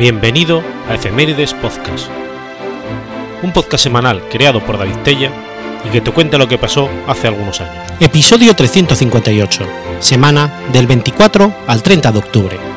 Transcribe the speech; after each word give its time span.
Bienvenido 0.00 0.62
a 0.88 0.94
Efemérides 0.94 1.52
Podcast, 1.52 2.08
un 3.42 3.52
podcast 3.52 3.84
semanal 3.84 4.26
creado 4.30 4.64
por 4.64 4.78
David 4.78 4.96
Tella 5.04 5.30
y 5.86 5.90
que 5.90 6.00
te 6.00 6.10
cuenta 6.10 6.38
lo 6.38 6.48
que 6.48 6.56
pasó 6.56 6.88
hace 7.06 7.28
algunos 7.28 7.60
años. 7.60 7.84
Episodio 8.00 8.56
358, 8.56 9.62
semana 9.98 10.50
del 10.72 10.86
24 10.86 11.54
al 11.66 11.82
30 11.82 12.12
de 12.12 12.18
octubre. 12.18 12.69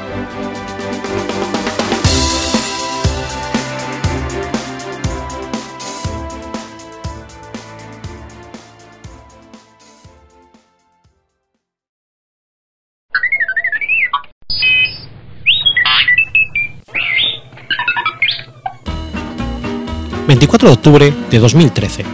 24 20.63 20.69
de 20.69 20.73
octubre 20.73 21.13
de 21.29 21.39
2013. 21.39 22.05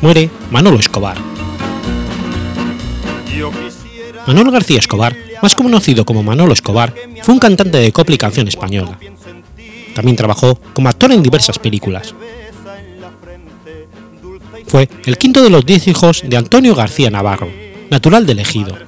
Muere 0.00 0.30
Manolo 0.50 0.78
Escobar. 0.78 1.18
Manolo 4.26 4.50
García 4.50 4.78
Escobar, 4.78 5.14
más 5.42 5.54
conocido 5.54 6.06
como 6.06 6.22
Manolo 6.22 6.54
Escobar, 6.54 6.94
fue 7.22 7.34
un 7.34 7.40
cantante 7.40 7.78
de 7.78 7.92
copla 7.92 8.14
y 8.14 8.18
canción 8.18 8.48
española. 8.48 8.98
También 9.94 10.16
trabajó 10.16 10.58
como 10.72 10.88
actor 10.88 11.12
en 11.12 11.22
diversas 11.22 11.58
películas. 11.58 12.14
Fue 14.66 14.88
el 15.04 15.18
quinto 15.18 15.42
de 15.42 15.50
los 15.50 15.66
diez 15.66 15.86
hijos 15.86 16.22
de 16.24 16.36
Antonio 16.36 16.74
García 16.74 17.10
Navarro, 17.10 17.50
natural 17.90 18.24
de 18.24 18.32
Ejido, 18.40 18.78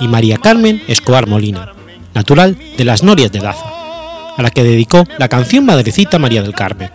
y 0.00 0.08
María 0.08 0.38
Carmen 0.38 0.82
Escobar 0.88 1.28
Molina, 1.28 1.72
natural 2.14 2.56
de 2.76 2.84
las 2.84 3.04
Norias 3.04 3.30
de 3.30 3.38
Daza, 3.38 3.79
a 4.40 4.42
la 4.42 4.50
que 4.50 4.64
dedicó 4.64 5.04
la 5.18 5.28
canción 5.28 5.66
Madrecita 5.66 6.18
María 6.18 6.42
del 6.42 6.54
Carmen. 6.54 6.90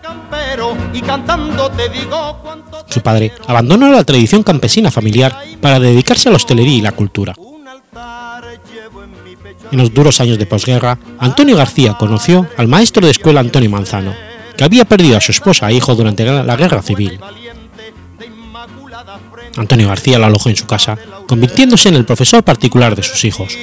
Su 2.88 3.00
padre 3.00 3.32
abandonó 3.46 3.90
la 3.90 4.02
tradición 4.02 4.42
campesina 4.42 4.90
familiar 4.90 5.36
para 5.60 5.78
dedicarse 5.78 6.28
a 6.28 6.32
la 6.32 6.36
hostelería 6.36 6.76
y 6.76 6.80
la 6.80 6.92
cultura. 6.92 7.34
En 9.70 9.78
los 9.78 9.94
duros 9.94 10.20
años 10.20 10.38
de 10.38 10.46
posguerra, 10.46 10.98
Antonio 11.18 11.56
García 11.56 11.94
conoció 11.94 12.48
al 12.56 12.66
maestro 12.66 13.04
de 13.04 13.12
escuela 13.12 13.40
Antonio 13.40 13.70
Manzano, 13.70 14.12
que 14.56 14.64
había 14.64 14.84
perdido 14.84 15.16
a 15.16 15.20
su 15.20 15.30
esposa 15.30 15.70
e 15.70 15.74
hijo 15.74 15.94
durante 15.94 16.24
la 16.24 16.56
guerra 16.56 16.82
civil. 16.82 17.20
Antonio 19.56 19.88
García 19.88 20.18
lo 20.18 20.26
alojó 20.26 20.48
en 20.48 20.56
su 20.56 20.66
casa, 20.66 20.98
convirtiéndose 21.28 21.88
en 21.90 21.94
el 21.94 22.04
profesor 22.04 22.42
particular 22.42 22.96
de 22.96 23.02
sus 23.04 23.24
hijos. 23.24 23.56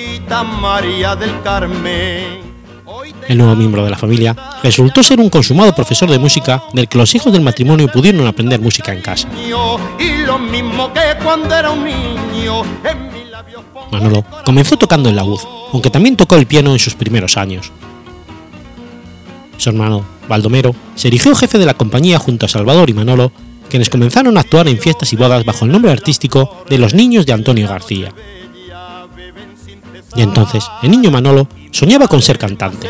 El 3.28 3.38
nuevo 3.38 3.56
miembro 3.56 3.84
de 3.84 3.90
la 3.90 3.98
familia 3.98 4.36
resultó 4.62 5.04
ser 5.04 5.20
un 5.20 5.30
consumado 5.30 5.74
profesor 5.74 6.10
de 6.10 6.20
música 6.20 6.64
del 6.74 6.88
que 6.88 6.98
los 6.98 7.14
hijos 7.16 7.32
del 7.32 7.42
matrimonio 7.42 7.88
pudieron 7.88 8.28
aprender 8.28 8.60
música 8.60 8.94
en 8.94 9.02
casa. 9.02 9.28
Manolo 13.92 14.26
comenzó 14.44 14.78
tocando 14.78 15.10
el 15.10 15.16
laúd, 15.16 15.40
aunque 15.72 15.90
también 15.90 16.16
tocó 16.16 16.36
el 16.36 16.48
piano 16.48 16.74
en 16.74 16.80
sus 16.80 16.96
primeros 16.96 17.38
años. 17.38 17.72
Su 19.58 19.70
hermano, 19.70 20.04
Baldomero, 20.28 20.76
se 20.96 21.08
erigió 21.08 21.36
jefe 21.36 21.58
de 21.58 21.66
la 21.66 21.76
compañía 21.76 22.20
junto 22.20 22.46
a 22.46 22.50
Salvador 22.50 22.90
y 22.90 22.94
Manolo, 22.94 23.32
quienes 23.70 23.90
comenzaron 23.90 24.38
a 24.38 24.42
actuar 24.42 24.68
en 24.68 24.78
fiestas 24.78 25.14
y 25.14 25.16
bodas 25.16 25.45
bajo 25.45 25.66
el 25.66 25.72
nombre 25.72 25.92
artístico 25.92 26.64
de 26.70 26.78
Los 26.78 26.94
Niños 26.94 27.26
de 27.26 27.33
Antonio 27.33 27.67
García. 27.67 28.14
Y 30.16 30.22
entonces, 30.22 30.66
el 30.82 30.92
niño 30.92 31.12
Manolo 31.12 31.48
soñaba 31.72 32.08
con 32.08 32.22
ser 32.22 32.38
cantante. 32.38 32.88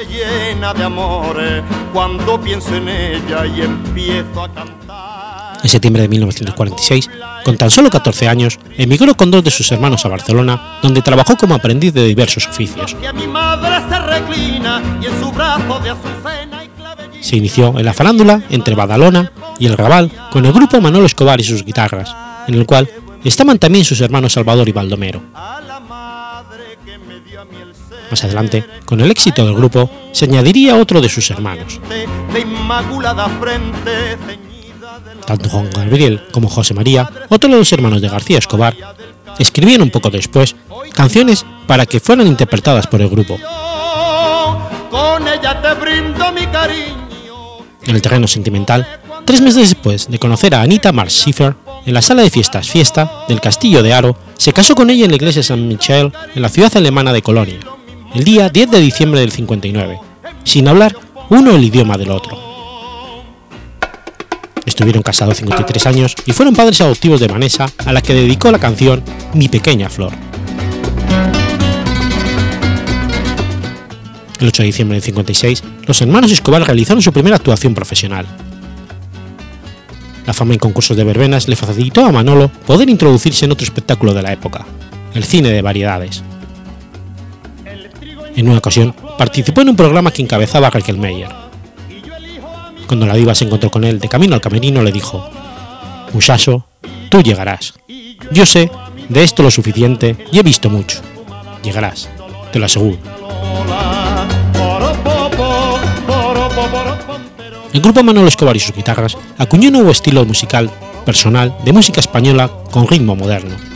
En 5.64 5.70
septiembre 5.70 6.02
de 6.02 6.10
1946, 6.10 7.10
con 7.46 7.56
tan 7.56 7.70
solo 7.70 7.90
14 7.90 8.28
años, 8.28 8.60
emigró 8.78 9.16
con 9.16 9.32
dos 9.32 9.44
de 9.46 9.52
sus 9.52 9.72
hermanos 9.72 10.06
a 10.06 10.10
Barcelona, 10.10 10.80
donde 10.82 11.02
trabajó 11.02 11.38
como 11.38 11.56
aprendiz 11.56 11.94
de 11.94 12.04
diversos 12.06 12.48
oficios. 12.48 12.98
Se 17.22 17.38
inició 17.38 17.80
en 17.80 17.86
la 17.86 17.94
farándula 17.94 18.42
entre 18.50 18.76
Badalona 18.76 19.32
y 19.58 19.68
el 19.68 19.78
Raval 19.78 20.12
con 20.30 20.46
el 20.46 20.52
grupo 20.52 20.82
Manolo 20.82 21.06
Escobar 21.06 21.40
y 21.40 21.46
sus 21.46 21.64
guitarras, 21.64 22.14
en 22.48 22.56
el 22.56 22.66
cual 22.66 22.90
estaban 23.24 23.58
también 23.58 23.86
sus 23.86 24.02
hermanos 24.02 24.34
Salvador 24.34 24.68
y 24.68 24.74
Baldomero. 24.74 25.22
Más 28.13 28.24
adelante, 28.24 28.63
con 28.85 29.01
el 29.01 29.09
éxito 29.09 29.44
del 29.44 29.56
grupo, 29.56 29.90
se 30.12 30.25
añadiría 30.25 30.75
otro 30.75 31.01
de 31.01 31.09
sus 31.09 31.31
hermanos. 31.31 31.79
Tanto 35.25 35.50
Juan 35.50 35.69
Gabriel 35.74 36.22
como 36.31 36.47
José 36.47 36.75
María, 36.75 37.09
otro 37.29 37.50
de 37.50 37.57
los 37.57 37.74
hermanos 37.74 38.03
de 38.03 38.09
García 38.09 38.38
Escobar, 38.38 38.75
escribieron 39.40 39.85
un 39.85 39.90
poco 39.90 40.12
después 40.12 40.56
canciones 40.94 41.44
para 41.66 41.88
que 41.88 42.00
fueran 42.00 42.28
interpretadas 42.28 42.85
por 42.85 43.01
el 43.01 43.09
grupo. 43.09 43.40
En 47.88 47.95
el 47.95 48.01
terreno 48.03 48.28
sentimental, 48.28 48.88
tres 49.25 49.41
meses 49.41 49.69
después 49.69 50.07
de 50.07 50.19
conocer 50.19 50.53
a 50.53 50.62
Anita 50.62 50.91
Mars 50.91 51.13
Schiffer 51.13 51.56
en 51.84 51.95
la 51.95 52.03
sala 52.03 52.22
de 52.22 52.30
fiestas 52.30 52.69
Fiesta 52.69 53.25
del 53.28 53.41
Castillo 53.41 53.81
de 53.81 53.91
Aro, 53.91 54.16
se 54.38 54.53
casó 54.53 54.75
con 54.75 54.91
ella 54.91 55.06
en 55.06 55.12
la 55.12 55.16
iglesia 55.16 55.41
San 55.41 55.68
Michel 55.68 56.12
en 56.35 56.41
la 56.44 56.50
ciudad 56.50 56.78
alemana 56.78 57.12
de 57.12 57.24
Colonia, 57.24 57.59
el 58.13 58.24
día 58.24 58.50
10 58.50 58.69
de 58.69 58.79
diciembre 58.79 59.19
del 59.22 59.31
59, 59.31 60.00
sin 60.44 60.68
hablar 60.68 60.96
uno 61.29 61.56
el 61.56 61.63
idioma 61.63 61.97
del 61.97 62.12
otro. 62.12 62.38
Estuvieron 64.66 65.01
casados 65.01 65.38
53 65.38 65.88
años 65.88 66.16
y 66.25 66.31
fueron 66.31 66.56
padres 66.56 66.79
adoptivos 66.81 67.19
de 67.19 67.28
Vanessa, 67.28 67.66
a 67.85 67.91
la 67.91 68.01
que 68.01 68.13
dedicó 68.13 68.51
la 68.51 68.59
canción 68.59 69.03
Mi 69.34 69.50
pequeña 69.50 69.90
flor. 69.90 70.13
El 74.40 74.47
8 74.47 74.62
de 74.62 74.68
diciembre 74.68 74.95
del 74.95 75.03
56, 75.03 75.63
los 75.88 76.01
hermanos 76.01 76.31
Escobar 76.31 76.63
realizaron 76.63 77.01
su 77.01 77.12
primera 77.12 77.38
actuación 77.38 77.74
profesional. 77.74 78.28
La 80.28 80.34
fama 80.34 80.53
en 80.53 80.59
concursos 80.59 80.95
de 80.95 81.03
verbenas 81.03 81.47
le 81.47 81.56
facilitó 81.56 82.06
a 82.06 82.12
Manolo 82.12 82.50
poder 82.50 82.90
introducirse 82.90 83.45
en 83.45 83.51
otro 83.51 83.66
espectáculo 83.66 84.13
de 84.13 84.22
la 84.22 84.34
época, 84.34 84.66
el 85.13 85.24
cine 85.24 85.50
de 85.50 85.62
variedades. 85.62 86.24
En 88.36 88.50
una 88.50 88.58
ocasión, 88.58 88.96
participó 89.18 89.62
en 89.62 89.70
un 89.70 89.76
programa 89.76 90.12
que 90.12 90.22
encabezaba 90.22 90.70
Raquel 90.70 90.98
Meyer. 90.98 91.30
Cuando 92.88 93.06
la 93.06 93.14
diva 93.16 93.36
se 93.36 93.46
encontró 93.46 93.70
con 93.70 93.84
él 93.84 94.00
de 94.00 94.10
camino 94.10 94.34
al 94.34 94.42
camerino, 94.42 94.82
le 94.82 94.92
dijo: 94.92 95.30
Muchacho, 96.14 96.66
tú 97.10 97.22
llegarás. 97.22 97.74
Yo 98.32 98.46
sé 98.46 98.72
de 99.10 99.24
esto 99.24 99.44
lo 99.44 99.52
suficiente 99.52 100.18
y 100.32 100.40
he 100.40 100.44
visto 100.44 100.70
mucho. 100.70 101.02
Llegarás, 101.64 102.10
te 102.52 102.60
lo 102.60 102.66
aseguro. 102.66 102.98
El 107.72 107.82
grupo 107.82 108.04
Manuel 108.04 108.28
Escobar 108.28 108.56
y 108.56 108.60
sus 108.60 108.76
guitarras 108.76 109.18
acuñó 109.38 109.68
un 109.68 109.74
nuevo 109.74 109.92
estilo 109.92 110.26
musical 110.26 110.70
personal 111.06 111.56
de 111.64 111.74
música 111.74 112.00
española 112.00 112.50
con 112.72 112.88
ritmo 112.88 113.16
moderno 113.16 113.73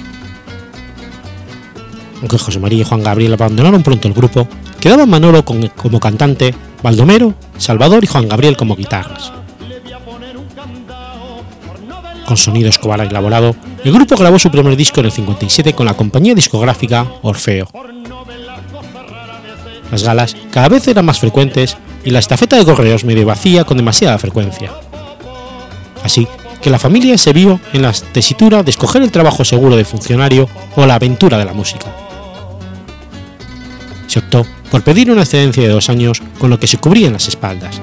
aunque 2.19 2.37
José 2.37 2.59
María 2.59 2.81
y 2.81 2.83
Juan 2.83 3.03
Gabriel 3.03 3.33
abandonaron 3.33 3.83
pronto 3.83 4.07
el 4.07 4.13
grupo, 4.13 4.47
quedaban 4.79 5.09
Manolo 5.09 5.43
como 5.45 5.99
cantante, 5.99 6.53
Baldomero, 6.81 7.33
Salvador 7.57 8.03
y 8.03 8.07
Juan 8.07 8.27
Gabriel 8.27 8.57
como 8.57 8.75
guitarras. 8.75 9.31
Con 12.25 12.37
sonido 12.37 12.69
escobar 12.69 12.99
elaborado, 13.01 13.55
el 13.83 13.93
grupo 13.93 14.17
grabó 14.17 14.37
su 14.37 14.51
primer 14.51 14.75
disco 14.75 14.99
en 14.99 15.05
el 15.05 15.11
57 15.11 15.73
con 15.73 15.85
la 15.85 15.93
compañía 15.93 16.35
discográfica 16.35 17.07
Orfeo. 17.21 17.69
Las 19.91 20.03
galas 20.03 20.35
cada 20.51 20.67
vez 20.67 20.87
eran 20.89 21.05
más 21.05 21.19
frecuentes 21.19 21.77
y 22.03 22.11
la 22.11 22.19
estafeta 22.19 22.57
de 22.57 22.65
correos 22.65 23.05
medio 23.05 23.25
vacía 23.25 23.63
con 23.63 23.77
demasiada 23.77 24.17
frecuencia. 24.17 24.73
Así 26.03 26.27
que 26.61 26.69
la 26.69 26.79
familia 26.79 27.17
se 27.17 27.31
vio 27.31 27.61
en 27.71 27.83
la 27.83 27.93
tesitura 27.93 28.63
de 28.63 28.71
escoger 28.71 29.01
el 29.01 29.11
trabajo 29.11 29.45
seguro 29.45 29.77
de 29.77 29.85
funcionario 29.85 30.49
o 30.75 30.85
la 30.85 30.95
aventura 30.95 31.37
de 31.37 31.45
la 31.45 31.53
música 31.53 32.06
se 34.17 34.25
optó 34.25 34.47
por 34.71 34.83
pedir 34.83 35.11
una 35.11 35.21
excedencia 35.21 35.61
de 35.61 35.69
dos 35.69 35.89
años 35.89 36.21
con 36.39 36.49
lo 36.49 36.59
que 36.59 36.65
se 36.65 36.77
cubrían 36.77 37.13
las 37.13 37.27
espaldas. 37.27 37.79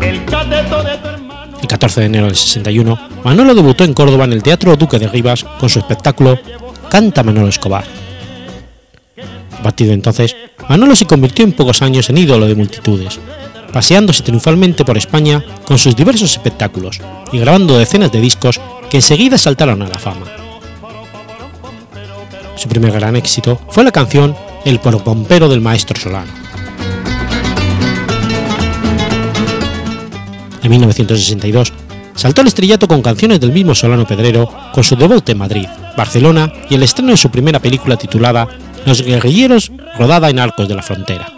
El 0.00 1.68
14 1.68 2.00
de 2.00 2.06
enero 2.06 2.26
del 2.26 2.34
61, 2.34 2.98
Manolo 3.22 3.54
debutó 3.54 3.84
en 3.84 3.94
Córdoba 3.94 4.24
en 4.24 4.32
el 4.32 4.42
Teatro 4.42 4.76
Duque 4.76 4.98
de 4.98 5.06
Rivas 5.06 5.44
con 5.44 5.68
su 5.68 5.78
espectáculo 5.78 6.38
Canta 6.90 7.22
Manolo 7.22 7.48
Escobar. 7.48 7.84
A 9.56 9.62
partir 9.62 9.86
de 9.86 9.92
entonces, 9.92 10.34
Manolo 10.68 10.96
se 10.96 11.06
convirtió 11.06 11.44
en 11.44 11.52
pocos 11.52 11.82
años 11.82 12.10
en 12.10 12.18
ídolo 12.18 12.48
de 12.48 12.56
multitudes, 12.56 13.20
paseándose 13.72 14.24
triunfalmente 14.24 14.84
por 14.84 14.98
España 14.98 15.44
con 15.64 15.78
sus 15.78 15.94
diversos 15.94 16.32
espectáculos 16.32 17.00
y 17.30 17.38
grabando 17.38 17.78
decenas 17.78 18.10
de 18.10 18.20
discos 18.20 18.60
que 18.90 18.96
enseguida 18.96 19.38
saltaron 19.38 19.80
a 19.82 19.88
la 19.88 19.98
fama. 19.98 20.39
Su 22.60 22.68
primer 22.68 22.92
gran 22.92 23.16
éxito 23.16 23.58
fue 23.70 23.84
la 23.84 23.90
canción 23.90 24.36
El 24.66 24.80
Pompero 24.80 25.48
del 25.48 25.62
maestro 25.62 25.98
Solano. 25.98 26.30
En 30.62 30.70
1962 30.70 31.72
saltó 32.14 32.42
al 32.42 32.48
estrellato 32.48 32.86
con 32.86 33.00
canciones 33.00 33.40
del 33.40 33.52
mismo 33.52 33.74
Solano 33.74 34.06
Pedrero 34.06 34.46
con 34.74 34.84
su 34.84 34.94
debut 34.94 35.26
en 35.30 35.38
Madrid, 35.38 35.68
Barcelona 35.96 36.52
y 36.68 36.74
el 36.74 36.82
estreno 36.82 37.12
de 37.12 37.16
su 37.16 37.30
primera 37.30 37.60
película 37.60 37.96
titulada 37.96 38.46
Los 38.84 39.00
guerrilleros 39.00 39.72
rodada 39.98 40.28
en 40.28 40.38
Arcos 40.38 40.68
de 40.68 40.74
la 40.74 40.82
Frontera. 40.82 41.32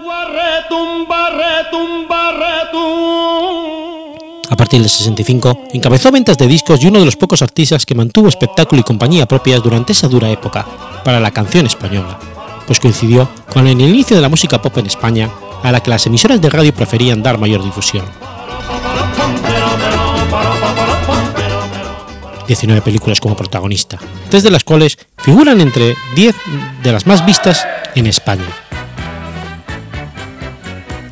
A 4.50 4.56
partir 4.56 4.80
del 4.80 4.90
65, 4.90 5.68
encabezó 5.72 6.10
ventas 6.10 6.36
de 6.36 6.48
discos 6.48 6.82
y 6.82 6.88
uno 6.88 6.98
de 6.98 7.04
los 7.04 7.16
pocos 7.16 7.42
artistas 7.42 7.86
que 7.86 7.94
mantuvo 7.94 8.28
espectáculo 8.28 8.80
y 8.80 8.84
compañía 8.84 9.26
propias 9.26 9.62
durante 9.62 9.92
esa 9.92 10.08
dura 10.08 10.28
época, 10.28 10.66
para 11.04 11.20
la 11.20 11.31
canción 11.31 11.66
española, 11.66 12.19
pues 12.66 12.81
coincidió 12.81 13.28
con 13.52 13.66
el 13.66 13.81
inicio 13.81 14.16
de 14.16 14.22
la 14.22 14.28
música 14.28 14.60
pop 14.60 14.76
en 14.78 14.87
España, 14.87 15.31
a 15.62 15.72
la 15.72 15.81
que 15.81 15.90
las 15.90 16.06
emisoras 16.06 16.40
de 16.40 16.50
radio 16.50 16.75
preferían 16.75 17.22
dar 17.22 17.38
mayor 17.38 17.62
difusión. 17.62 18.04
19 22.46 22.82
películas 22.82 23.20
como 23.20 23.37
protagonista, 23.37 23.99
tres 24.28 24.43
de 24.43 24.50
las 24.50 24.64
cuales 24.64 24.99
figuran 25.19 25.60
entre 25.60 25.96
10 26.14 26.34
de 26.82 26.93
las 26.93 27.06
más 27.06 27.25
vistas 27.25 27.66
en 27.94 28.06
España. 28.06 28.44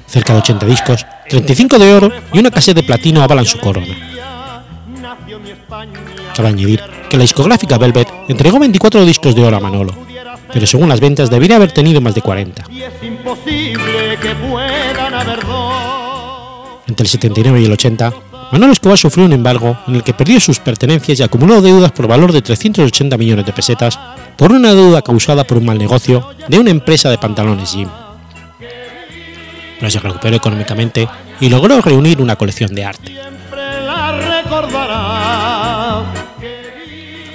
Cerca 0.07 0.33
de 0.33 0.41
80 0.41 0.67
discos, 0.67 1.07
35 1.29 1.79
de 1.79 1.95
oro 1.95 2.13
y 2.33 2.41
una 2.41 2.51
caseta 2.51 2.81
de 2.81 2.87
platino 2.87 3.23
avalan 3.23 3.47
su 3.47 3.59
corona. 3.59 3.95
Cabe 6.35 6.49
añadir 6.49 7.00
que 7.11 7.17
la 7.17 7.23
discográfica 7.23 7.77
Velvet 7.77 8.09
entregó 8.29 8.61
24 8.61 9.05
discos 9.05 9.35
de 9.35 9.43
oro 9.43 9.57
a 9.57 9.61
Manolo, 9.61 9.93
pero 10.53 10.65
según 10.65 10.89
las 10.89 11.01
ventas 11.01 11.29
debería 11.29 11.57
haber 11.57 11.73
tenido 11.73 12.01
más 12.01 12.15
de 12.15 12.23
40. 12.23 12.65
Entre 16.87 17.05
el 17.05 17.09
79 17.09 17.61
y 17.61 17.65
el 17.65 17.73
80, 17.73 18.15
Manolo 18.53 18.73
Escobar 18.73 18.97
sufrió 18.97 19.27
un 19.27 19.33
embargo 19.33 19.77
en 19.89 19.97
el 19.97 20.05
que 20.05 20.15
perdió 20.15 20.39
sus 20.39 20.61
pertenencias 20.61 21.19
y 21.19 21.23
acumuló 21.25 21.61
deudas 21.61 21.91
por 21.91 22.07
valor 22.07 22.33
de 22.33 22.43
380 22.43 23.17
millones 23.17 23.45
de 23.45 23.53
pesetas 23.53 23.99
por 24.37 24.53
una 24.53 24.73
deuda 24.73 25.03
causada 25.03 25.43
por 25.43 25.59
un 25.59 25.67
mal 25.67 25.79
negocio 25.79 26.31
de 26.49 26.59
una 26.61 26.71
empresa 26.71 27.11
de 27.11 27.19
pantalones 27.19 27.73
Jim. 27.73 27.89
Pero 29.79 29.91
se 29.91 29.99
recuperó 29.99 30.37
económicamente 30.37 31.09
y 31.41 31.49
logró 31.49 31.81
reunir 31.81 32.23
una 32.23 32.37
colección 32.37 32.73
de 32.73 32.85
arte. 32.85 33.17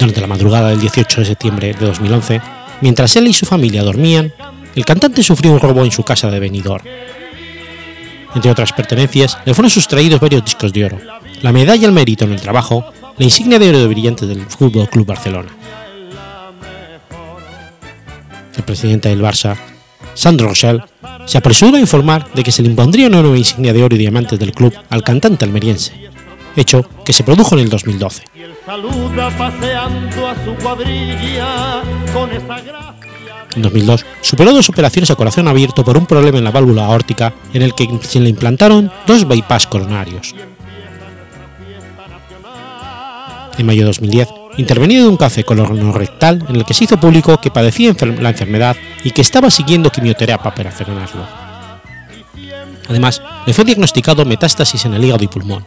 Durante 0.05 0.21
la 0.21 0.27
madrugada 0.27 0.69
del 0.69 0.79
18 0.79 1.21
de 1.21 1.25
septiembre 1.25 1.73
de 1.73 1.83
2011, 1.87 2.39
mientras 2.81 3.15
él 3.15 3.27
y 3.27 3.33
su 3.33 3.47
familia 3.47 3.81
dormían, 3.81 4.31
el 4.75 4.85
cantante 4.85 5.23
sufrió 5.23 5.51
un 5.51 5.59
robo 5.59 5.83
en 5.83 5.91
su 5.91 6.03
casa 6.03 6.29
de 6.29 6.39
Benidorm 6.39 6.85
entre 8.35 8.51
otras 8.51 8.71
pertenencias, 8.73 9.39
le 9.45 9.55
fueron 9.55 9.71
sustraídos 9.71 10.19
varios 10.19 10.45
discos 10.45 10.71
de 10.73 10.85
oro, 10.85 10.99
la 11.41 11.51
medalla 11.51 11.87
al 11.87 11.93
mérito 11.93 12.25
en 12.25 12.33
el 12.33 12.41
trabajo, 12.41 12.85
la 13.17 13.23
insignia 13.23 13.57
de 13.57 13.69
oro 13.69 13.79
de 13.79 13.87
brillante 13.87 14.27
del 14.27 14.45
Fútbol 14.45 14.89
Club 14.89 15.07
Barcelona. 15.07 15.49
El 18.55 18.63
presidente 18.63 19.09
del 19.09 19.23
Barça, 19.23 19.55
Sandro 20.13 20.49
Rochelle, 20.49 20.83
se 21.25 21.39
apresuró 21.39 21.77
a 21.77 21.79
informar 21.79 22.31
de 22.33 22.43
que 22.43 22.51
se 22.51 22.61
le 22.61 22.69
impondría 22.69 23.07
una 23.07 23.21
nueva 23.21 23.37
insignia 23.37 23.73
de 23.73 23.83
oro 23.83 23.95
y 23.95 23.99
diamantes 23.99 24.37
del 24.37 24.51
club 24.51 24.71
al 24.89 25.03
cantante 25.03 25.45
almeriense, 25.45 26.04
hecho 26.55 26.85
que 27.03 27.13
se 27.13 27.23
produjo 27.23 27.55
en 27.55 27.61
el 27.61 27.69
2012. 27.69 28.23
En 33.55 33.61
2002 33.61 34.05
superó 34.21 34.53
dos 34.53 34.69
operaciones 34.69 35.11
a 35.11 35.15
corazón 35.15 35.47
abierto 35.47 35.83
por 35.83 35.97
un 35.97 36.05
problema 36.05 36.37
en 36.37 36.43
la 36.43 36.51
válvula 36.51 36.85
aórtica 36.85 37.33
en 37.53 37.61
el 37.61 37.73
que 37.73 37.87
se 38.01 38.19
le 38.19 38.29
implantaron 38.29 38.91
dos 39.07 39.27
bypass 39.27 39.67
coronarios. 39.67 40.35
En 43.57 43.65
mayo 43.65 43.81
de 43.81 43.87
2010, 43.87 44.27
intervenido 44.57 45.03
de 45.03 45.09
un 45.09 45.17
cáncer 45.17 45.45
colorectal 45.45 46.43
en 46.49 46.57
el 46.57 46.65
que 46.65 46.73
se 46.73 46.83
hizo 46.83 46.99
público 46.99 47.39
que 47.39 47.51
padecía 47.51 47.95
la 48.19 48.29
enfermedad 48.29 48.75
y 49.03 49.11
que 49.11 49.21
estaba 49.21 49.49
siguiendo 49.49 49.89
quimioterapia 49.89 50.53
para 50.53 50.71
frenarlo. 50.71 51.25
Además, 52.89 53.21
le 53.45 53.53
fue 53.53 53.65
diagnosticado 53.65 54.25
metástasis 54.25 54.85
en 54.85 54.93
el 54.93 55.05
hígado 55.05 55.23
y 55.23 55.27
pulmón. 55.27 55.65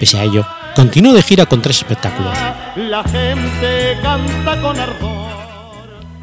Pese 0.00 0.18
a 0.18 0.24
ello, 0.24 0.46
continuó 0.74 1.12
de 1.12 1.22
gira 1.22 1.46
con 1.46 1.62
tres 1.62 1.76
espectáculos. 1.76 2.32
La 2.74 3.04
gente 3.04 3.98
canta 4.02 4.60
con 4.60 4.76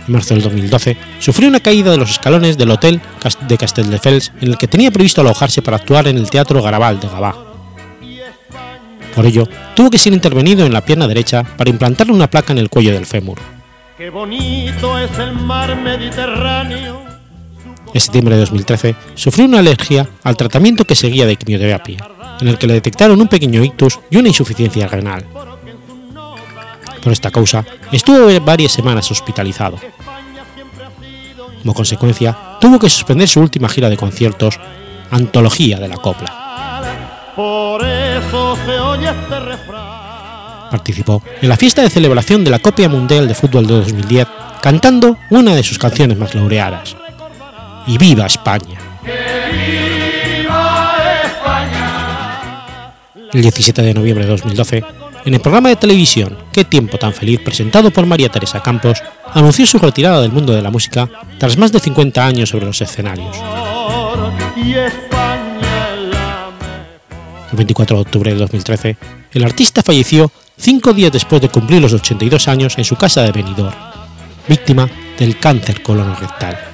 en 0.08 0.14
marzo 0.14 0.34
del 0.34 0.44
2012, 0.44 0.98
sufrió 1.20 1.50
una 1.50 1.60
caída 1.60 1.92
de 1.92 1.98
los 1.98 2.10
escalones 2.12 2.58
del 2.58 2.72
hotel 2.72 3.02
de 3.48 3.58
Castelldefels 3.58 4.32
en 4.42 4.50
el 4.50 4.58
que 4.58 4.68
tenía 4.68 4.90
previsto 4.90 5.22
alojarse 5.22 5.62
para 5.62 5.78
actuar 5.78 6.08
en 6.08 6.18
el 6.18 6.30
Teatro 6.30 6.62
Garabal 6.62 7.00
de 7.00 7.08
Gabá. 7.08 7.36
Por 9.14 9.26
ello, 9.26 9.48
tuvo 9.76 9.90
que 9.90 9.98
ser 9.98 10.14
intervenido 10.14 10.66
en 10.66 10.74
la 10.74 10.86
pierna 10.86 11.08
derecha 11.08 11.44
para 11.44 11.70
implantarle 11.70 12.14
una 12.14 12.30
placa 12.30 12.54
en 12.54 12.60
el 12.60 12.70
cuello 12.70 12.94
del 12.94 13.06
fémur. 13.06 13.38
Qué 13.98 14.10
bonito 14.10 14.98
es 14.98 15.18
el 15.20 15.34
mar 15.34 15.76
Mediterráneo. 15.76 17.07
En 17.94 18.02
septiembre 18.02 18.36
de 18.36 18.42
2013, 18.42 18.96
sufrió 19.16 19.46
una 19.46 19.60
alergia 19.60 20.08
al 20.24 20.38
tratamiento 20.38 20.86
que 20.86 20.96
seguía 20.96 21.26
de 21.26 21.36
quimioterapia, 21.36 21.98
en 22.42 22.48
el 22.48 22.58
que 22.58 22.68
le 22.68 22.74
detectaron 22.74 23.20
un 23.20 23.28
pequeño 23.28 23.64
ictus 23.64 24.00
y 24.10 24.18
una 24.18 24.28
insuficiencia 24.28 24.88
renal. 24.88 25.26
Por 27.02 27.14
esta 27.14 27.32
causa, 27.32 27.66
estuvo 27.92 28.28
varias 28.42 28.74
semanas 28.74 29.10
hospitalizado. 29.10 29.80
Como 31.62 31.74
consecuencia, 31.74 32.38
tuvo 32.62 32.80
que 32.80 32.90
suspender 32.90 33.28
su 33.28 33.40
última 33.40 33.70
gira 33.70 33.90
de 33.90 33.98
conciertos, 33.98 34.60
Antología 35.10 35.80
de 35.80 35.88
la 35.88 35.98
Copla. 35.98 36.48
Este 37.38 38.28
Participó 40.72 41.24
en 41.42 41.50
la 41.50 41.56
fiesta 41.56 41.82
de 41.82 41.90
celebración 41.90 42.44
de 42.44 42.52
la 42.52 42.60
Copia 42.60 42.90
Mundial 42.90 43.28
de 43.28 43.36
Fútbol 43.36 43.68
de 43.68 43.76
2010 43.76 44.28
cantando 44.62 45.18
una 45.30 45.56
de 45.56 45.64
sus 45.64 45.78
canciones 45.78 46.18
más 46.18 46.36
laureadas, 46.36 46.96
Y 47.88 47.98
viva 47.98 48.26
España. 48.26 48.78
El 53.34 53.42
17 53.42 53.82
de 53.82 53.94
noviembre 53.94 54.26
de 54.26 54.32
2012, 54.32 54.84
en 55.26 55.34
el 55.34 55.40
programa 55.40 55.70
de 55.70 55.76
televisión 55.76 56.38
Qué 56.52 56.64
tiempo 56.64 56.98
tan 56.98 57.14
feliz 57.14 57.40
presentado 57.42 57.92
por 57.92 58.06
María 58.06 58.30
Teresa 58.30 58.62
Campos, 58.62 59.04
anunció 59.34 59.66
su 59.68 59.78
retirada 59.78 60.22
del 60.22 60.32
mundo 60.32 60.54
de 60.54 60.62
la 60.62 60.72
música 60.72 61.08
tras 61.38 61.58
más 61.58 61.72
de 61.72 61.80
50 61.80 62.26
años 62.26 62.50
sobre 62.50 62.66
los 62.66 62.82
escenarios. 62.82 63.38
El 67.52 67.58
24 67.58 67.96
de 67.96 68.02
octubre 68.02 68.34
de 68.34 68.40
2013, 68.40 68.98
el 69.34 69.44
artista 69.44 69.84
falleció 69.84 70.32
cinco 70.58 70.94
días 70.94 71.12
después 71.12 71.42
de 71.42 71.50
cumplir 71.50 71.82
los 71.82 71.94
82 71.94 72.48
años 72.48 72.78
en 72.78 72.84
su 72.84 72.96
casa 72.96 73.22
de 73.22 73.32
Benidorm, 73.32 73.76
víctima 74.48 74.90
del 75.20 75.38
cáncer 75.38 75.84
colorectal. 75.84 76.67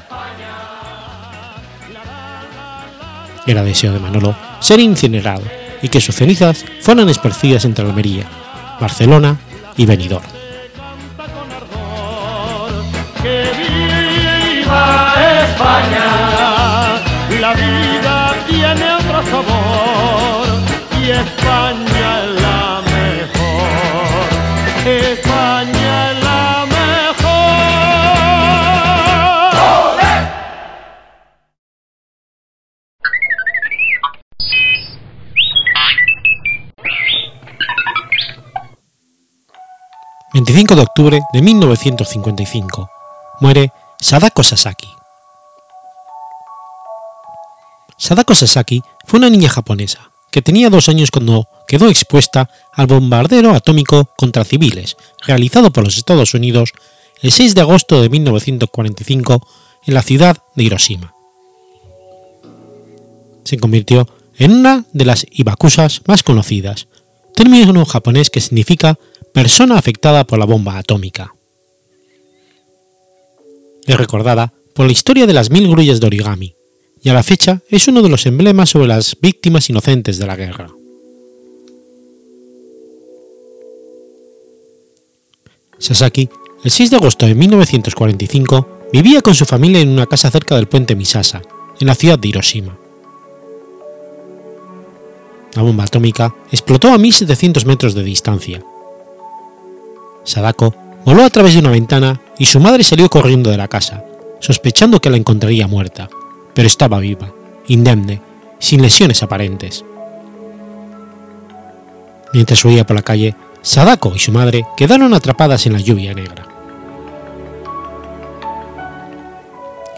Era 3.46 3.64
deseo 3.64 3.94
de 3.94 4.00
Manolo 4.00 4.36
ser 4.60 4.80
incinerado 4.80 5.44
y 5.82 5.90
que 5.90 6.02
sus 6.02 6.16
cenizas 6.16 6.66
fueran 6.82 7.10
esparcidas 7.10 7.66
entre 7.66 7.86
Almería, 7.86 8.26
Barcelona 8.80 9.38
y 9.76 9.86
Benidorm. 9.86 10.33
25 40.46 40.76
de 40.76 40.82
octubre 40.82 41.22
de 41.32 41.42
1955. 41.42 42.90
Muere 43.40 43.72
Sadako 44.02 44.44
Sasaki. 44.44 44.90
Sadako 47.98 48.36
Sasaki 48.36 48.82
fue 49.06 49.20
una 49.20 49.30
niña 49.30 49.48
japonesa 49.48 50.12
que 50.32 50.42
tenía 50.42 50.70
dos 50.70 50.90
años 50.90 51.12
cuando 51.12 51.48
quedó 51.66 51.88
expuesta 51.88 52.50
al 52.74 52.88
bombardero 52.88 53.52
atómico 53.52 54.12
contra 54.18 54.44
civiles 54.44 54.98
realizado 55.26 55.72
por 55.72 55.86
los 55.86 55.96
Estados 55.96 56.34
Unidos 56.34 56.74
el 57.22 57.32
6 57.32 57.56
de 57.56 57.62
agosto 57.62 58.02
de 58.02 58.10
1945 58.10 59.48
en 59.86 59.94
la 59.94 60.02
ciudad 60.02 60.36
de 60.58 60.64
Hiroshima. 60.66 61.14
Se 63.46 63.58
convirtió 63.58 64.10
en 64.38 64.52
una 64.52 64.84
de 64.92 65.06
las 65.06 65.26
ibakusas 65.32 66.02
más 66.06 66.22
conocidas, 66.22 66.90
término 67.34 67.86
japonés 67.86 68.30
que 68.30 68.42
significa 68.42 69.00
persona 69.34 69.78
afectada 69.78 70.26
por 70.26 70.38
la 70.38 70.46
bomba 70.46 70.78
atómica. 70.78 71.36
Es 73.86 73.98
recordada 73.98 74.54
por 74.74 74.86
la 74.86 74.92
historia 74.92 75.26
de 75.26 75.34
las 75.34 75.50
mil 75.50 75.68
grullas 75.68 76.00
de 76.00 76.08
origami, 76.08 76.56
y 77.02 77.10
a 77.10 77.14
la 77.14 77.24
fecha 77.24 77.62
es 77.68 77.88
uno 77.88 78.02
de 78.02 78.10
los 78.10 78.26
emblemas 78.26 78.70
sobre 78.70 78.88
las 78.88 79.18
víctimas 79.20 79.70
inocentes 79.70 80.20
de 80.20 80.28
la 80.28 80.36
guerra. 80.36 80.72
Sasaki, 85.80 86.30
el 86.64 86.72
6 86.72 86.92
de 86.92 86.96
agosto 86.96 87.26
de 87.26 87.36
1945, 87.36 88.88
vivía 88.94 89.22
con 89.22 89.36
su 89.36 89.46
familia 89.46 89.82
en 89.82 89.90
una 89.90 90.06
casa 90.06 90.32
cerca 90.32 90.56
del 90.56 90.68
puente 90.68 90.96
Misasa, 90.96 91.42
en 91.80 91.88
la 91.88 91.96
ciudad 91.96 92.18
de 92.18 92.30
Hiroshima. 92.30 92.78
La 95.56 95.62
bomba 95.62 95.84
atómica 95.84 96.34
explotó 96.52 96.90
a 96.90 96.98
1700 96.98 97.66
metros 97.66 97.96
de 97.96 98.04
distancia. 98.04 98.64
Sadako 100.24 100.74
voló 101.06 101.24
a 101.24 101.30
través 101.30 101.54
de 101.54 101.60
una 101.60 101.72
ventana 101.72 102.20
y 102.38 102.46
su 102.46 102.60
madre 102.60 102.84
salió 102.84 103.10
corriendo 103.10 103.50
de 103.50 103.58
la 103.58 103.68
casa, 103.68 104.04
sospechando 104.40 105.00
que 105.00 105.10
la 105.10 105.18
encontraría 105.18 105.68
muerta, 105.68 106.10
pero 106.54 106.68
estaba 106.68 107.00
viva, 107.00 107.32
indemne, 107.68 108.22
sin 108.60 108.82
lesiones 108.82 109.22
aparentes. 109.24 109.84
Mientras 112.34 112.64
huía 112.66 112.86
por 112.86 112.96
la 112.96 113.04
calle, 113.04 113.36
Sadako 113.62 114.14
y 114.16 114.20
su 114.20 114.32
madre 114.32 114.66
quedaron 114.76 115.14
atrapadas 115.14 115.66
en 115.68 115.74
la 115.74 115.80
lluvia 115.80 116.14
negra. 116.14 116.48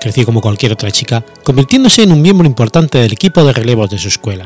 Creció 0.01 0.25
como 0.25 0.41
cualquier 0.41 0.73
otra 0.73 0.91
chica, 0.91 1.23
convirtiéndose 1.43 2.03
en 2.03 2.11
un 2.11 2.21
miembro 2.21 2.45
importante 2.45 2.99
del 2.99 3.13
equipo 3.13 3.43
de 3.43 3.53
relevos 3.53 3.89
de 3.89 3.97
su 3.97 4.07
escuela. 4.07 4.45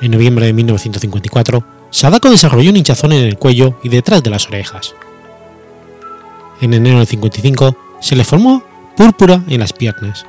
En 0.00 0.10
noviembre 0.10 0.46
de 0.46 0.52
1954, 0.54 1.73
Sadako 1.94 2.28
desarrolló 2.28 2.70
un 2.70 2.76
hinchazón 2.76 3.12
en 3.12 3.22
el 3.22 3.38
cuello 3.38 3.78
y 3.84 3.88
detrás 3.88 4.20
de 4.24 4.28
las 4.28 4.48
orejas. 4.48 4.96
En 6.60 6.74
enero 6.74 6.98
del 6.98 7.06
55 7.06 7.76
se 8.00 8.16
le 8.16 8.24
formó 8.24 8.64
púrpura 8.96 9.44
en 9.46 9.60
las 9.60 9.72
piernas. 9.72 10.26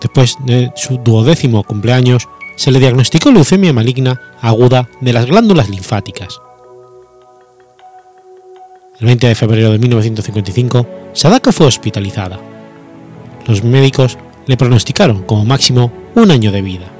Después 0.00 0.36
de 0.46 0.70
su 0.76 0.98
duodécimo 0.98 1.64
cumpleaños, 1.64 2.28
se 2.54 2.70
le 2.70 2.78
diagnosticó 2.78 3.32
leucemia 3.32 3.72
maligna 3.72 4.20
aguda 4.40 4.88
de 5.00 5.12
las 5.12 5.26
glándulas 5.26 5.68
linfáticas. 5.68 6.40
El 9.00 9.06
20 9.06 9.26
de 9.26 9.34
febrero 9.34 9.72
de 9.72 9.80
1955, 9.80 10.86
Sadako 11.14 11.50
fue 11.50 11.66
hospitalizada. 11.66 12.38
Los 13.48 13.64
médicos 13.64 14.18
le 14.46 14.56
pronosticaron 14.56 15.24
como 15.24 15.44
máximo 15.44 15.90
un 16.14 16.30
año 16.30 16.52
de 16.52 16.62
vida. 16.62 16.99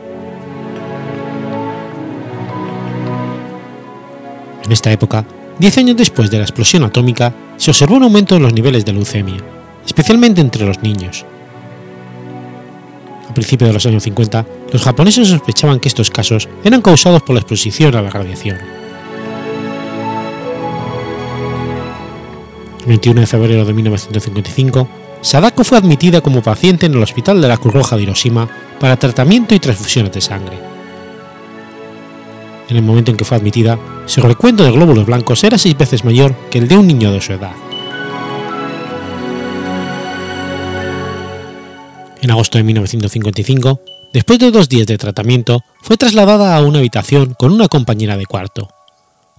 En 4.71 4.75
esta 4.75 4.93
época, 4.93 5.25
diez 5.59 5.77
años 5.79 5.97
después 5.97 6.31
de 6.31 6.37
la 6.39 6.45
explosión 6.45 6.85
atómica, 6.85 7.35
se 7.57 7.73
observó 7.73 7.97
un 7.97 8.05
aumento 8.05 8.37
en 8.37 8.43
los 8.45 8.53
niveles 8.53 8.85
de 8.85 8.93
leucemia, 8.93 9.43
especialmente 9.85 10.41
entre 10.41 10.65
los 10.65 10.81
niños. 10.81 11.27
A 13.29 13.35
principios 13.35 13.69
de 13.69 13.75
los 13.75 13.85
años 13.87 14.05
50, 14.05 14.47
los 14.73 14.81
japoneses 14.81 15.27
sospechaban 15.27 15.81
que 15.81 15.89
estos 15.89 16.09
casos 16.13 16.49
eran 16.63 16.83
causados 16.83 17.21
por 17.23 17.35
la 17.35 17.41
exposición 17.41 17.97
a 17.97 18.03
la 18.03 18.11
radiación. 18.11 18.59
El 22.83 22.87
21 22.87 23.23
de 23.23 23.27
febrero 23.27 23.65
de 23.65 23.73
1955, 23.73 24.89
Sadako 25.21 25.65
fue 25.65 25.79
admitida 25.79 26.21
como 26.21 26.45
paciente 26.45 26.87
en 26.87 26.95
el 26.95 27.03
Hospital 27.03 27.43
de 27.43 27.49
la 27.49 27.57
Cruz 27.57 27.75
Roja 27.75 27.97
de 27.97 28.05
Hiroshima 28.05 28.49
para 28.79 28.97
tratamiento 28.97 29.53
y 29.53 29.59
transfusiones 29.59 30.13
de 30.13 30.21
sangre 30.21 30.70
en 32.71 32.77
el 32.77 32.83
momento 32.83 33.11
en 33.11 33.17
que 33.17 33.25
fue 33.25 33.37
admitida, 33.37 33.79
su 34.07 34.21
recuento 34.21 34.63
de 34.63 34.71
glóbulos 34.71 35.07
blancos 35.07 35.43
era 35.43 35.59
seis 35.59 35.77
veces 35.77 36.05
mayor 36.05 36.35
que 36.51 36.59
el 36.59 36.69
de 36.69 36.77
un 36.77 36.87
niño 36.87 37.11
de 37.11 37.21
su 37.21 37.33
edad. 37.33 37.53
En 42.23 42.31
agosto 42.31 42.59
de 42.59 42.65
1955, 42.65 43.81
después 44.13 44.39
de 44.39 44.51
dos 44.53 44.69
días 44.69 44.87
de 44.87 44.99
tratamiento, 44.99 45.63
fue 45.83 45.97
trasladada 45.97 46.57
a 46.57 46.63
una 46.63 46.79
habitación 46.79 47.35
con 47.37 47.53
una 47.53 47.67
compañera 47.67 48.17
de 48.17 48.27
cuarto, 48.27 48.69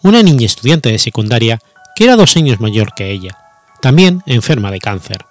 una 0.04 0.22
niña 0.24 0.46
estudiante 0.46 0.90
de 0.90 1.00
secundaria 1.00 1.60
que 1.96 2.04
era 2.06 2.18
dos 2.18 2.36
años 2.36 2.60
mayor 2.60 2.94
que 2.94 3.12
ella, 3.12 3.38
también 3.82 4.24
enferma 4.26 4.72
de 4.72 4.80
cáncer. 4.80 5.26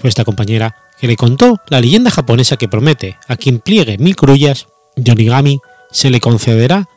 Fue 0.00 0.08
esta 0.08 0.24
compañera 0.24 0.76
que 1.00 1.08
le 1.08 1.16
contó 1.16 1.60
la 1.68 1.80
leyenda 1.80 2.10
japonesa 2.10 2.56
que 2.56 2.68
promete 2.68 3.18
a 3.26 3.36
quien 3.36 3.58
pliegue 3.58 3.98
mil 3.98 4.14
crullas 4.14 4.66
Yonigami 4.96 5.60
se 5.90 6.10
le 6.10 6.20
concederá 6.20 6.88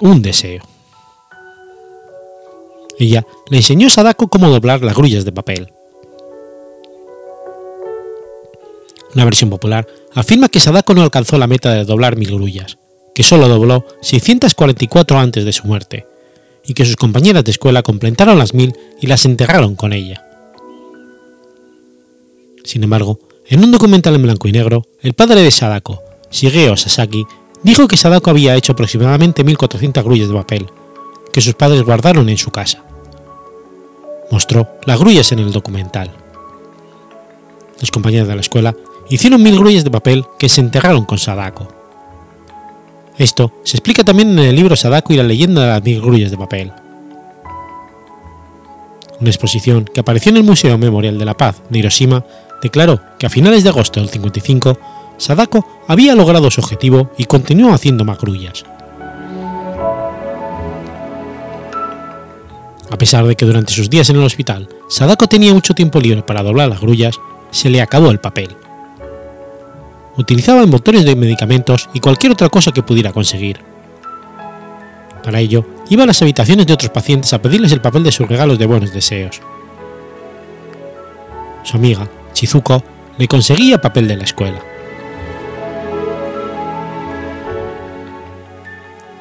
un 0.00 0.22
deseo. 0.22 0.62
Ella 2.98 3.26
le 3.50 3.58
enseñó 3.58 3.88
a 3.88 3.90
Sadako 3.90 4.28
cómo 4.28 4.48
doblar 4.48 4.82
las 4.82 4.96
grullas 4.96 5.24
de 5.24 5.32
papel. 5.32 5.72
Una 9.14 9.24
versión 9.24 9.50
popular 9.50 9.86
afirma 10.14 10.48
que 10.48 10.60
Sadako 10.60 10.94
no 10.94 11.02
alcanzó 11.02 11.38
la 11.38 11.46
meta 11.46 11.72
de 11.72 11.84
doblar 11.84 12.16
mil 12.16 12.34
grullas, 12.34 12.78
que 13.14 13.22
solo 13.22 13.48
dobló 13.48 13.84
644 14.00 15.18
antes 15.18 15.44
de 15.44 15.52
su 15.52 15.66
muerte, 15.66 16.06
y 16.64 16.74
que 16.74 16.84
sus 16.84 16.96
compañeras 16.96 17.44
de 17.44 17.50
escuela 17.50 17.82
completaron 17.82 18.38
las 18.38 18.54
mil 18.54 18.74
y 19.00 19.06
las 19.06 19.24
enterraron 19.24 19.74
con 19.74 19.92
ella. 19.92 20.24
Sin 22.64 22.84
embargo, 22.84 23.18
en 23.46 23.64
un 23.64 23.72
documental 23.72 24.14
en 24.14 24.22
blanco 24.22 24.46
y 24.46 24.52
negro, 24.52 24.84
el 25.00 25.14
padre 25.14 25.42
de 25.42 25.50
Sadako, 25.50 26.02
Shigeo 26.30 26.76
Sasaki 26.76 27.26
dijo 27.62 27.88
que 27.88 27.96
Sadako 27.96 28.30
había 28.30 28.54
hecho 28.54 28.72
aproximadamente 28.72 29.44
1.400 29.44 30.02
grullas 30.02 30.28
de 30.28 30.34
papel, 30.34 30.70
que 31.32 31.40
sus 31.40 31.54
padres 31.54 31.82
guardaron 31.82 32.28
en 32.28 32.38
su 32.38 32.50
casa. 32.50 32.84
Mostró 34.30 34.68
las 34.84 34.98
grullas 34.98 35.32
en 35.32 35.38
el 35.38 35.52
documental. 35.52 36.10
Los 37.80 37.90
compañeros 37.90 38.28
de 38.28 38.34
la 38.34 38.40
escuela 38.40 38.74
hicieron 39.08 39.42
mil 39.42 39.58
grullas 39.58 39.84
de 39.84 39.90
papel 39.90 40.26
que 40.38 40.48
se 40.48 40.60
enterraron 40.60 41.04
con 41.04 41.18
Sadako. 41.18 41.68
Esto 43.16 43.52
se 43.64 43.76
explica 43.76 44.04
también 44.04 44.38
en 44.38 44.44
el 44.44 44.56
libro 44.56 44.76
Sadako 44.76 45.12
y 45.12 45.16
la 45.16 45.22
leyenda 45.22 45.62
de 45.62 45.68
las 45.68 45.82
mil 45.82 46.00
grullas 46.00 46.30
de 46.30 46.36
papel. 46.36 46.72
Una 49.20 49.30
exposición 49.30 49.84
que 49.92 50.00
apareció 50.00 50.30
en 50.30 50.36
el 50.36 50.44
Museo 50.44 50.78
Memorial 50.78 51.18
de 51.18 51.24
la 51.24 51.36
Paz 51.36 51.60
de 51.68 51.78
Hiroshima 51.78 52.24
declaró 52.62 53.00
que 53.18 53.26
a 53.26 53.30
finales 53.30 53.64
de 53.64 53.70
agosto 53.70 53.98
del 53.98 54.08
55 54.08 54.78
Sadako 55.18 55.66
había 55.88 56.14
logrado 56.14 56.50
su 56.50 56.60
objetivo 56.60 57.10
y 57.18 57.24
continuó 57.24 57.74
haciendo 57.74 58.04
más 58.04 58.18
grullas. 58.18 58.64
A 62.90 62.96
pesar 62.96 63.26
de 63.26 63.36
que 63.36 63.44
durante 63.44 63.74
sus 63.74 63.90
días 63.90 64.08
en 64.08 64.16
el 64.16 64.24
hospital 64.24 64.68
Sadako 64.88 65.26
tenía 65.26 65.52
mucho 65.52 65.74
tiempo 65.74 66.00
libre 66.00 66.22
para 66.22 66.42
doblar 66.42 66.68
las 66.68 66.80
grullas, 66.80 67.20
se 67.50 67.68
le 67.68 67.82
acabó 67.82 68.10
el 68.10 68.20
papel. 68.20 68.56
Utilizaba 70.16 70.62
envoltorios 70.62 71.04
de 71.04 71.14
medicamentos 71.14 71.88
y 71.92 72.00
cualquier 72.00 72.32
otra 72.32 72.48
cosa 72.48 72.72
que 72.72 72.82
pudiera 72.82 73.12
conseguir. 73.12 73.60
Para 75.22 75.40
ello, 75.40 75.64
iba 75.90 76.04
a 76.04 76.06
las 76.06 76.22
habitaciones 76.22 76.66
de 76.66 76.72
otros 76.72 76.90
pacientes 76.90 77.32
a 77.32 77.42
pedirles 77.42 77.72
el 77.72 77.80
papel 77.80 78.02
de 78.02 78.12
sus 78.12 78.26
regalos 78.26 78.58
de 78.58 78.66
buenos 78.66 78.92
deseos. 78.92 79.40
Su 81.64 81.76
amiga, 81.76 82.08
Chizuko, 82.32 82.82
le 83.18 83.28
conseguía 83.28 83.80
papel 83.80 84.08
de 84.08 84.16
la 84.16 84.24
escuela. 84.24 84.62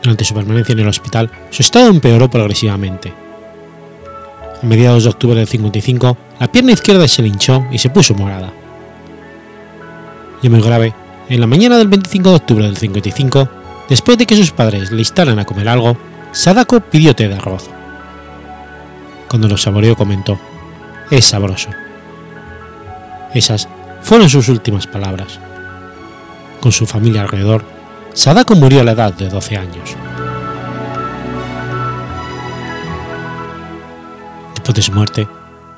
Durante 0.08 0.24
su 0.24 0.34
permanencia 0.34 0.72
en 0.72 0.80
el 0.80 0.88
hospital, 0.88 1.30
su 1.50 1.62
estado 1.62 1.90
empeoró 1.90 2.30
progresivamente. 2.30 3.12
A 4.64 4.66
mediados 4.66 5.04
de 5.04 5.10
octubre 5.10 5.36
del 5.36 5.50
55, 5.50 6.18
la 6.40 6.50
pierna 6.50 6.72
izquierda 6.72 7.06
se 7.10 7.22
le 7.22 7.28
hinchó 7.28 7.66
y 7.74 7.78
se 7.78 7.90
puso 7.90 8.14
morada. 8.14 8.54
Y 10.42 10.48
muy 10.48 10.62
grave, 10.62 10.94
en 11.28 11.42
la 11.42 11.46
mañana 11.46 11.78
del 11.78 11.90
25 11.90 12.30
de 12.30 12.36
octubre 12.38 12.64
del 12.64 12.78
55, 12.78 13.50
después 13.90 14.18
de 14.18 14.26
que 14.26 14.38
sus 14.38 14.52
padres 14.52 14.94
le 14.94 15.00
instaran 15.00 15.40
a 15.40 15.46
comer 15.46 15.68
algo, 15.68 15.98
Sadako 16.32 16.80
pidió 16.80 17.14
té 17.14 17.28
de 17.28 17.36
arroz. 17.36 17.70
Cuando 19.28 19.50
lo 19.50 19.58
saboreó 19.58 19.98
comentó, 19.98 20.40
es 21.12 21.26
sabroso. 21.26 21.68
Esas 23.34 23.68
fueron 24.02 24.30
sus 24.30 24.48
últimas 24.48 24.88
palabras. 24.88 25.38
Con 26.62 26.72
su 26.72 26.86
familia 26.86 27.24
alrededor, 27.24 27.77
Sadako 28.18 28.56
murió 28.56 28.82
a 28.82 28.84
la 28.84 28.94
edad 28.94 29.14
de 29.14 29.30
12 29.30 29.58
años. 29.58 29.96
Después 34.56 34.74
de 34.76 34.82
su 34.82 34.92
muerte, 34.92 35.28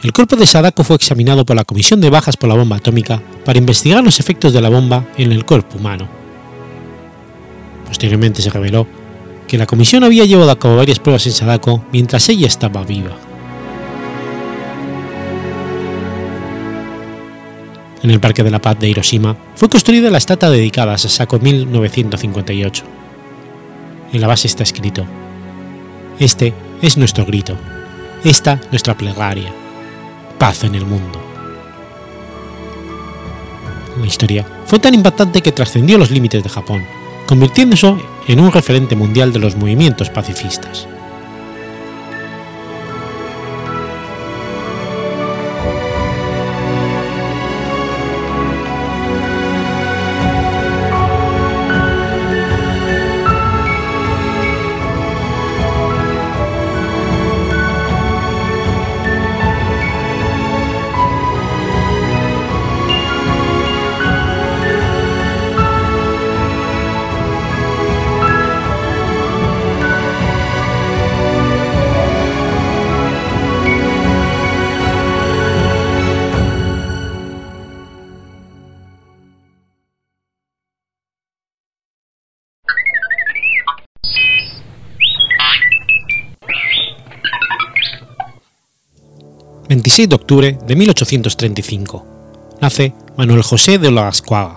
el 0.02 0.14
cuerpo 0.14 0.38
de 0.38 0.46
Sadako 0.46 0.86
fue 0.86 0.96
examinado 0.96 1.44
por 1.44 1.58
la 1.58 1.66
Comisión 1.66 2.00
de 2.00 2.10
Bajas 2.10 2.38
por 2.38 2.48
la 2.48 2.56
Bomba 2.56 2.78
Atómica 2.78 3.22
para 3.44 3.60
investigar 3.60 4.02
los 4.06 4.22
efectos 4.22 4.54
de 4.54 4.62
la 4.62 4.70
bomba 4.70 5.04
en 5.18 5.34
el 5.34 5.44
cuerpo 5.44 5.80
humano. 5.80 6.08
Posteriormente 7.86 8.42
se 8.42 8.50
reveló 8.50 8.88
que 9.46 9.58
la 9.58 9.66
comisión 9.66 10.06
había 10.06 10.24
llevado 10.24 10.52
a 10.52 10.60
cabo 10.60 10.78
varias 10.78 11.00
pruebas 11.00 11.26
en 11.26 11.34
Sadako 11.34 11.84
mientras 11.92 12.30
ella 12.30 12.48
estaba 12.48 12.86
viva. 12.86 13.18
En 18.02 18.12
el 18.12 18.20
Parque 18.20 18.44
de 18.44 18.52
la 18.52 18.62
Paz 18.62 18.80
de 18.80 18.88
Hiroshima 18.88 19.36
fue 19.56 19.70
construida 19.70 20.10
la 20.10 20.18
estatua 20.18 20.50
dedicada 20.50 20.94
a 20.94 20.98
Sasako 20.98 21.36
en 21.36 21.44
1958. 21.44 22.84
En 24.14 24.22
la 24.22 24.28
base 24.28 24.48
está 24.48 24.64
escrito: 24.64 25.06
Este 26.18 26.54
es 26.82 26.98
nuestro 26.98 27.26
grito. 27.26 27.58
esta 28.24 28.60
nuestra 28.72 28.96
plegaria. 28.96 29.52
Paz 30.38 30.64
en 30.64 30.76
el 30.76 30.86
mundo. 30.86 31.20
La 34.00 34.06
historia 34.06 34.46
fue 34.66 34.80
tan 34.80 34.94
impactante 34.94 35.42
que 35.42 35.52
trascendió 35.52 35.98
los 35.98 36.12
límites 36.12 36.42
de 36.42 36.50
Japón, 36.50 36.86
convirtiéndose 37.28 37.96
en 38.28 38.40
un 38.40 38.52
referente 38.52 38.96
mundial 38.96 39.34
de 39.34 39.40
los 39.40 39.58
movimientos 39.58 40.10
pacifistas. 40.10 40.88
De 90.08 90.16
octubre 90.16 90.58
de 90.66 90.76
1835. 90.76 92.06
Nace 92.62 92.94
Manuel 93.18 93.42
José 93.42 93.78
de 93.78 93.90
Olascuaga. 93.90 94.56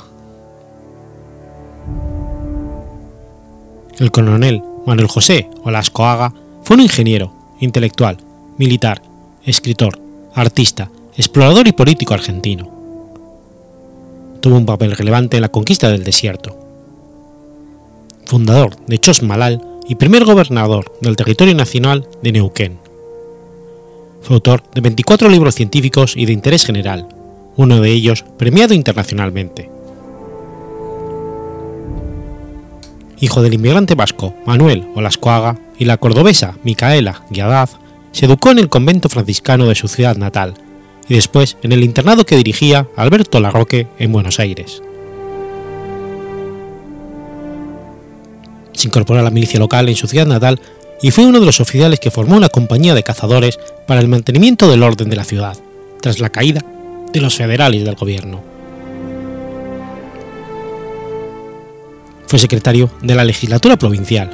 El 3.99 4.11
coronel 4.11 4.63
Manuel 4.87 5.09
José 5.09 5.49
Olascoaga 5.65 6.33
fue 6.63 6.77
un 6.77 6.83
ingeniero, 6.83 7.33
intelectual, 7.61 8.19
militar, 8.57 9.03
escritor, 9.45 9.99
artista, 10.35 10.91
explorador 11.17 11.67
y 11.67 11.73
político 11.73 12.15
argentino. 12.15 12.71
Tuvo 14.41 14.57
un 14.57 14.67
papel 14.67 14.93
relevante 14.93 15.37
en 15.37 15.43
la 15.43 15.49
conquista 15.49 15.89
del 15.89 16.05
desierto. 16.05 16.57
Fundador 18.27 18.77
de 18.87 18.99
Chosmalal 18.99 19.61
y 19.89 19.97
primer 19.97 20.25
gobernador 20.25 20.93
del 21.01 21.17
territorio 21.17 21.55
nacional 21.55 22.09
de 22.23 22.33
Neuquén. 22.33 22.82
Fue 24.23 24.35
autor 24.35 24.63
de 24.73 24.81
24 24.81 25.29
libros 25.29 25.57
científicos 25.57 26.17
y 26.17 26.27
de 26.27 26.33
interés 26.33 26.65
general, 26.65 27.09
uno 27.57 27.81
de 27.81 27.91
ellos 27.91 28.25
premiado 28.39 28.73
internacionalmente. 28.73 29.69
Hijo 33.21 33.43
del 33.43 33.55
inmigrante 33.55 33.95
vasco 33.95 34.35
Manuel 34.47 34.87
Olascoaga 34.95 35.59
y 35.79 35.85
la 35.85 35.97
cordobesa 35.97 36.57
Micaela 36.63 37.23
Guiadaz, 37.31 37.77
se 38.13 38.27
educó 38.27 38.51
en 38.51 38.59
el 38.59 38.69
convento 38.69 39.09
franciscano 39.09 39.67
de 39.67 39.75
su 39.75 39.89
ciudad 39.89 40.17
natal 40.17 40.55
y 41.09 41.15
después 41.15 41.57
en 41.63 41.73
el 41.73 41.83
internado 41.83 42.25
que 42.25 42.37
dirigía 42.37 42.89
Alberto 42.97 43.41
Larroque 43.41 43.89
en 43.99 44.13
Buenos 44.13 44.39
Aires. 44.39 44.83
Se 48.73 48.87
incorporó 48.87 49.21
a 49.21 49.23
la 49.23 49.31
milicia 49.31 49.59
local 49.59 49.89
en 49.89 49.97
su 49.97 50.07
ciudad 50.07 50.27
natal 50.27 50.61
y 51.03 51.11
fue 51.11 51.27
uno 51.27 51.41
de 51.41 51.47
los 51.47 51.61
oficiales 51.61 52.01
que 52.01 52.13
formó 52.13 52.37
una 52.37 52.49
compañía 52.49 52.95
de 52.95 53.03
cazadores 53.03 53.59
para 53.87 54.01
el 54.01 54.09
mantenimiento 54.09 54.71
del 54.71 54.85
orden 54.85 55.11
de 55.11 55.17
la 55.17 55.25
ciudad, 55.25 55.59
tras 56.01 56.21
la 56.21 56.31
caída 56.31 56.65
de 57.13 57.21
los 57.21 57.35
federales 57.35 57.85
del 57.85 57.97
gobierno. 57.97 58.43
Fue 62.29 62.39
secretario 62.39 62.91
de 63.03 63.15
la 63.15 63.25
legislatura 63.25 63.77
provincial, 63.77 64.31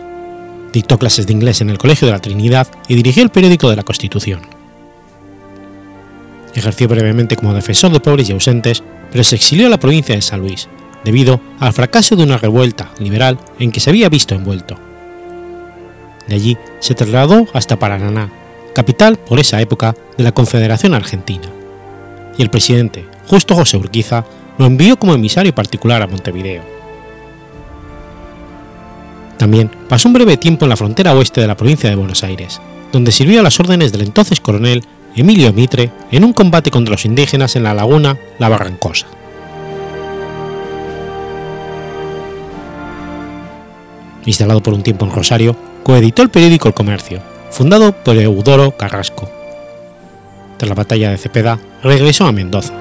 dictó 0.73 0.99
clases 0.99 1.27
de 1.27 1.33
inglés 1.33 1.63
en 1.63 1.71
el 1.71 1.79
Colegio 1.79 2.07
de 2.07 2.13
la 2.13 2.21
Trinidad 2.21 2.69
y 2.87 2.95
dirigió 2.95 3.23
el 3.23 3.31
periódico 3.31 3.71
de 3.71 3.77
la 3.77 3.83
Constitución. 3.83 4.43
Ejerció 6.55 6.87
brevemente 6.87 7.37
como 7.37 7.55
defensor 7.55 7.91
de 7.93 8.01
pobres 8.01 8.29
y 8.29 8.33
ausentes, 8.33 8.83
pero 9.11 9.25
se 9.25 9.37
exilió 9.37 9.67
a 9.67 9.71
la 9.71 9.81
provincia 9.81 10.15
de 10.15 10.23
San 10.23 10.41
Luis, 10.41 10.69
debido 11.05 11.41
al 11.59 11.73
fracaso 11.73 12.15
de 12.15 12.25
una 12.25 12.37
revuelta 12.37 12.91
liberal 12.99 13.39
en 13.59 13.73
que 13.73 13.81
se 13.81 13.91
había 13.91 14.09
visto 14.09 14.35
envuelto. 14.35 14.88
De 16.29 16.35
allí 16.35 16.57
se 16.79 16.95
trasladó 16.95 17.47
hasta 17.55 17.79
Paraná, 17.79 18.31
capital 18.75 19.17
por 19.19 19.41
esa 19.41 19.61
época 19.61 19.95
de 20.17 20.25
la 20.25 20.33
Confederación 20.33 20.95
Argentina, 20.95 21.49
y 22.37 22.43
el 22.43 22.51
presidente 22.51 23.07
Justo 23.27 23.55
José 23.55 23.77
Urquiza 23.77 24.25
lo 24.59 24.67
envió 24.67 24.99
como 24.99 25.15
emisario 25.15 25.55
particular 25.55 26.03
a 26.03 26.07
Montevideo. 26.07 26.63
También 29.39 29.71
pasó 29.89 30.09
un 30.09 30.15
breve 30.15 30.37
tiempo 30.37 30.65
en 30.65 30.71
la 30.71 30.77
frontera 30.77 31.15
oeste 31.15 31.41
de 31.41 31.47
la 31.47 31.57
provincia 31.57 31.89
de 31.89 31.97
Buenos 31.97 32.25
Aires, 32.25 32.61
donde 32.93 33.13
sirvió 33.13 33.41
a 33.41 33.43
las 33.43 33.59
órdenes 33.61 33.93
del 33.93 34.03
entonces 34.03 34.41
coronel 34.41 34.83
Emilio 35.15 35.53
Mitre 35.53 35.91
en 36.11 36.25
un 36.25 36.33
combate 36.33 36.71
contra 36.71 36.93
los 36.93 37.05
indígenas 37.05 37.57
en 37.57 37.63
la 37.63 37.75
laguna 37.75 38.19
La 38.39 38.49
Barrancosa. 38.49 39.07
Instalado 44.25 44.63
por 44.63 44.75
un 44.75 44.83
tiempo 44.83 45.07
en 45.07 45.13
Rosario, 45.13 45.57
coeditó 45.89 46.21
el 46.21 46.29
periódico 46.29 46.69
El 46.69 46.75
Comercio, 46.75 47.23
fundado 47.51 47.93
por 47.93 48.15
Eudoro 48.19 48.77
Carrasco. 48.77 49.27
Tras 50.59 50.69
la 50.69 50.75
batalla 50.75 51.09
de 51.09 51.17
Cepeda, 51.17 51.59
regresó 51.83 52.27
a 52.27 52.33
Mendoza. 52.33 52.75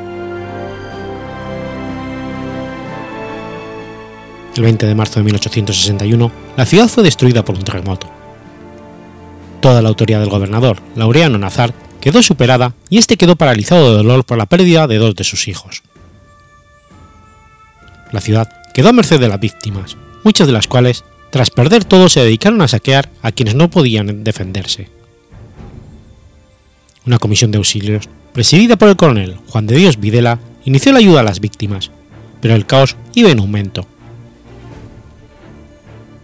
El 4.58 4.62
20 4.62 4.88
de 4.88 4.94
marzo 4.94 5.22
de 5.22 5.24
1861, 5.24 6.32
la 6.58 6.66
ciudad 6.66 6.90
fue 6.90 7.02
destruida 7.02 7.46
por 7.46 7.56
un 7.56 7.64
terremoto. 7.64 8.10
Toda 9.62 9.82
la 9.82 9.88
autoridad 9.88 10.20
del 10.20 10.30
gobernador, 10.30 10.82
Laureano 10.98 11.38
Nazar, 11.38 11.74
quedó 12.02 12.22
superada 12.22 12.74
y 12.90 12.98
este 12.98 13.16
quedó 13.16 13.38
paralizado 13.38 13.90
de 13.90 14.04
dolor 14.04 14.26
por 14.26 14.38
la 14.38 14.48
pérdida 14.48 14.86
de 14.86 14.98
dos 14.98 15.16
de 15.16 15.24
sus 15.24 15.48
hijos. 15.48 15.82
La 18.12 18.20
ciudad 18.20 18.50
quedó 18.74 18.90
a 18.90 18.92
merced 18.92 19.22
de 19.22 19.30
las 19.30 19.40
víctimas, 19.40 19.96
muchas 20.26 20.46
de 20.48 20.52
las 20.52 20.68
cuales 20.68 21.06
tras 21.30 21.52
perder 21.52 21.84
todo 21.84 22.10
se 22.10 22.22
dedicaron 22.22 22.62
a 22.62 22.68
saquear 22.68 23.10
a 23.22 23.32
quienes 23.32 23.56
no 23.56 23.70
podían 23.70 24.24
defenderse. 24.24 24.90
Una 27.06 27.20
comisión 27.20 27.52
de 27.52 27.58
auxilios, 27.58 28.10
presidida 28.34 28.78
por 28.78 28.90
el 28.90 28.96
coronel 28.96 29.38
Juan 29.48 29.68
de 29.68 29.76
Dios 29.76 30.00
Videla, 30.00 30.40
inició 30.66 30.92
la 30.92 31.00
ayuda 31.00 31.22
a 31.22 31.24
las 31.24 31.40
víctimas, 31.40 31.92
pero 32.42 32.56
el 32.56 32.66
caos 32.66 32.96
iba 33.14 33.30
en 33.30 33.40
aumento. 33.40 33.86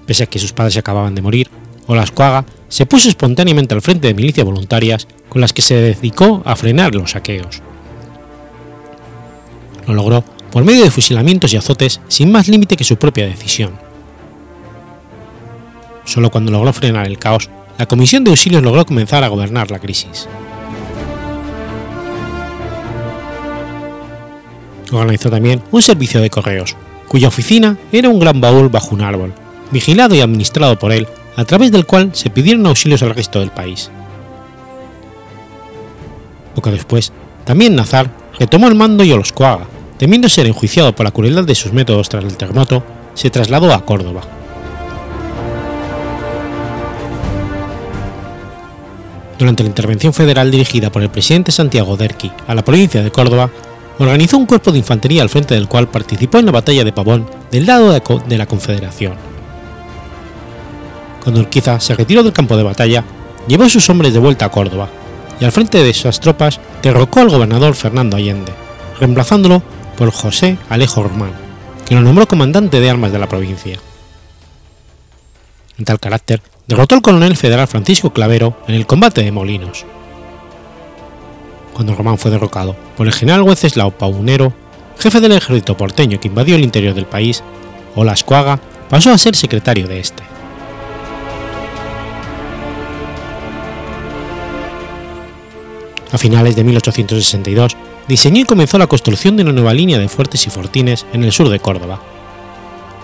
Pese 0.06 0.24
a 0.24 0.28
que 0.28 0.40
sus 0.40 0.54
padres 0.54 0.78
acababan 0.78 1.16
de 1.16 1.22
morir, 1.22 1.50
Olascoaga 1.88 2.46
se 2.70 2.86
puso 2.86 3.10
espontáneamente 3.10 3.74
al 3.76 3.82
frente 3.82 4.08
de 4.08 4.14
milicias 4.14 4.46
voluntarias 4.46 5.08
con 5.30 5.42
las 5.42 5.54
que 5.54 5.62
se 5.62 5.76
dedicó 5.76 6.42
a 6.46 6.56
frenar 6.56 6.96
los 6.96 7.12
saqueos. 7.12 7.62
Lo 9.88 9.94
logró 9.94 10.24
por 10.52 10.64
medio 10.64 10.84
de 10.84 10.92
fusilamientos 10.92 11.54
y 11.54 11.58
azotes 11.58 12.00
sin 12.08 12.32
más 12.32 12.48
límite 12.48 12.78
que 12.78 12.84
su 12.84 12.98
propia 12.98 13.26
decisión 13.26 13.93
Solo 16.06 16.30
cuando 16.30 16.52
logró 16.52 16.74
frenar 16.74 17.08
el 17.08 17.18
caos, 17.18 17.50
la 17.78 17.86
Comisión 17.86 18.24
de 18.24 18.32
Auxilios 18.32 18.62
logró 18.62 18.86
comenzar 18.86 19.24
a 19.24 19.30
gobernar 19.30 19.72
la 19.72 19.80
crisis. 19.80 20.28
Organizó 24.92 25.32
también 25.32 25.62
un 25.72 25.82
servicio 25.82 26.22
de 26.22 26.30
correos, 26.30 26.76
cuya 27.08 27.30
oficina 27.30 27.78
era 27.92 28.10
un 28.10 28.20
gran 28.20 28.40
baúl 28.42 28.70
bajo 28.70 28.94
un 28.94 29.02
árbol, 29.02 29.34
vigilado 29.72 30.14
y 30.16 30.22
administrado 30.22 30.78
por 30.78 30.92
él, 30.92 31.08
a 31.36 31.46
través 31.46 31.72
del 31.72 31.86
cual 31.86 32.12
se 32.14 32.30
pidieron 32.30 32.66
auxilios 32.68 33.02
al 33.02 33.16
resto 33.16 33.40
del 33.40 33.50
país. 33.50 33.90
Poco 36.54 36.70
después, 36.70 37.12
también 37.44 37.76
Nazar 37.76 38.12
retomó 38.38 38.68
el 38.68 38.76
mando 38.76 39.04
y 39.04 39.12
Oloscoaga, 39.12 39.66
temiendo 39.98 40.30
ser 40.30 40.46
enjuiciado 40.46 40.96
por 40.96 41.06
la 41.06 41.12
crueldad 41.12 41.44
de 41.44 41.56
sus 41.56 41.74
métodos 41.74 42.10
tras 42.10 42.24
el 42.24 42.38
terremoto, 42.38 42.84
se 43.16 43.32
trasladó 43.32 43.74
a 43.74 43.84
Córdoba. 43.84 44.22
Durante 49.44 49.64
la 49.64 49.70
intervención 49.70 50.14
federal 50.14 50.50
dirigida 50.52 50.90
por 50.90 51.04
el 51.04 51.10
presidente 51.10 51.52
Santiago 51.52 51.98
Derqui 51.98 52.32
a 52.48 52.56
la 52.56 52.64
provincia 52.64 53.04
de 53.04 53.12
Córdoba, 53.12 53.50
organizó 54.00 54.38
un 54.38 54.46
cuerpo 54.46 54.72
de 54.72 54.78
infantería 54.78 55.22
al 55.22 55.28
frente 55.28 55.54
del 55.54 55.68
cual 55.68 55.90
participó 55.90 56.38
en 56.38 56.46
la 56.46 56.54
batalla 56.54 56.86
de 56.86 56.94
Pavón 56.94 57.30
del 57.52 57.66
lado 57.66 57.92
de 57.92 58.38
la 58.38 58.46
Confederación. 58.46 59.16
Cuando 61.22 61.42
Urquiza 61.42 61.82
se 61.82 61.94
retiró 61.94 62.24
del 62.24 62.32
campo 62.32 62.56
de 62.56 62.64
batalla, 62.64 63.04
llevó 63.46 63.66
a 63.66 63.70
sus 63.70 63.90
hombres 63.90 64.14
de 64.14 64.20
vuelta 64.20 64.46
a 64.46 64.50
Córdoba 64.52 64.88
y 65.42 65.44
al 65.44 65.52
frente 65.52 65.84
de 65.84 65.90
esas 65.90 66.22
tropas 66.22 66.62
derrocó 66.82 67.20
al 67.20 67.30
gobernador 67.30 67.76
Fernando 67.76 68.16
Allende, 68.16 68.54
reemplazándolo 68.98 69.62
por 69.98 70.10
José 70.12 70.58
Alejo 70.70 71.04
Román, 71.04 71.34
que 71.86 71.96
lo 71.96 72.02
nombró 72.02 72.30
comandante 72.30 72.80
de 72.80 72.90
armas 72.90 73.12
de 73.12 73.20
la 73.20 73.28
provincia. 73.28 73.78
En 75.78 75.84
tal 75.84 76.00
carácter, 76.00 76.42
derrotó 76.68 76.96
al 76.96 77.02
coronel 77.02 77.36
federal 77.36 77.68
Francisco 77.68 78.14
Clavero 78.14 78.58
en 78.68 78.76
el 78.76 78.86
combate 78.86 79.24
de 79.24 79.32
Molinos, 79.32 79.86
cuando 81.74 81.96
Román 81.96 82.18
fue 82.18 82.32
derrocado 82.32 82.76
por 82.96 83.08
el 83.08 83.14
general 83.14 83.42
Wenceslao 83.42 83.92
Paunero, 83.92 84.54
jefe 84.98 85.20
del 85.20 85.34
ejército 85.34 85.76
porteño 85.76 86.20
que 86.20 86.28
invadió 86.28 86.56
el 86.56 86.64
interior 86.64 86.94
del 86.94 87.06
país, 87.06 87.44
Olascuaga 87.96 88.60
pasó 88.90 89.12
a 89.12 89.18
ser 89.18 89.36
secretario 89.36 89.88
de 89.88 90.00
este. 90.00 90.24
A 96.12 96.18
finales 96.20 96.56
de 96.56 96.64
1862, 96.64 97.76
diseñó 98.08 98.42
y 98.42 98.46
comenzó 98.46 98.78
la 98.78 98.86
construcción 98.86 99.36
de 99.36 99.42
una 99.42 99.52
nueva 99.52 99.74
línea 99.74 99.98
de 99.98 100.08
fuertes 100.08 100.46
y 100.46 100.52
fortines 100.52 101.08
en 101.12 101.24
el 101.24 101.32
sur 101.32 101.50
de 101.50 101.60
Córdoba. 101.60 102.00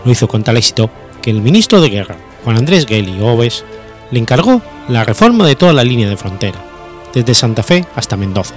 Lo 0.06 0.12
hizo 0.12 0.28
con 0.28 0.44
tal 0.44 0.58
éxito 0.58 0.92
que 1.24 1.32
el 1.32 1.42
ministro 1.42 1.82
de 1.82 1.90
Guerra, 1.90 2.18
Juan 2.44 2.58
Andrés 2.58 2.86
Geli 2.86 3.20
Oves, 3.22 3.64
le 4.12 4.20
encargó 4.20 4.62
la 4.88 5.04
reforma 5.04 5.46
de 5.46 5.56
toda 5.56 5.74
la 5.74 5.84
línea 5.84 6.10
de 6.10 6.18
frontera, 6.18 6.60
desde 7.14 7.34
Santa 7.34 7.64
Fe 7.64 7.86
hasta 7.96 8.18
Mendoza. 8.18 8.56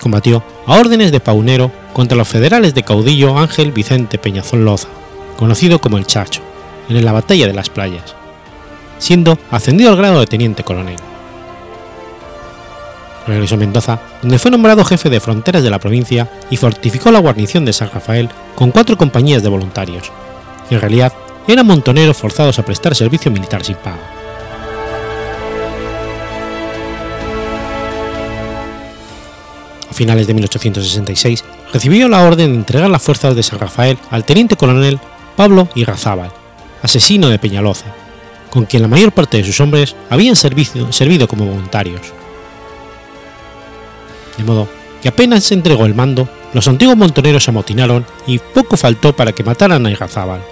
Combatió 0.00 0.42
a 0.66 0.78
órdenes 0.78 1.12
de 1.12 1.20
Paunero 1.20 1.70
contra 1.92 2.16
los 2.16 2.28
federales 2.28 2.74
de 2.74 2.82
caudillo 2.82 3.38
Ángel 3.38 3.72
Vicente 3.72 4.18
Peñazón 4.18 4.64
Loza, 4.64 4.88
conocido 5.36 5.80
como 5.80 5.98
el 5.98 6.06
Chacho, 6.06 6.42
en 6.88 7.04
la 7.04 7.12
Batalla 7.12 7.46
de 7.46 7.54
las 7.54 7.70
Playas, 7.70 8.14
siendo 8.98 9.38
ascendido 9.50 9.90
al 9.90 9.96
grado 9.96 10.20
de 10.20 10.26
teniente 10.26 10.62
coronel. 10.62 10.96
Regresó 13.26 13.56
a 13.56 13.58
Mendoza, 13.58 14.00
donde 14.22 14.38
fue 14.38 14.52
nombrado 14.52 14.84
jefe 14.84 15.10
de 15.10 15.18
fronteras 15.18 15.64
de 15.64 15.70
la 15.70 15.80
provincia 15.80 16.30
y 16.48 16.56
fortificó 16.56 17.10
la 17.10 17.18
guarnición 17.18 17.64
de 17.64 17.72
San 17.72 17.90
Rafael 17.90 18.30
con 18.54 18.70
cuatro 18.70 18.96
compañías 18.96 19.42
de 19.42 19.48
voluntarios, 19.48 20.12
en 20.70 20.80
realidad 20.80 21.12
eran 21.48 21.66
montoneros 21.66 22.16
forzados 22.16 22.58
a 22.58 22.64
prestar 22.64 22.94
servicio 22.94 23.30
militar 23.30 23.64
sin 23.64 23.76
paga. 23.76 24.12
A 29.90 29.94
finales 29.94 30.26
de 30.26 30.34
1866 30.34 31.44
recibió 31.72 32.08
la 32.08 32.22
orden 32.22 32.52
de 32.52 32.58
entregar 32.58 32.90
las 32.90 33.02
fuerzas 33.02 33.34
de 33.34 33.42
San 33.42 33.58
Rafael 33.58 33.98
al 34.10 34.24
teniente 34.24 34.56
coronel 34.56 34.98
Pablo 35.36 35.68
Irrazábal, 35.74 36.32
asesino 36.82 37.28
de 37.28 37.38
Peñaloza, 37.38 37.86
con 38.50 38.64
quien 38.64 38.82
la 38.82 38.88
mayor 38.88 39.12
parte 39.12 39.38
de 39.38 39.44
sus 39.44 39.60
hombres 39.60 39.94
habían 40.10 40.36
servido, 40.36 40.92
servido 40.92 41.28
como 41.28 41.46
voluntarios. 41.46 42.00
De 44.36 44.44
modo 44.44 44.68
que 45.02 45.08
apenas 45.08 45.44
se 45.44 45.54
entregó 45.54 45.86
el 45.86 45.94
mando, 45.94 46.28
los 46.52 46.68
antiguos 46.68 46.96
montoneros 46.96 47.44
se 47.44 47.50
amotinaron 47.50 48.06
y 48.26 48.38
poco 48.38 48.76
faltó 48.76 49.14
para 49.14 49.32
que 49.32 49.44
mataran 49.44 49.84
a 49.86 49.90
Irrazábal, 49.90 50.42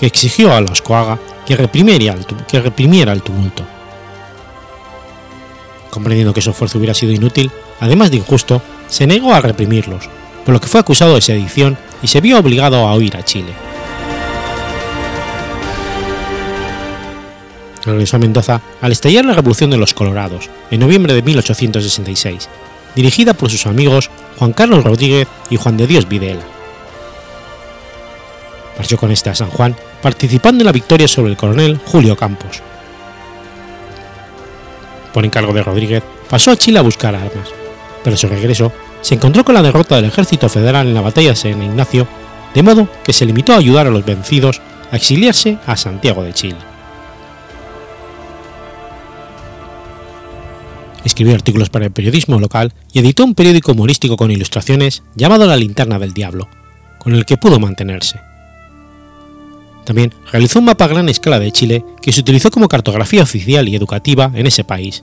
que 0.00 0.06
exigió 0.06 0.54
a 0.54 0.62
los 0.62 0.80
Coaga 0.80 1.18
que 1.44 1.54
reprimiera, 1.54 2.14
el, 2.14 2.24
que 2.24 2.58
reprimiera 2.58 3.12
el 3.12 3.20
tumulto. 3.20 3.66
Comprendiendo 5.90 6.32
que 6.32 6.40
su 6.40 6.50
esfuerzo 6.50 6.78
hubiera 6.78 6.94
sido 6.94 7.12
inútil, 7.12 7.50
además 7.80 8.10
de 8.10 8.16
injusto, 8.16 8.62
se 8.88 9.06
negó 9.06 9.34
a 9.34 9.42
reprimirlos, 9.42 10.08
por 10.46 10.54
lo 10.54 10.60
que 10.60 10.68
fue 10.68 10.80
acusado 10.80 11.16
de 11.16 11.20
sedición 11.20 11.76
y 12.02 12.06
se 12.06 12.22
vio 12.22 12.38
obligado 12.38 12.88
a 12.88 12.94
huir 12.94 13.14
a 13.14 13.24
Chile. 13.26 13.52
Regresó 17.84 18.16
a 18.16 18.20
Mendoza 18.20 18.62
al 18.80 18.92
estallar 18.92 19.26
la 19.26 19.34
Revolución 19.34 19.68
de 19.68 19.76
los 19.76 19.92
Colorados, 19.92 20.48
en 20.70 20.80
noviembre 20.80 21.12
de 21.12 21.20
1866, 21.20 22.48
dirigida 22.96 23.34
por 23.34 23.50
sus 23.50 23.66
amigos 23.66 24.08
Juan 24.38 24.54
Carlos 24.54 24.82
Rodríguez 24.82 25.28
y 25.50 25.56
Juan 25.56 25.76
de 25.76 25.86
Dios 25.86 26.08
Videla. 26.08 26.44
Marchó 28.78 28.96
con 28.96 29.10
este 29.10 29.28
a 29.28 29.34
San 29.34 29.50
Juan, 29.50 29.76
participando 30.02 30.62
en 30.62 30.66
la 30.66 30.72
victoria 30.72 31.08
sobre 31.08 31.30
el 31.30 31.36
coronel 31.36 31.78
Julio 31.84 32.16
Campos. 32.16 32.62
Por 35.12 35.24
encargo 35.24 35.52
de 35.52 35.62
Rodríguez, 35.62 36.02
pasó 36.28 36.52
a 36.52 36.56
Chile 36.56 36.78
a 36.78 36.82
buscar 36.82 37.14
armas, 37.14 37.48
pero 38.04 38.14
a 38.14 38.18
su 38.18 38.28
regreso 38.28 38.72
se 39.00 39.14
encontró 39.14 39.44
con 39.44 39.54
la 39.54 39.62
derrota 39.62 39.96
del 39.96 40.06
ejército 40.06 40.48
federal 40.48 40.86
en 40.86 40.94
la 40.94 41.00
batalla 41.00 41.30
de 41.30 41.36
San 41.36 41.62
Ignacio, 41.62 42.06
de 42.54 42.62
modo 42.62 42.88
que 43.04 43.12
se 43.12 43.26
limitó 43.26 43.52
a 43.52 43.58
ayudar 43.58 43.86
a 43.86 43.90
los 43.90 44.04
vencidos 44.04 44.60
a 44.90 44.96
exiliarse 44.96 45.58
a 45.66 45.76
Santiago 45.76 46.22
de 46.22 46.32
Chile. 46.32 46.58
Escribió 51.04 51.34
artículos 51.34 51.70
para 51.70 51.86
el 51.86 51.92
periodismo 51.92 52.38
local 52.38 52.72
y 52.92 52.98
editó 52.98 53.24
un 53.24 53.34
periódico 53.34 53.72
humorístico 53.72 54.16
con 54.16 54.30
ilustraciones 54.30 55.02
llamado 55.14 55.46
La 55.46 55.56
Linterna 55.56 55.98
del 55.98 56.12
Diablo, 56.12 56.48
con 56.98 57.14
el 57.14 57.24
que 57.24 57.38
pudo 57.38 57.58
mantenerse. 57.58 58.29
También 59.90 60.14
realizó 60.30 60.60
un 60.60 60.66
mapa 60.66 60.84
a 60.84 60.86
gran 60.86 61.08
escala 61.08 61.40
de 61.40 61.50
Chile 61.50 61.84
que 62.00 62.12
se 62.12 62.20
utilizó 62.20 62.52
como 62.52 62.68
cartografía 62.68 63.24
oficial 63.24 63.68
y 63.68 63.74
educativa 63.74 64.30
en 64.36 64.46
ese 64.46 64.62
país, 64.62 65.02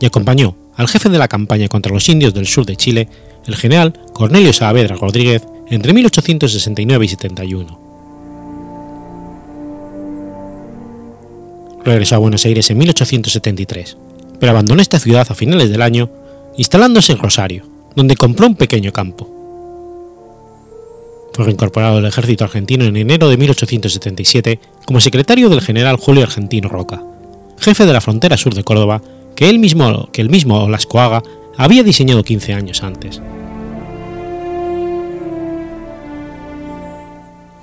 y 0.00 0.04
acompañó 0.04 0.54
al 0.76 0.86
jefe 0.86 1.08
de 1.08 1.16
la 1.16 1.28
campaña 1.28 1.68
contra 1.68 1.94
los 1.94 2.06
indios 2.10 2.34
del 2.34 2.46
sur 2.46 2.66
de 2.66 2.76
Chile, 2.76 3.08
el 3.46 3.56
general 3.56 3.98
Cornelio 4.12 4.52
Saavedra 4.52 4.96
Rodríguez, 4.96 5.46
entre 5.70 5.94
1869 5.94 7.06
y 7.06 7.08
71. 7.08 7.80
Regresó 11.86 12.16
a 12.16 12.18
Buenos 12.18 12.44
Aires 12.44 12.68
en 12.68 12.76
1873 12.76 13.96
pero 14.38 14.52
abandonó 14.52 14.82
esta 14.82 14.98
ciudad 14.98 15.26
a 15.26 15.34
finales 15.34 15.70
del 15.70 15.80
año, 15.80 16.10
instalándose 16.58 17.12
en 17.12 17.18
Rosario, 17.18 17.64
donde 17.96 18.14
compró 18.14 18.46
un 18.46 18.56
pequeño 18.56 18.92
campo. 18.92 19.37
Fue 21.38 21.44
reincorporado 21.44 21.98
al 21.98 22.04
ejército 22.04 22.42
argentino 22.42 22.84
en 22.84 22.96
enero 22.96 23.28
de 23.28 23.36
1877 23.36 24.58
como 24.84 24.98
secretario 24.98 25.48
del 25.48 25.60
general 25.60 25.96
Julio 25.96 26.24
Argentino 26.24 26.68
Roca, 26.68 27.00
jefe 27.60 27.86
de 27.86 27.92
la 27.92 28.00
frontera 28.00 28.36
sur 28.36 28.54
de 28.54 28.64
Córdoba, 28.64 29.00
que 29.36 29.48
él 29.48 29.60
mismo, 29.60 30.08
que 30.10 30.20
el 30.20 30.30
mismo 30.30 30.64
Olascoaga 30.64 31.22
había 31.56 31.84
diseñado 31.84 32.24
15 32.24 32.54
años 32.54 32.82
antes. 32.82 33.22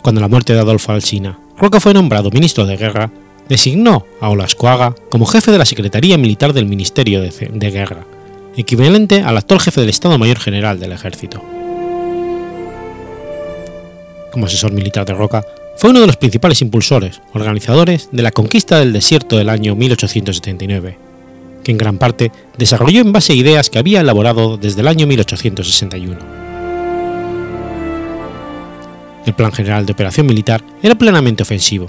Cuando 0.01 0.21
la 0.21 0.29
muerte 0.29 0.53
de 0.53 0.61
Adolfo 0.61 0.93
Alsina, 0.93 1.38
Roca 1.57 1.81
fue 1.81 1.93
nombrado 1.93 2.31
ministro 2.31 2.65
de 2.65 2.77
guerra, 2.77 3.11
designó 3.49 4.05
a 4.21 4.29
Olascoaga 4.29 4.95
como 5.09 5.25
jefe 5.25 5.51
de 5.51 5.57
la 5.57 5.65
Secretaría 5.65 6.17
Militar 6.17 6.53
del 6.53 6.65
Ministerio 6.65 7.21
de, 7.21 7.49
de, 7.51 7.71
Guerra, 7.71 8.05
equivalente 8.55 9.21
al 9.21 9.35
actual 9.35 9.59
jefe 9.59 9.81
del 9.81 9.89
Estado 9.89 10.17
Mayor 10.17 10.39
General 10.39 10.79
del 10.79 10.93
Ejército. 10.93 11.54
Como 14.35 14.47
asesor 14.47 14.73
militar 14.73 15.05
de 15.05 15.13
Roca, 15.13 15.45
fue 15.77 15.91
uno 15.91 16.01
de 16.01 16.07
los 16.07 16.17
principales 16.17 16.61
impulsores, 16.61 17.21
organizadores 17.31 18.09
de 18.11 18.21
la 18.21 18.31
conquista 18.31 18.77
del 18.77 18.91
desierto 18.91 19.37
del 19.37 19.47
año 19.47 19.75
1879, 19.75 20.97
que 21.63 21.71
en 21.71 21.77
gran 21.77 21.97
parte 21.97 22.33
desarrolló 22.57 22.99
en 22.99 23.13
base 23.13 23.31
a 23.31 23.37
ideas 23.37 23.69
que 23.69 23.79
había 23.79 24.01
elaborado 24.01 24.57
desde 24.57 24.81
el 24.81 24.89
año 24.89 25.07
1861. 25.07 26.19
El 29.25 29.33
plan 29.35 29.53
general 29.53 29.85
de 29.85 29.93
operación 29.93 30.25
militar 30.25 30.61
era 30.83 30.95
plenamente 30.95 31.43
ofensivo, 31.43 31.87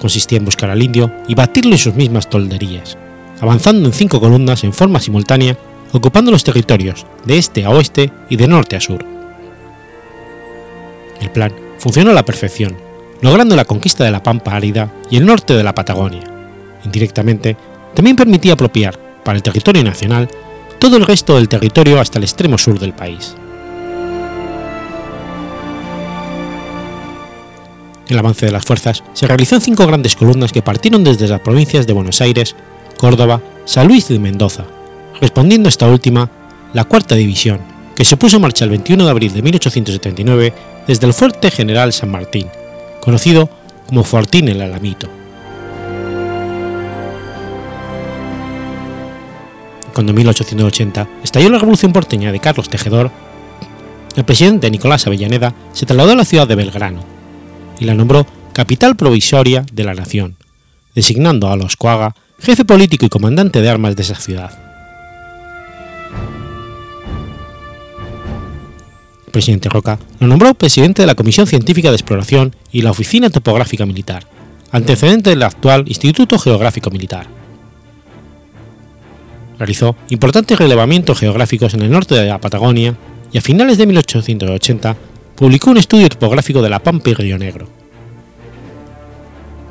consistía 0.00 0.38
en 0.38 0.44
buscar 0.44 0.70
al 0.70 0.82
indio 0.82 1.12
y 1.28 1.36
batirlo 1.36 1.70
en 1.70 1.78
sus 1.78 1.94
mismas 1.94 2.28
tolderías, 2.28 2.98
avanzando 3.40 3.86
en 3.86 3.92
cinco 3.92 4.18
columnas 4.18 4.64
en 4.64 4.72
forma 4.72 4.98
simultánea, 4.98 5.56
ocupando 5.92 6.32
los 6.32 6.42
territorios 6.42 7.06
de 7.24 7.38
este 7.38 7.64
a 7.64 7.70
oeste 7.70 8.10
y 8.28 8.34
de 8.34 8.48
norte 8.48 8.74
a 8.74 8.80
sur. 8.80 9.21
El 11.22 11.30
plan 11.30 11.52
funcionó 11.78 12.10
a 12.10 12.14
la 12.14 12.24
perfección, 12.24 12.76
logrando 13.20 13.54
la 13.54 13.64
conquista 13.64 14.02
de 14.04 14.10
la 14.10 14.24
Pampa 14.24 14.56
árida 14.56 14.92
y 15.08 15.16
el 15.16 15.24
norte 15.24 15.54
de 15.54 15.62
la 15.62 15.72
Patagonia. 15.72 16.24
Indirectamente, 16.84 17.56
también 17.94 18.16
permitía 18.16 18.54
apropiar, 18.54 18.98
para 19.22 19.36
el 19.36 19.42
territorio 19.42 19.84
nacional, 19.84 20.28
todo 20.80 20.96
el 20.96 21.06
resto 21.06 21.36
del 21.36 21.48
territorio 21.48 22.00
hasta 22.00 22.18
el 22.18 22.24
extremo 22.24 22.58
sur 22.58 22.80
del 22.80 22.92
país. 22.92 23.36
El 28.08 28.18
avance 28.18 28.44
de 28.44 28.52
las 28.52 28.64
fuerzas 28.64 29.04
se 29.12 29.28
realizó 29.28 29.54
en 29.54 29.60
cinco 29.60 29.86
grandes 29.86 30.16
columnas 30.16 30.52
que 30.52 30.60
partieron 30.60 31.04
desde 31.04 31.28
las 31.28 31.40
provincias 31.40 31.86
de 31.86 31.92
Buenos 31.92 32.20
Aires, 32.20 32.56
Córdoba, 32.98 33.40
San 33.64 33.86
Luis 33.86 34.10
y 34.10 34.18
Mendoza, 34.18 34.64
respondiendo 35.20 35.68
a 35.68 35.70
esta 35.70 35.86
última 35.86 36.28
la 36.72 36.82
Cuarta 36.82 37.14
División, 37.14 37.60
que 37.94 38.04
se 38.04 38.16
puso 38.16 38.36
en 38.36 38.42
marcha 38.42 38.64
el 38.64 38.70
21 38.70 39.04
de 39.04 39.10
abril 39.10 39.32
de 39.32 39.42
1879 39.42 40.71
desde 40.86 41.06
el 41.06 41.14
Fuerte 41.14 41.50
General 41.50 41.92
San 41.92 42.10
Martín, 42.10 42.48
conocido 43.00 43.48
como 43.86 44.04
Fortín 44.04 44.48
el 44.48 44.60
Alamito. 44.60 45.08
Cuando 49.94 50.10
en 50.10 50.16
1880 50.16 51.08
estalló 51.22 51.50
la 51.50 51.58
Revolución 51.58 51.92
porteña 51.92 52.32
de 52.32 52.40
Carlos 52.40 52.68
Tejedor, 52.68 53.10
el 54.16 54.24
presidente 54.24 54.70
Nicolás 54.70 55.06
Avellaneda 55.06 55.54
se 55.72 55.86
trasladó 55.86 56.12
a 56.12 56.16
la 56.16 56.24
ciudad 56.24 56.48
de 56.48 56.54
Belgrano, 56.54 57.04
y 57.78 57.84
la 57.84 57.94
nombró 57.94 58.26
capital 58.52 58.96
provisoria 58.96 59.64
de 59.72 59.84
la 59.84 59.94
nación, 59.94 60.36
designando 60.94 61.50
a 61.50 61.56
los 61.56 61.76
Coaga 61.76 62.14
jefe 62.38 62.64
político 62.64 63.06
y 63.06 63.08
comandante 63.08 63.60
de 63.60 63.70
armas 63.70 63.94
de 63.96 64.02
esa 64.02 64.16
ciudad. 64.16 64.61
Presidente 69.32 69.68
Roca 69.68 69.98
lo 70.20 70.28
nombró 70.28 70.54
presidente 70.54 71.02
de 71.02 71.06
la 71.06 71.14
Comisión 71.14 71.46
Científica 71.46 71.88
de 71.88 71.96
Exploración 71.96 72.54
y 72.70 72.82
la 72.82 72.90
Oficina 72.90 73.30
Topográfica 73.30 73.86
Militar, 73.86 74.24
antecedente 74.70 75.30
del 75.30 75.42
actual 75.42 75.84
Instituto 75.88 76.38
Geográfico 76.38 76.90
Militar. 76.90 77.26
Realizó 79.58 79.96
importantes 80.10 80.58
relevamientos 80.58 81.18
geográficos 81.18 81.74
en 81.74 81.82
el 81.82 81.90
norte 81.90 82.14
de 82.14 82.28
la 82.28 82.40
Patagonia 82.40 82.96
y 83.32 83.38
a 83.38 83.40
finales 83.40 83.78
de 83.78 83.86
1880 83.86 84.96
publicó 85.34 85.70
un 85.70 85.78
estudio 85.78 86.08
topográfico 86.08 86.62
de 86.62 86.70
la 86.70 86.78
Pampa 86.78 87.10
y 87.10 87.14
Río 87.14 87.38
Negro. 87.38 87.66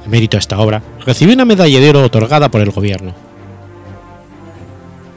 En 0.04 0.12
mérito 0.12 0.38
a 0.38 0.40
esta 0.40 0.60
obra, 0.60 0.82
recibió 1.06 1.36
una 1.36 1.46
medalla 1.46 1.80
de 1.80 1.90
oro 1.90 2.04
otorgada 2.04 2.50
por 2.50 2.62
el 2.62 2.72
gobierno. 2.72 3.14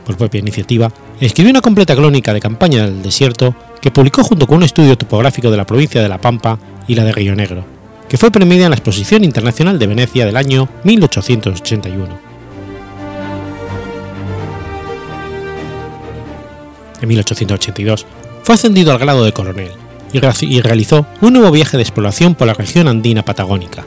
Por 0.04 0.16
propia 0.16 0.40
iniciativa, 0.40 0.92
escribió 1.20 1.50
una 1.50 1.62
completa 1.62 1.96
crónica 1.96 2.34
de 2.34 2.40
campaña 2.40 2.84
del 2.84 3.02
desierto 3.02 3.54
que 3.84 3.90
publicó 3.90 4.24
junto 4.24 4.46
con 4.46 4.56
un 4.56 4.62
estudio 4.62 4.96
topográfico 4.96 5.50
de 5.50 5.58
la 5.58 5.66
provincia 5.66 6.00
de 6.00 6.08
La 6.08 6.16
Pampa 6.16 6.58
y 6.88 6.94
la 6.94 7.04
de 7.04 7.12
Río 7.12 7.36
Negro, 7.36 7.66
que 8.08 8.16
fue 8.16 8.30
premiada 8.30 8.64
en 8.64 8.70
la 8.70 8.76
Exposición 8.76 9.24
Internacional 9.24 9.78
de 9.78 9.86
Venecia 9.86 10.24
del 10.24 10.38
año 10.38 10.70
1881. 10.84 12.18
En 17.02 17.08
1882 17.10 18.06
fue 18.42 18.54
ascendido 18.54 18.90
al 18.90 18.98
grado 18.98 19.22
de 19.22 19.32
coronel 19.32 19.72
y 20.14 20.60
realizó 20.62 21.06
un 21.20 21.34
nuevo 21.34 21.50
viaje 21.50 21.76
de 21.76 21.82
exploración 21.82 22.34
por 22.34 22.46
la 22.46 22.54
región 22.54 22.88
andina 22.88 23.22
patagónica. 23.22 23.84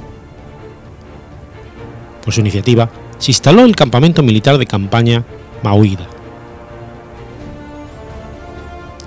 Por 2.24 2.36
su 2.36 2.42
iniciativa, 2.42 2.92
se 3.18 3.32
instaló 3.32 3.66
el 3.66 3.76
campamento 3.76 4.22
militar 4.22 4.60
de 4.60 4.68
campaña 4.68 5.24
Mauida. 5.64 6.17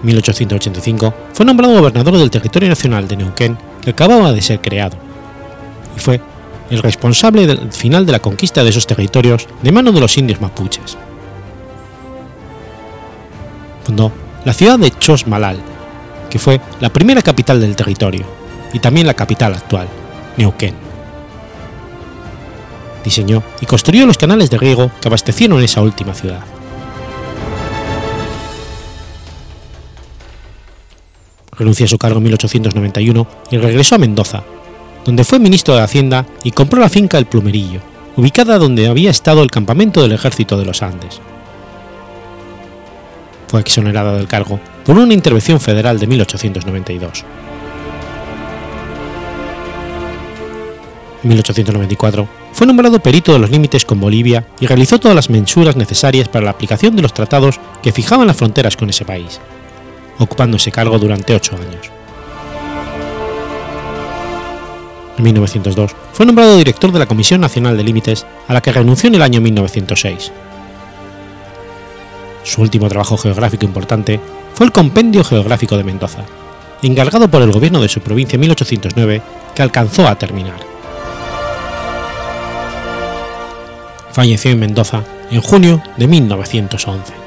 En 0.00 0.06
1885 0.06 1.14
fue 1.34 1.44
nombrado 1.44 1.74
gobernador 1.74 2.16
del 2.16 2.30
territorio 2.30 2.68
nacional 2.68 3.06
de 3.06 3.16
Neuquén 3.16 3.58
que 3.82 3.90
acababa 3.90 4.32
de 4.32 4.40
ser 4.40 4.60
creado, 4.60 4.96
y 5.96 6.00
fue 6.00 6.20
el 6.70 6.82
responsable 6.82 7.46
del 7.46 7.72
final 7.72 8.06
de 8.06 8.12
la 8.12 8.20
conquista 8.20 8.62
de 8.62 8.70
esos 8.70 8.86
territorios 8.86 9.46
de 9.62 9.72
mano 9.72 9.92
de 9.92 10.00
los 10.00 10.16
indios 10.16 10.40
mapuches. 10.40 10.96
Fundó 13.84 14.12
la 14.44 14.54
ciudad 14.54 14.78
de 14.78 14.90
Chosmalal, 14.90 15.58
que 16.30 16.38
fue 16.38 16.60
la 16.80 16.90
primera 16.90 17.22
capital 17.22 17.60
del 17.60 17.76
territorio 17.76 18.24
y 18.72 18.78
también 18.78 19.06
la 19.06 19.14
capital 19.14 19.52
actual, 19.54 19.88
Neuquén. 20.36 20.74
Diseñó 23.04 23.42
y 23.60 23.66
construyó 23.66 24.06
los 24.06 24.18
canales 24.18 24.50
de 24.50 24.58
riego 24.58 24.90
que 25.00 25.08
abastecieron 25.08 25.62
esa 25.62 25.82
última 25.82 26.14
ciudad. 26.14 26.40
Renunció 31.60 31.84
a 31.84 31.88
su 31.90 31.98
cargo 31.98 32.16
en 32.16 32.22
1891 32.22 33.26
y 33.50 33.58
regresó 33.58 33.94
a 33.94 33.98
Mendoza, 33.98 34.42
donde 35.04 35.24
fue 35.24 35.38
ministro 35.38 35.74
de 35.74 35.82
Hacienda 35.82 36.24
y 36.42 36.52
compró 36.52 36.80
la 36.80 36.88
finca 36.88 37.18
El 37.18 37.26
Plumerillo, 37.26 37.80
ubicada 38.16 38.56
donde 38.56 38.88
había 38.88 39.10
estado 39.10 39.42
el 39.42 39.50
campamento 39.50 40.00
del 40.00 40.12
ejército 40.12 40.56
de 40.56 40.64
los 40.64 40.80
Andes. 40.82 41.20
Fue 43.48 43.60
exonerada 43.60 44.14
del 44.14 44.26
cargo 44.26 44.58
por 44.86 44.96
una 44.96 45.12
intervención 45.12 45.60
federal 45.60 45.98
de 45.98 46.06
1892. 46.06 47.24
En 51.22 51.28
1894 51.28 52.26
fue 52.54 52.66
nombrado 52.66 53.00
perito 53.00 53.34
de 53.34 53.38
los 53.38 53.50
límites 53.50 53.84
con 53.84 54.00
Bolivia 54.00 54.46
y 54.60 54.66
realizó 54.66 54.98
todas 54.98 55.14
las 55.14 55.28
mensuras 55.28 55.76
necesarias 55.76 56.30
para 56.30 56.46
la 56.46 56.52
aplicación 56.52 56.96
de 56.96 57.02
los 57.02 57.12
tratados 57.12 57.60
que 57.82 57.92
fijaban 57.92 58.28
las 58.28 58.38
fronteras 58.38 58.78
con 58.78 58.88
ese 58.88 59.04
país 59.04 59.38
ocupando 60.20 60.56
ese 60.56 60.70
cargo 60.70 60.98
durante 60.98 61.34
ocho 61.34 61.56
años. 61.56 61.90
En 65.18 65.24
1902 65.24 65.90
fue 66.12 66.24
nombrado 66.24 66.56
director 66.56 66.92
de 66.92 66.98
la 66.98 67.06
Comisión 67.06 67.40
Nacional 67.40 67.76
de 67.76 67.82
Límites, 67.82 68.24
a 68.46 68.54
la 68.54 68.60
que 68.60 68.72
renunció 68.72 69.08
en 69.08 69.16
el 69.16 69.22
año 69.22 69.40
1906. 69.40 70.32
Su 72.42 72.62
último 72.62 72.88
trabajo 72.88 73.18
geográfico 73.18 73.64
importante 73.64 74.20
fue 74.54 74.66
el 74.66 74.72
Compendio 74.72 75.24
Geográfico 75.24 75.76
de 75.76 75.84
Mendoza, 75.84 76.24
encargado 76.82 77.28
por 77.28 77.42
el 77.42 77.52
gobierno 77.52 77.82
de 77.82 77.88
su 77.88 78.00
provincia 78.00 78.36
en 78.36 78.40
1809, 78.40 79.22
que 79.54 79.62
alcanzó 79.62 80.06
a 80.06 80.16
terminar. 80.16 80.60
Falleció 84.12 84.50
en 84.50 84.60
Mendoza 84.60 85.04
en 85.30 85.40
junio 85.40 85.82
de 85.96 86.06
1911. 86.08 87.19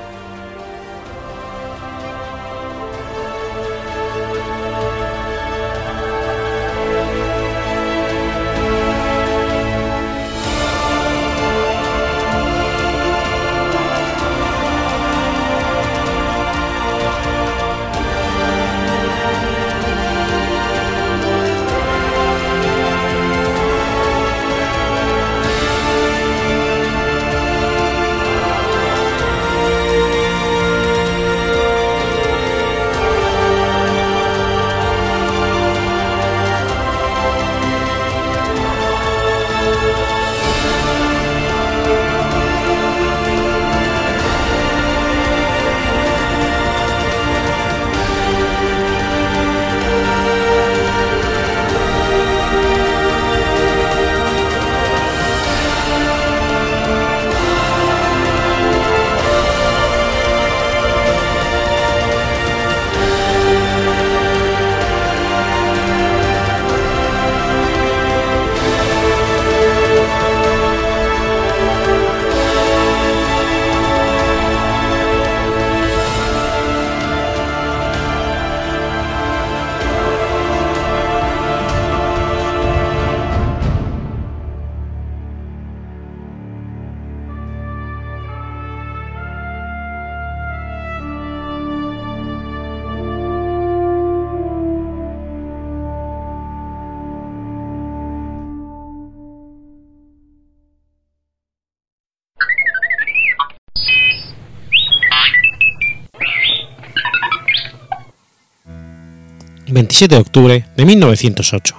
27 109.73 110.13
de 110.13 110.21
octubre 110.21 110.65
de 110.77 110.85
1908. 110.85 111.75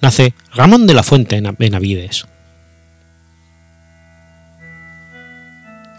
Nace 0.00 0.34
Ramón 0.54 0.86
de 0.86 0.94
la 0.94 1.02
Fuente 1.02 1.42
Benavides. 1.58 2.26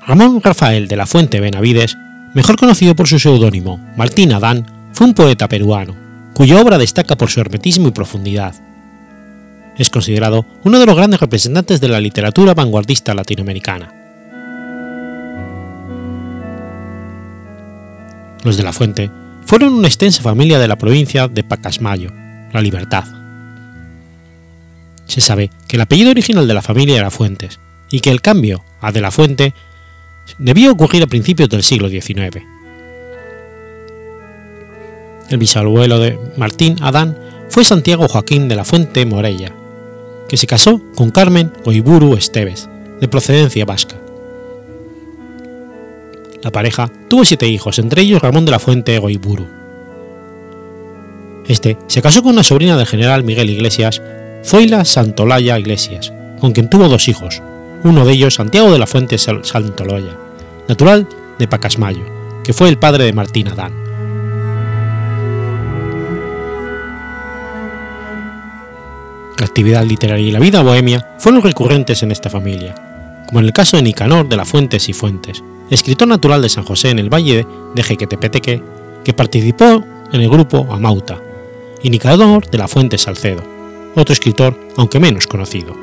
Ramón 0.08 0.42
Rafael 0.42 0.88
de 0.88 0.96
la 0.96 1.06
Fuente 1.06 1.42
Benavides, 1.42 1.98
mejor 2.34 2.58
conocido 2.58 2.96
por 2.96 3.08
su 3.08 3.20
seudónimo 3.20 3.78
Martín 3.98 4.32
Adán, 4.32 4.66
fue 4.94 5.08
un 5.08 5.14
poeta 5.14 5.50
peruano, 5.50 5.94
cuya 6.34 6.62
obra 6.62 6.78
destaca 6.78 7.18
por 7.18 7.30
su 7.30 7.42
hermetismo 7.42 7.90
y 7.90 7.92
profundidad. 7.92 8.56
Es 9.78 9.90
considerado 9.90 10.46
uno 10.64 10.80
de 10.80 10.86
los 10.86 10.96
grandes 10.96 11.20
representantes 11.20 11.82
de 11.82 11.90
la 11.90 12.00
literatura 12.00 12.54
vanguardista 12.54 13.14
latinoamericana. 13.14 13.94
Los 18.46 18.56
de 18.56 18.64
la 18.64 18.72
Fuente 18.72 19.12
fueron 19.46 19.74
una 19.74 19.88
extensa 19.88 20.22
familia 20.22 20.60
de 20.60 20.68
la 20.68 20.78
provincia 20.78 21.28
de 21.28 21.44
Pacasmayo, 21.44 22.12
La 22.52 22.62
Libertad. 22.62 23.06
Se 25.06 25.22
sabe 25.22 25.52
que 25.68 25.78
el 25.78 25.82
apellido 25.82 26.12
original 26.12 26.48
de 26.48 26.54
la 26.54 26.62
familia 26.62 26.98
era 26.98 27.12
Fuentes 27.12 27.60
y 27.90 28.00
que 28.00 28.10
el 28.10 28.22
cambio 28.22 28.64
a 28.82 28.92
de 28.92 29.02
la 29.02 29.12
Fuente 29.12 29.54
debió 30.40 30.72
ocurrir 30.72 31.04
a 31.04 31.08
principios 31.08 31.50
del 31.50 31.64
siglo 31.64 31.90
XIX. 31.90 32.44
El 35.30 35.38
bisabuelo 35.38 36.00
de 36.00 36.20
Martín 36.38 36.78
Adán 36.82 37.18
fue 37.50 37.64
Santiago 37.64 38.08
Joaquín 38.08 38.48
de 38.48 38.56
la 38.56 38.66
Fuente 38.66 39.06
Morella, 39.06 39.52
que 40.28 40.38
se 40.38 40.48
casó 40.48 40.82
con 40.96 41.12
Carmen 41.12 41.52
Oiburu 41.66 42.16
Esteves, 42.16 42.68
de 43.00 43.08
procedencia 43.08 43.66
vasca. 43.66 43.96
La 46.46 46.52
pareja 46.52 46.92
tuvo 47.10 47.26
siete 47.26 47.48
hijos, 47.48 47.80
entre 47.80 48.04
ellos 48.04 48.22
Ramón 48.22 48.46
de 48.46 48.52
la 48.52 48.60
Fuente 48.60 49.00
Goiburu. 49.00 49.48
Este 51.48 51.76
se 51.88 52.04
casó 52.04 52.22
con 52.22 52.34
una 52.34 52.44
sobrina 52.44 52.78
del 52.78 52.86
general 52.86 53.24
Miguel 53.24 53.50
Iglesias, 53.50 54.00
Zoila 54.44 54.86
Santolaya 54.86 55.58
Iglesias, 55.58 56.14
con 56.40 56.52
quien 56.52 56.70
tuvo 56.70 56.88
dos 56.88 57.08
hijos, 57.08 57.42
uno 57.84 58.06
de 58.06 58.14
ellos 58.14 58.36
Santiago 58.36 58.72
de 58.72 58.78
la 58.78 58.86
Fuente 58.86 59.18
Santolaya, 59.18 60.16
natural 60.68 61.08
de 61.40 61.48
Pacasmayo, 61.48 62.06
que 62.44 62.54
fue 62.54 62.70
el 62.70 62.78
padre 62.78 63.06
de 63.06 63.14
Martín 63.14 63.48
Adán. 63.48 63.74
La 69.40 69.48
actividad 69.48 69.84
literaria 69.84 70.28
y 70.28 70.32
la 70.32 70.38
vida 70.38 70.62
bohemia 70.62 71.16
fueron 71.18 71.42
recurrentes 71.42 72.04
en 72.04 72.12
esta 72.12 72.30
familia, 72.30 72.76
como 73.26 73.40
en 73.40 73.48
el 73.48 73.52
caso 73.52 73.78
de 73.78 73.84
Nicanor 73.84 74.30
de 74.30 74.38
la 74.38 74.46
Fuentes 74.46 74.88
y 74.90 74.94
Fuentes, 74.94 75.44
escritor 75.70 76.08
natural 76.08 76.42
de 76.42 76.50
San 76.50 76.64
José 76.64 76.90
en 76.90 77.00
el 77.00 77.14
valle 77.14 77.46
de 77.74 77.84
Jequetepeteque, 77.84 78.62
que 79.04 79.14
participó 79.14 79.84
en 80.12 80.22
el 80.22 80.30
grupo 80.30 80.68
Amauta, 80.72 81.22
y 81.82 81.90
de 81.90 82.58
la 82.58 82.68
Fuente 82.68 82.98
Salcedo, 82.98 83.44
otro 83.96 84.14
escritor 84.14 84.60
aunque 84.78 85.00
menos 85.00 85.28
conocido. 85.28 85.74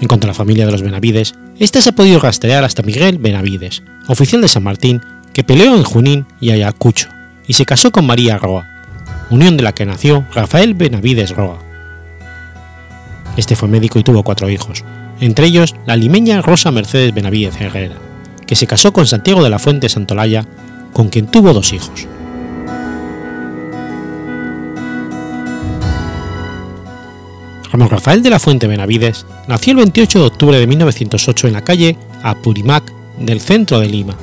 En 0.00 0.08
cuanto 0.08 0.26
a 0.26 0.28
la 0.28 0.34
familia 0.34 0.66
de 0.66 0.72
los 0.72 0.82
Benavides, 0.82 1.34
esta 1.58 1.80
se 1.80 1.90
ha 1.90 1.94
podido 1.94 2.18
rastrear 2.18 2.64
hasta 2.64 2.82
Miguel 2.82 3.18
Benavides, 3.18 3.82
oficial 4.08 4.42
de 4.42 4.48
San 4.48 4.62
Martín, 4.62 5.00
que 5.32 5.44
peleó 5.44 5.74
en 5.76 5.84
Junín 5.84 6.26
y 6.40 6.50
Ayacucho, 6.50 7.08
y 7.46 7.54
se 7.54 7.64
casó 7.64 7.92
con 7.92 8.06
María 8.06 8.36
Roa, 8.36 8.66
unión 9.30 9.56
de 9.56 9.62
la 9.62 9.72
que 9.72 9.86
nació 9.86 10.26
Rafael 10.34 10.74
Benavides 10.74 11.34
Roa. 11.34 11.58
Este 13.36 13.56
fue 13.56 13.68
médico 13.68 13.98
y 13.98 14.02
tuvo 14.02 14.22
cuatro 14.22 14.50
hijos, 14.50 14.84
entre 15.20 15.46
ellos 15.46 15.74
la 15.86 15.96
limeña 15.96 16.42
Rosa 16.42 16.70
Mercedes 16.70 17.14
Benavides 17.14 17.60
Herrera, 17.60 17.96
que 18.46 18.56
se 18.56 18.66
casó 18.66 18.92
con 18.92 19.06
Santiago 19.06 19.42
de 19.42 19.50
la 19.50 19.58
Fuente 19.58 19.88
Santolaya, 19.88 20.46
con 20.92 21.08
quien 21.08 21.26
tuvo 21.26 21.52
dos 21.52 21.72
hijos. 21.72 22.06
Ramón 27.70 27.90
Rafael 27.90 28.22
de 28.22 28.30
la 28.30 28.38
Fuente 28.38 28.66
Benavides 28.66 29.26
nació 29.48 29.72
el 29.72 29.78
28 29.78 30.20
de 30.20 30.24
octubre 30.24 30.58
de 30.58 30.66
1908 30.66 31.46
en 31.48 31.52
la 31.52 31.64
calle 31.64 31.98
Apurimac 32.22 32.84
del 33.18 33.40
centro 33.40 33.80
de 33.80 33.88
Lima, 33.88 34.16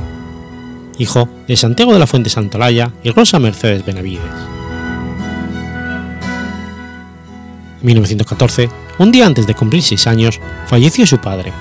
hijo 0.98 1.30
de 1.48 1.56
Santiago 1.56 1.94
de 1.94 2.00
la 2.00 2.08
Fuente 2.08 2.30
Santolaya 2.30 2.92
y 3.04 3.12
Rosa 3.12 3.40
Mercedes 3.40 3.86
Benavides. 3.86 4.22
En 7.82 7.88
1914, 7.88 8.70
un 8.98 9.12
día 9.12 9.26
antes 9.26 9.48
de 9.48 9.56
cumplir 9.56 9.84
seis 9.84 10.08
años, 10.08 10.40
falleció 10.68 11.06
su 11.08 11.18
padre, 11.20 11.52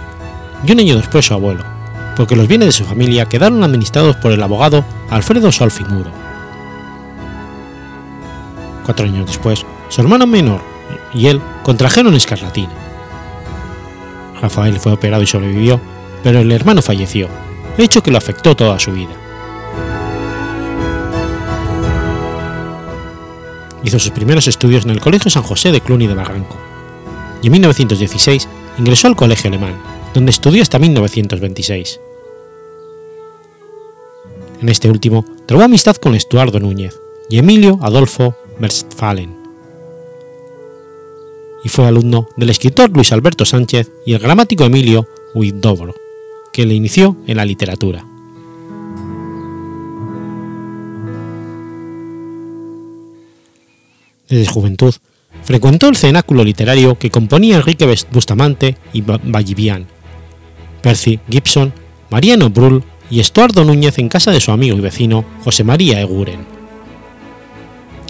y 0.66 0.72
un 0.72 0.80
año 0.80 0.96
después 0.96 1.26
su 1.26 1.34
abuelo, 1.34 1.64
porque 2.16 2.36
los 2.36 2.48
bienes 2.48 2.68
de 2.68 2.72
su 2.72 2.84
familia 2.84 3.26
quedaron 3.26 3.64
administrados 3.64 4.16
por 4.16 4.32
el 4.32 4.42
abogado 4.42 4.84
Alfredo 5.10 5.50
Solfimuro. 5.50 6.10
Cuatro 8.84 9.06
años 9.06 9.26
después, 9.26 9.64
su 9.88 10.00
hermano 10.00 10.26
menor 10.26 10.60
y 11.14 11.26
él 11.26 11.40
contrajeron 11.62 12.14
escarlatina. 12.14 12.72
Rafael 14.40 14.78
fue 14.78 14.92
operado 14.92 15.22
y 15.22 15.26
sobrevivió, 15.26 15.80
pero 16.22 16.40
el 16.40 16.50
hermano 16.50 16.82
falleció, 16.82 17.28
hecho 17.78 18.02
que 18.02 18.10
lo 18.10 18.18
afectó 18.18 18.56
toda 18.56 18.78
su 18.78 18.92
vida. 18.92 19.12
Hizo 23.84 23.98
sus 23.98 24.10
primeros 24.10 24.46
estudios 24.46 24.84
en 24.84 24.90
el 24.90 25.00
Colegio 25.00 25.30
San 25.30 25.42
José 25.42 25.72
de 25.72 25.80
Cluny 25.80 26.06
de 26.06 26.14
Barranco, 26.14 26.56
y 27.42 27.46
en 27.46 27.52
1916 27.52 28.48
ingresó 28.78 29.08
al 29.08 29.16
Colegio 29.16 29.48
Alemán, 29.48 29.80
donde 30.14 30.30
estudió 30.30 30.62
hasta 30.62 30.78
1926. 30.78 32.00
En 34.60 34.68
este 34.68 34.88
último 34.88 35.24
trabó 35.46 35.64
amistad 35.64 35.96
con 35.96 36.14
Estuardo 36.14 36.60
Núñez 36.60 36.98
y 37.28 37.38
Emilio 37.38 37.78
Adolfo 37.82 38.36
Westphalen, 38.60 39.42
y 41.64 41.68
fue 41.68 41.86
alumno 41.86 42.28
del 42.36 42.50
escritor 42.50 42.90
Luis 42.90 43.12
Alberto 43.12 43.44
Sánchez 43.44 43.90
y 44.06 44.14
el 44.14 44.18
gramático 44.18 44.64
Emilio 44.64 45.06
Huidobro, 45.34 45.94
que 46.52 46.66
le 46.66 46.74
inició 46.74 47.16
en 47.26 47.36
la 47.36 47.44
literatura. 47.44 48.06
Desde 54.28 54.50
juventud, 54.50 54.94
frecuentó 55.42 55.88
el 55.88 55.96
cenáculo 55.96 56.44
literario 56.44 56.98
que 56.98 57.10
componía 57.10 57.56
Enrique 57.56 57.86
Bustamante 58.10 58.76
y 58.92 59.02
Vallivian, 59.02 59.86
Percy 60.82 61.18
Gibson, 61.28 61.72
Mariano 62.10 62.50
Brull 62.50 62.82
y 63.10 63.20
Estuardo 63.20 63.64
Núñez 63.64 63.98
en 63.98 64.08
casa 64.08 64.30
de 64.30 64.40
su 64.40 64.52
amigo 64.52 64.76
y 64.76 64.80
vecino 64.80 65.24
José 65.44 65.64
María 65.64 66.00
Eguren. 66.00 66.46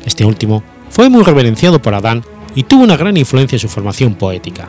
Este 0.05 0.25
último 0.25 0.63
fue 0.91 1.09
muy 1.09 1.23
reverenciado 1.23 1.81
por 1.81 1.95
Adán 1.95 2.25
y 2.55 2.65
tuvo 2.65 2.85
una 2.85 2.97
gran 2.97 3.17
influencia 3.17 3.57
en 3.57 3.61
su 3.61 3.69
formación 3.69 4.15
poética. 4.15 4.69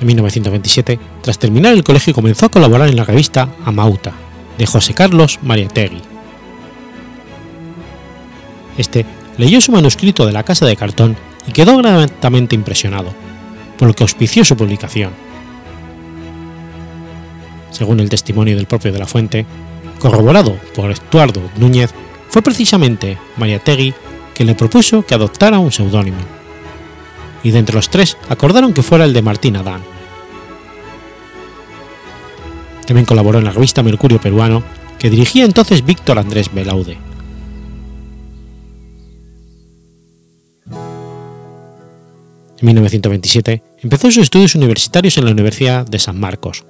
En 0.00 0.06
1927, 0.06 0.98
tras 1.22 1.38
terminar 1.38 1.72
el 1.72 1.82
colegio, 1.82 2.14
comenzó 2.14 2.46
a 2.46 2.50
colaborar 2.50 2.88
en 2.88 2.96
la 2.96 3.04
revista 3.04 3.48
Amauta, 3.64 4.12
de 4.58 4.66
José 4.66 4.94
Carlos 4.94 5.38
Mariategui. 5.42 6.15
Este 8.78 9.06
leyó 9.38 9.60
su 9.60 9.72
manuscrito 9.72 10.26
de 10.26 10.32
la 10.32 10.42
Casa 10.42 10.66
de 10.66 10.76
Cartón 10.76 11.16
y 11.46 11.52
quedó 11.52 11.76
gratamente 11.76 12.54
impresionado, 12.54 13.12
por 13.78 13.88
lo 13.88 13.94
que 13.94 14.04
auspició 14.04 14.44
su 14.44 14.56
publicación. 14.56 15.12
Según 17.70 18.00
el 18.00 18.08
testimonio 18.08 18.56
del 18.56 18.66
propio 18.66 18.92
de 18.92 18.98
la 18.98 19.06
fuente, 19.06 19.46
corroborado 19.98 20.58
por 20.74 20.90
Estuardo 20.90 21.42
Núñez, 21.56 21.92
fue 22.28 22.42
precisamente 22.42 23.18
Mariategui 23.36 23.94
quien 24.34 24.48
le 24.48 24.54
propuso 24.54 25.04
que 25.04 25.14
adoptara 25.14 25.58
un 25.58 25.72
seudónimo, 25.72 26.18
y 27.42 27.50
de 27.50 27.58
entre 27.58 27.76
los 27.76 27.88
tres 27.88 28.16
acordaron 28.28 28.72
que 28.72 28.82
fuera 28.82 29.04
el 29.04 29.12
de 29.12 29.22
Martín 29.22 29.56
Adán. 29.56 29.82
También 32.86 33.06
colaboró 33.06 33.38
en 33.38 33.44
la 33.44 33.52
revista 33.52 33.82
Mercurio 33.82 34.20
Peruano, 34.20 34.62
que 34.98 35.10
dirigía 35.10 35.44
entonces 35.44 35.84
Víctor 35.84 36.18
Andrés 36.18 36.52
Belaude. 36.52 37.05
En 42.58 42.66
1927 42.66 43.62
empezó 43.82 44.10
sus 44.10 44.24
estudios 44.24 44.54
universitarios 44.54 45.18
en 45.18 45.26
la 45.26 45.32
Universidad 45.32 45.86
de 45.86 45.98
San 45.98 46.18
Marcos, 46.18 46.64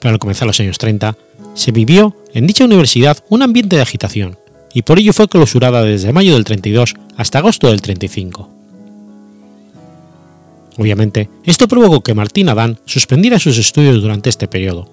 pero 0.00 0.12
al 0.12 0.18
comenzar 0.18 0.46
los 0.46 0.60
años 0.60 0.76
30 0.76 1.16
se 1.54 1.72
vivió 1.72 2.14
en 2.34 2.46
dicha 2.46 2.64
universidad 2.64 3.16
un 3.30 3.42
ambiente 3.42 3.76
de 3.76 3.82
agitación, 3.82 4.36
y 4.74 4.82
por 4.82 4.98
ello 4.98 5.12
fue 5.12 5.28
clausurada 5.28 5.82
desde 5.82 6.12
mayo 6.12 6.34
del 6.34 6.44
32 6.44 6.94
hasta 7.16 7.38
agosto 7.38 7.68
del 7.68 7.80
35. 7.80 8.50
Obviamente, 10.76 11.30
esto 11.44 11.68
provocó 11.68 12.02
que 12.02 12.14
Martín 12.14 12.48
Adán 12.48 12.78
suspendiera 12.84 13.38
sus 13.38 13.56
estudios 13.56 14.02
durante 14.02 14.28
este 14.28 14.48
periodo, 14.48 14.90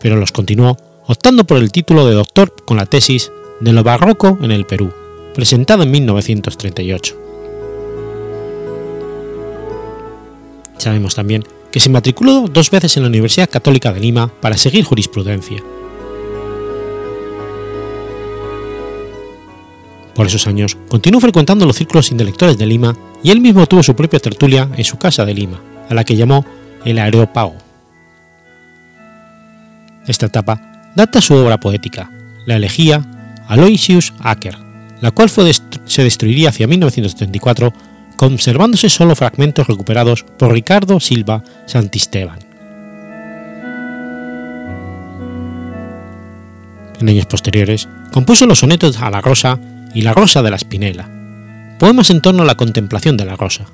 pero 0.00 0.16
los 0.16 0.32
continuó 0.32 0.76
optando 1.06 1.44
por 1.44 1.56
el 1.56 1.72
título 1.72 2.06
de 2.06 2.14
doctor 2.14 2.54
con 2.66 2.76
la 2.76 2.86
tesis 2.86 3.32
de 3.60 3.72
lo 3.72 3.82
barroco 3.82 4.36
en 4.42 4.50
el 4.50 4.66
Perú, 4.66 4.92
presentada 5.34 5.84
en 5.84 5.92
1938. 5.92 7.27
Sabemos 10.78 11.14
también 11.14 11.44
que 11.70 11.80
se 11.80 11.90
matriculó 11.90 12.46
dos 12.48 12.70
veces 12.70 12.96
en 12.96 13.02
la 13.02 13.08
Universidad 13.08 13.50
Católica 13.50 13.92
de 13.92 14.00
Lima 14.00 14.32
para 14.40 14.56
seguir 14.56 14.84
jurisprudencia, 14.84 15.62
Por 20.18 20.26
esos 20.26 20.48
años 20.48 20.76
continuó 20.88 21.20
frecuentando 21.20 21.64
los 21.64 21.76
círculos 21.76 22.10
intelectuales 22.10 22.58
de 22.58 22.66
Lima 22.66 22.96
y 23.22 23.30
él 23.30 23.40
mismo 23.40 23.68
tuvo 23.68 23.84
su 23.84 23.94
propia 23.94 24.18
tertulia 24.18 24.68
en 24.76 24.82
su 24.82 24.98
casa 24.98 25.24
de 25.24 25.32
Lima, 25.32 25.60
a 25.88 25.94
la 25.94 26.02
que 26.02 26.16
llamó 26.16 26.44
el 26.84 26.98
Areópago. 26.98 27.54
Esta 30.08 30.26
etapa 30.26 30.90
data 30.96 31.20
su 31.20 31.34
obra 31.34 31.60
poética, 31.60 32.10
la 32.46 32.56
elegía 32.56 33.00
Aloysius 33.46 34.12
Acker, 34.18 34.58
la 35.00 35.12
cual 35.12 35.30
se 35.30 36.02
destruiría 36.02 36.48
hacia 36.48 36.66
1934, 36.66 37.72
conservándose 38.18 38.88
solo 38.88 39.14
fragmentos 39.14 39.68
recuperados 39.68 40.24
por 40.24 40.52
Ricardo 40.52 40.98
Silva 40.98 41.44
Santisteban. 41.66 42.40
En 47.00 47.08
años 47.08 47.26
posteriores, 47.26 47.88
compuso 48.12 48.44
los 48.46 48.58
sonetos 48.58 48.98
a 48.98 49.08
la 49.08 49.20
rosa 49.20 49.60
y 49.94 50.02
La 50.02 50.14
Rosa 50.14 50.42
de 50.42 50.50
la 50.50 50.56
Espinela, 50.56 51.08
poemas 51.78 52.10
en 52.10 52.20
torno 52.20 52.42
a 52.42 52.46
la 52.46 52.56
contemplación 52.56 53.16
de 53.16 53.24
la 53.24 53.36
rosa. 53.36 53.66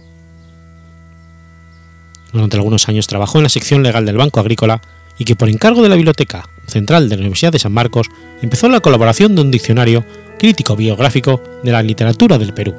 Durante 2.31 2.59
algunos 2.59 2.87
años 2.91 3.07
trabajó 3.07 3.39
en 3.39 3.45
la 3.45 3.49
sección 3.49 3.83
legal 3.83 4.05
del 4.05 4.19
Banco 4.19 4.41
Agrícola 4.41 4.83
y 5.17 5.25
que 5.25 5.37
por 5.37 5.49
encargo 5.49 5.83
de 5.83 5.89
la 5.89 5.97
Biblioteca 5.97 6.51
Central 6.67 7.09
de 7.09 7.17
la 7.17 7.21
Universidad 7.23 7.53
de 7.53 7.61
San 7.61 7.73
Marcos 7.73 8.09
empezó 8.43 8.69
la 8.69 8.81
colaboración 8.81 9.35
de 9.35 9.41
un 9.41 9.51
diccionario 9.51 10.05
crítico 10.39 10.77
biográfico 10.77 11.43
de 11.63 11.73
la 11.73 11.83
literatura 11.83 12.37
del 12.37 12.53
Perú, 12.53 12.75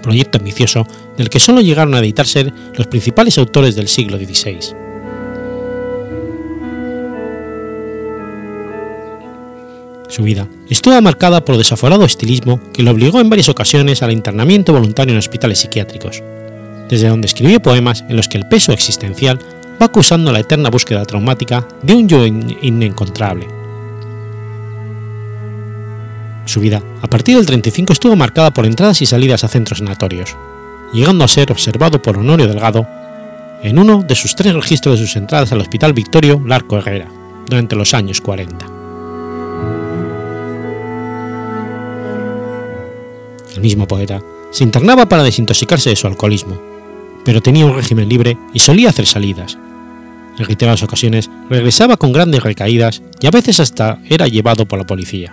proyecto 0.00 0.38
ambicioso 0.38 0.86
del 1.16 1.30
que 1.30 1.40
solo 1.40 1.60
llegaron 1.60 1.94
a 1.94 2.00
editarse 2.00 2.52
los 2.74 2.86
principales 2.86 3.38
autores 3.38 3.76
del 3.76 3.88
siglo 3.88 4.18
XVI. 4.18 4.74
Su 10.08 10.24
vida 10.24 10.48
estuvo 10.68 11.00
marcada 11.00 11.44
por 11.44 11.56
desaforado 11.56 12.04
estilismo 12.04 12.60
que 12.72 12.82
le 12.82 12.90
obligó 12.90 13.20
en 13.20 13.30
varias 13.30 13.48
ocasiones 13.48 14.02
al 14.02 14.10
internamiento 14.10 14.72
voluntario 14.72 15.12
en 15.12 15.18
hospitales 15.18 15.60
psiquiátricos, 15.60 16.22
desde 16.88 17.08
donde 17.08 17.26
escribió 17.26 17.60
poemas 17.60 18.04
en 18.08 18.16
los 18.16 18.28
que 18.28 18.38
el 18.38 18.48
peso 18.48 18.72
existencial 18.72 19.38
va 19.80 19.86
acusando 19.86 20.32
la 20.32 20.40
eterna 20.40 20.68
búsqueda 20.68 21.04
traumática 21.04 21.66
de 21.82 21.94
un 21.94 22.08
yo 22.08 22.26
inencontrable. 22.26 23.59
Su 26.50 26.58
vida, 26.58 26.82
a 27.00 27.06
partir 27.06 27.36
del 27.36 27.46
35, 27.46 27.92
estuvo 27.92 28.16
marcada 28.16 28.52
por 28.52 28.66
entradas 28.66 29.00
y 29.02 29.06
salidas 29.06 29.44
a 29.44 29.48
centros 29.48 29.78
sanatorios, 29.78 30.34
llegando 30.92 31.24
a 31.24 31.28
ser 31.28 31.52
observado 31.52 32.02
por 32.02 32.18
Honorio 32.18 32.48
Delgado 32.48 32.88
en 33.62 33.78
uno 33.78 34.02
de 34.02 34.16
sus 34.16 34.34
tres 34.34 34.52
registros 34.52 34.98
de 34.98 35.06
sus 35.06 35.14
entradas 35.14 35.52
al 35.52 35.60
Hospital 35.60 35.92
Victorio 35.92 36.42
Larco 36.44 36.76
Herrera, 36.76 37.06
durante 37.46 37.76
los 37.76 37.94
años 37.94 38.20
40. 38.20 38.66
El 43.54 43.60
mismo 43.60 43.86
poeta 43.86 44.20
se 44.50 44.64
internaba 44.64 45.08
para 45.08 45.22
desintoxicarse 45.22 45.90
de 45.90 45.96
su 45.96 46.08
alcoholismo, 46.08 46.60
pero 47.24 47.40
tenía 47.40 47.64
un 47.64 47.76
régimen 47.76 48.08
libre 48.08 48.36
y 48.52 48.58
solía 48.58 48.88
hacer 48.88 49.06
salidas. 49.06 49.56
En 50.36 50.46
reiteradas 50.46 50.82
ocasiones 50.82 51.30
regresaba 51.48 51.96
con 51.96 52.12
grandes 52.12 52.42
recaídas 52.42 53.02
y 53.20 53.28
a 53.28 53.30
veces 53.30 53.60
hasta 53.60 54.00
era 54.08 54.26
llevado 54.26 54.66
por 54.66 54.80
la 54.80 54.86
policía. 54.86 55.32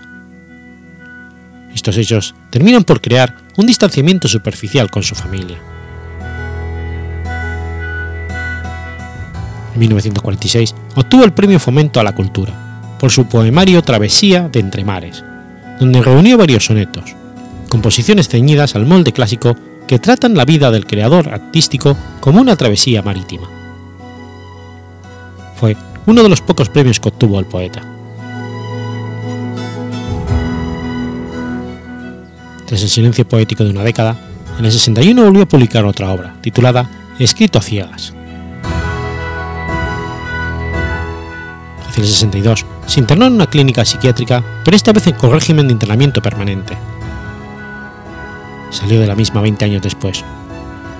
Estos 1.73 1.97
hechos 1.97 2.35
terminan 2.49 2.83
por 2.83 3.01
crear 3.01 3.35
un 3.57 3.65
distanciamiento 3.65 4.27
superficial 4.27 4.89
con 4.89 5.03
su 5.03 5.15
familia. 5.15 5.57
En 9.73 9.79
1946 9.79 10.73
obtuvo 10.95 11.23
el 11.23 11.33
Premio 11.33 11.59
Fomento 11.59 11.99
a 11.99 12.03
la 12.03 12.15
Cultura 12.15 12.95
por 12.99 13.11
su 13.11 13.27
poemario 13.27 13.83
Travesía 13.83 14.49
de 14.49 14.59
Entre 14.59 14.83
Mares, 14.83 15.23
donde 15.79 16.01
reunió 16.01 16.37
varios 16.37 16.65
sonetos, 16.65 17.15
composiciones 17.69 18.27
ceñidas 18.27 18.75
al 18.75 18.85
molde 18.85 19.13
clásico 19.13 19.55
que 19.87 19.99
tratan 19.99 20.35
la 20.35 20.45
vida 20.45 20.71
del 20.71 20.85
creador 20.85 21.29
artístico 21.29 21.95
como 22.19 22.41
una 22.41 22.55
travesía 22.55 23.01
marítima. 23.01 23.47
Fue 25.55 25.77
uno 26.05 26.23
de 26.23 26.29
los 26.29 26.41
pocos 26.41 26.69
premios 26.69 26.99
que 26.99 27.09
obtuvo 27.09 27.39
el 27.39 27.45
poeta. 27.45 27.96
Tras 32.67 32.83
el 32.83 32.89
silencio 32.89 33.25
poético 33.25 33.63
de 33.63 33.69
una 33.69 33.83
década, 33.83 34.17
en 34.59 34.65
el 34.65 34.71
61 34.73 35.23
volvió 35.23 35.43
a 35.43 35.47
publicar 35.47 35.85
otra 35.85 36.11
obra, 36.11 36.35
titulada 36.41 36.89
Escrito 37.17 37.59
a 37.59 37.61
ciegas. 37.61 38.13
Hacia 41.87 42.01
el 42.01 42.07
62 42.07 42.65
se 42.85 42.99
internó 42.99 43.27
en 43.27 43.33
una 43.33 43.47
clínica 43.47 43.85
psiquiátrica, 43.85 44.43
pero 44.65 44.75
esta 44.75 44.91
vez 44.91 45.05
con 45.17 45.31
régimen 45.31 45.67
de 45.67 45.73
internamiento 45.73 46.21
permanente. 46.21 46.77
Salió 48.69 48.99
de 48.99 49.07
la 49.07 49.15
misma 49.15 49.39
20 49.39 49.63
años 49.63 49.81
después, 49.81 50.25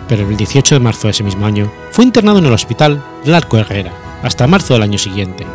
pero 0.08 0.28
el 0.28 0.38
18 0.38 0.76
de 0.76 0.80
marzo 0.80 1.08
de 1.08 1.12
ese 1.12 1.24
mismo 1.26 1.46
año 1.46 1.70
fue 1.92 2.06
internado 2.06 2.40
en 2.40 2.46
el 2.46 2.54
hospital 2.54 3.04
Larco 3.26 3.58
Herrera 3.58 3.92
hasta 4.24 4.48
marzo 4.48 4.74
del 4.74 4.84
año 4.84 4.98
siguiente, 4.98 5.46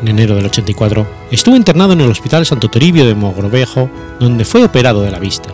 en 0.00 0.08
enero 0.08 0.34
del 0.34 0.46
84, 0.46 1.06
estuvo 1.30 1.56
internado 1.56 1.92
en 1.92 2.00
el 2.00 2.10
Hospital 2.10 2.46
Santo 2.46 2.68
Toribio 2.68 3.06
de 3.06 3.14
Mogrovejo, 3.14 3.90
donde 4.18 4.44
fue 4.44 4.64
operado 4.64 5.02
de 5.02 5.10
la 5.10 5.18
vista. 5.18 5.50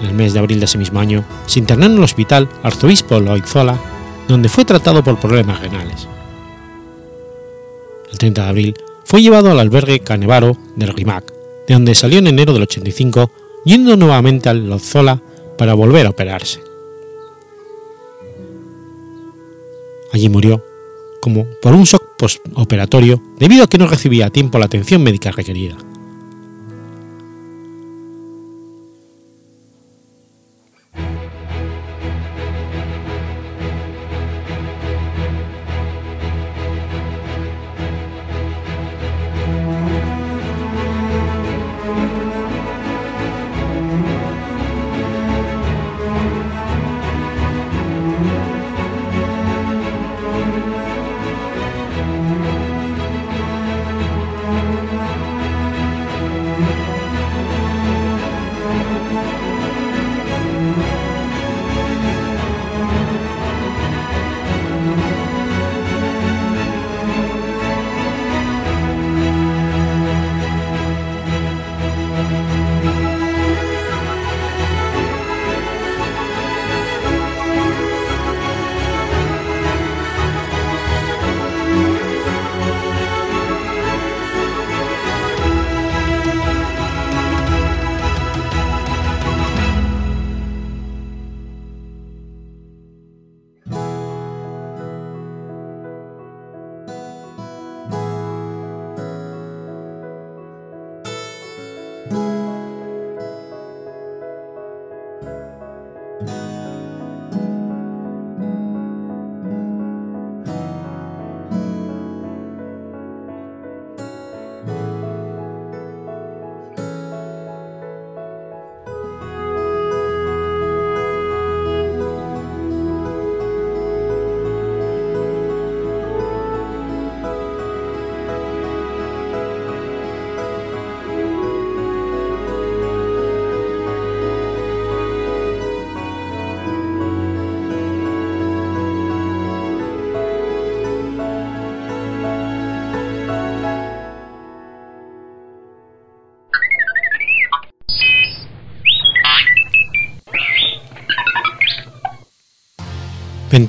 En 0.00 0.08
el 0.08 0.14
mes 0.14 0.32
de 0.32 0.38
abril 0.38 0.58
de 0.60 0.66
ese 0.66 0.78
mismo 0.78 1.00
año, 1.00 1.24
se 1.46 1.58
internó 1.58 1.86
en 1.86 1.96
el 1.96 2.02
Hospital 2.02 2.48
Arzobispo 2.62 3.20
Loizola, 3.20 3.78
donde 4.28 4.48
fue 4.48 4.64
tratado 4.64 5.02
por 5.02 5.18
problemas 5.18 5.60
renales. 5.60 6.08
El 8.10 8.18
30 8.18 8.42
de 8.42 8.48
abril 8.48 8.74
fue 9.04 9.22
llevado 9.22 9.50
al 9.50 9.60
albergue 9.60 10.00
Canevaro 10.00 10.56
del 10.76 10.94
RIMAC, 10.94 11.32
de 11.66 11.74
donde 11.74 11.94
salió 11.94 12.18
en 12.18 12.28
enero 12.28 12.52
del 12.52 12.62
85, 12.62 13.30
yendo 13.64 13.96
nuevamente 13.96 14.48
al 14.48 14.68
Lozola 14.68 15.20
para 15.56 15.74
volver 15.74 16.06
a 16.06 16.10
operarse. 16.10 16.60
Allí 20.12 20.28
murió 20.28 20.62
como 21.20 21.46
por 21.62 21.74
un 21.74 21.84
shock 21.84 22.16
postoperatorio 22.18 23.22
debido 23.38 23.64
a 23.64 23.68
que 23.68 23.78
no 23.78 23.86
recibía 23.86 24.26
a 24.26 24.30
tiempo 24.30 24.58
la 24.58 24.66
atención 24.66 25.02
médica 25.02 25.30
requerida. 25.30 25.76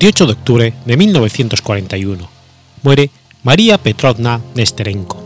28 0.00 0.26
de 0.26 0.32
octubre 0.32 0.74
de 0.86 0.96
1941. 0.96 2.26
Muere 2.82 3.10
María 3.42 3.76
Petrovna 3.76 4.40
Nesterenko. 4.54 5.22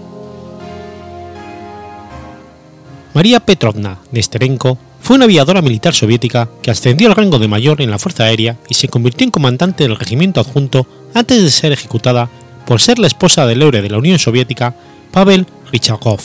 María 3.15 3.39
Petrovna 3.39 4.01
Nesterenko 4.11 4.77
fue 5.01 5.15
una 5.15 5.27
aviadora 5.27 5.63
militar 5.63 5.95
soviética 5.95 6.49
que 6.61 6.73
ascendió 6.73 7.07
al 7.07 7.15
rango 7.15 7.39
de 7.39 7.47
mayor 7.47 7.83
en 7.83 7.93
la 7.93 8.01
Fuerza 8.01 8.25
Aérea 8.25 8.57
y 8.69 8.75
se 8.75 8.89
convirtió 8.89 9.25
en 9.25 9.31
comandante 9.31 9.85
del 9.85 9.95
regimiento 9.95 10.41
adjunto 10.41 10.89
antes 11.15 11.41
de 11.41 11.53
ser 11.53 11.71
ejecutada 11.71 12.29
por 12.67 12.81
ser 12.81 12.99
la 12.99 13.07
esposa 13.07 13.47
del 13.47 13.63
héroe 13.63 13.81
de 13.81 13.91
la 13.91 13.99
Unión 13.99 14.19
Soviética, 14.19 14.75
Pavel 15.13 15.47
Richakov, 15.71 16.19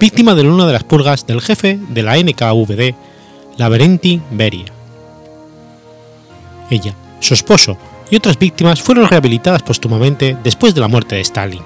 víctima 0.00 0.34
de 0.34 0.42
una 0.42 0.66
de 0.66 0.72
las 0.72 0.82
purgas 0.82 1.28
del 1.28 1.40
jefe 1.40 1.78
de 1.90 2.02
la 2.02 2.16
NKVD, 2.16 2.96
Lavrenti 3.56 4.20
Beria. 4.32 4.64
Ella, 6.70 6.96
su 7.24 7.34
esposo 7.34 7.76
y 8.10 8.16
otras 8.16 8.38
víctimas 8.38 8.82
fueron 8.82 9.08
rehabilitadas 9.08 9.62
póstumamente 9.62 10.36
después 10.44 10.74
de 10.74 10.80
la 10.80 10.88
muerte 10.88 11.16
de 11.16 11.22
Stalin. 11.22 11.62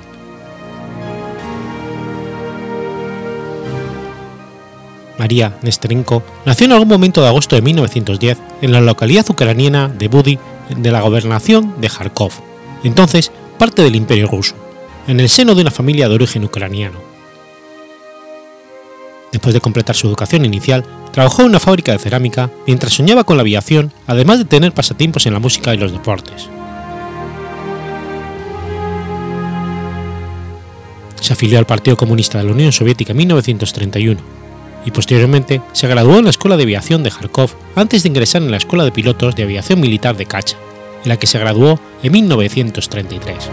María 5.19 5.59
Nesterenko 5.63 6.23
nació 6.47 6.67
en 6.67 6.73
algún 6.73 6.89
momento 6.89 7.21
de 7.21 7.27
agosto 7.27 7.57
de 7.57 7.63
1910 7.63 8.39
en 8.63 8.73
la 8.73 8.81
localidad 8.81 9.29
ucraniana 9.29 9.89
de 9.89 10.07
Budi 10.07 10.39
de 10.71 10.93
la 10.93 11.01
gobernación 11.01 11.81
de 11.81 11.89
Kharkov, 11.89 12.31
entonces 12.85 13.33
parte 13.59 13.83
del 13.83 13.97
Imperio 13.97 14.29
ruso, 14.29 14.55
en 15.09 15.19
el 15.19 15.29
seno 15.29 15.57
de 15.57 15.63
una 15.63 15.73
familia 15.73 16.09
de 16.09 16.15
origen 16.15 16.45
ucraniano. 16.45 17.08
Después 19.33 19.55
de 19.55 19.61
completar 19.61 19.95
su 19.95 20.07
educación 20.07 20.45
inicial, 20.45 20.85
trabajó 21.13 21.43
en 21.43 21.49
una 21.49 21.61
fábrica 21.61 21.93
de 21.93 21.99
cerámica 21.99 22.51
mientras 22.67 22.93
soñaba 22.93 23.25
con 23.25 23.37
la 23.37 23.43
aviación, 23.43 23.93
además 24.07 24.39
de 24.39 24.45
tener 24.45 24.73
pasatiempos 24.73 25.27
en 25.27 25.35
la 25.35 25.39
música 25.39 25.75
y 25.75 25.79
los 25.79 25.93
deportes. 25.93 26.49
Se 31.21 31.33
afilió 31.33 31.59
al 31.59 31.67
Partido 31.67 31.97
Comunista 31.97 32.39
de 32.39 32.45
la 32.45 32.53
Unión 32.53 32.73
Soviética 32.73 33.13
en 33.13 33.19
1931 33.19 34.21
y 34.87 34.91
posteriormente 34.91 35.61
se 35.73 35.89
graduó 35.89 36.19
en 36.19 36.25
la 36.25 36.31
Escuela 36.31 36.57
de 36.57 36.63
Aviación 36.63 37.03
de 37.03 37.11
Kharkov 37.11 37.51
antes 37.75 38.03
de 38.03 38.09
ingresar 38.09 38.43
en 38.43 38.51
la 38.51 38.57
Escuela 38.57 38.85
de 38.85 38.93
Pilotos 38.93 39.35
de 39.37 39.43
Aviación 39.43 39.81
Militar 39.81 40.17
de 40.17 40.27
Kacha, 40.27 40.57
en 41.03 41.09
la 41.09 41.19
que 41.19 41.27
se 41.27 41.39
graduó 41.39 41.79
en 42.03 42.13
1933. 42.13 43.51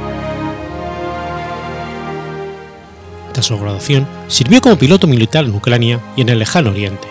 Su 3.42 3.60
graduación, 3.60 4.08
sirvió 4.28 4.62
como 4.62 4.78
piloto 4.78 5.08
militar 5.08 5.46
en 5.46 5.56
Ucrania 5.56 6.00
y 6.16 6.22
en 6.22 6.30
el 6.30 6.40
lejano 6.40 6.70
Oriente. 6.72 7.08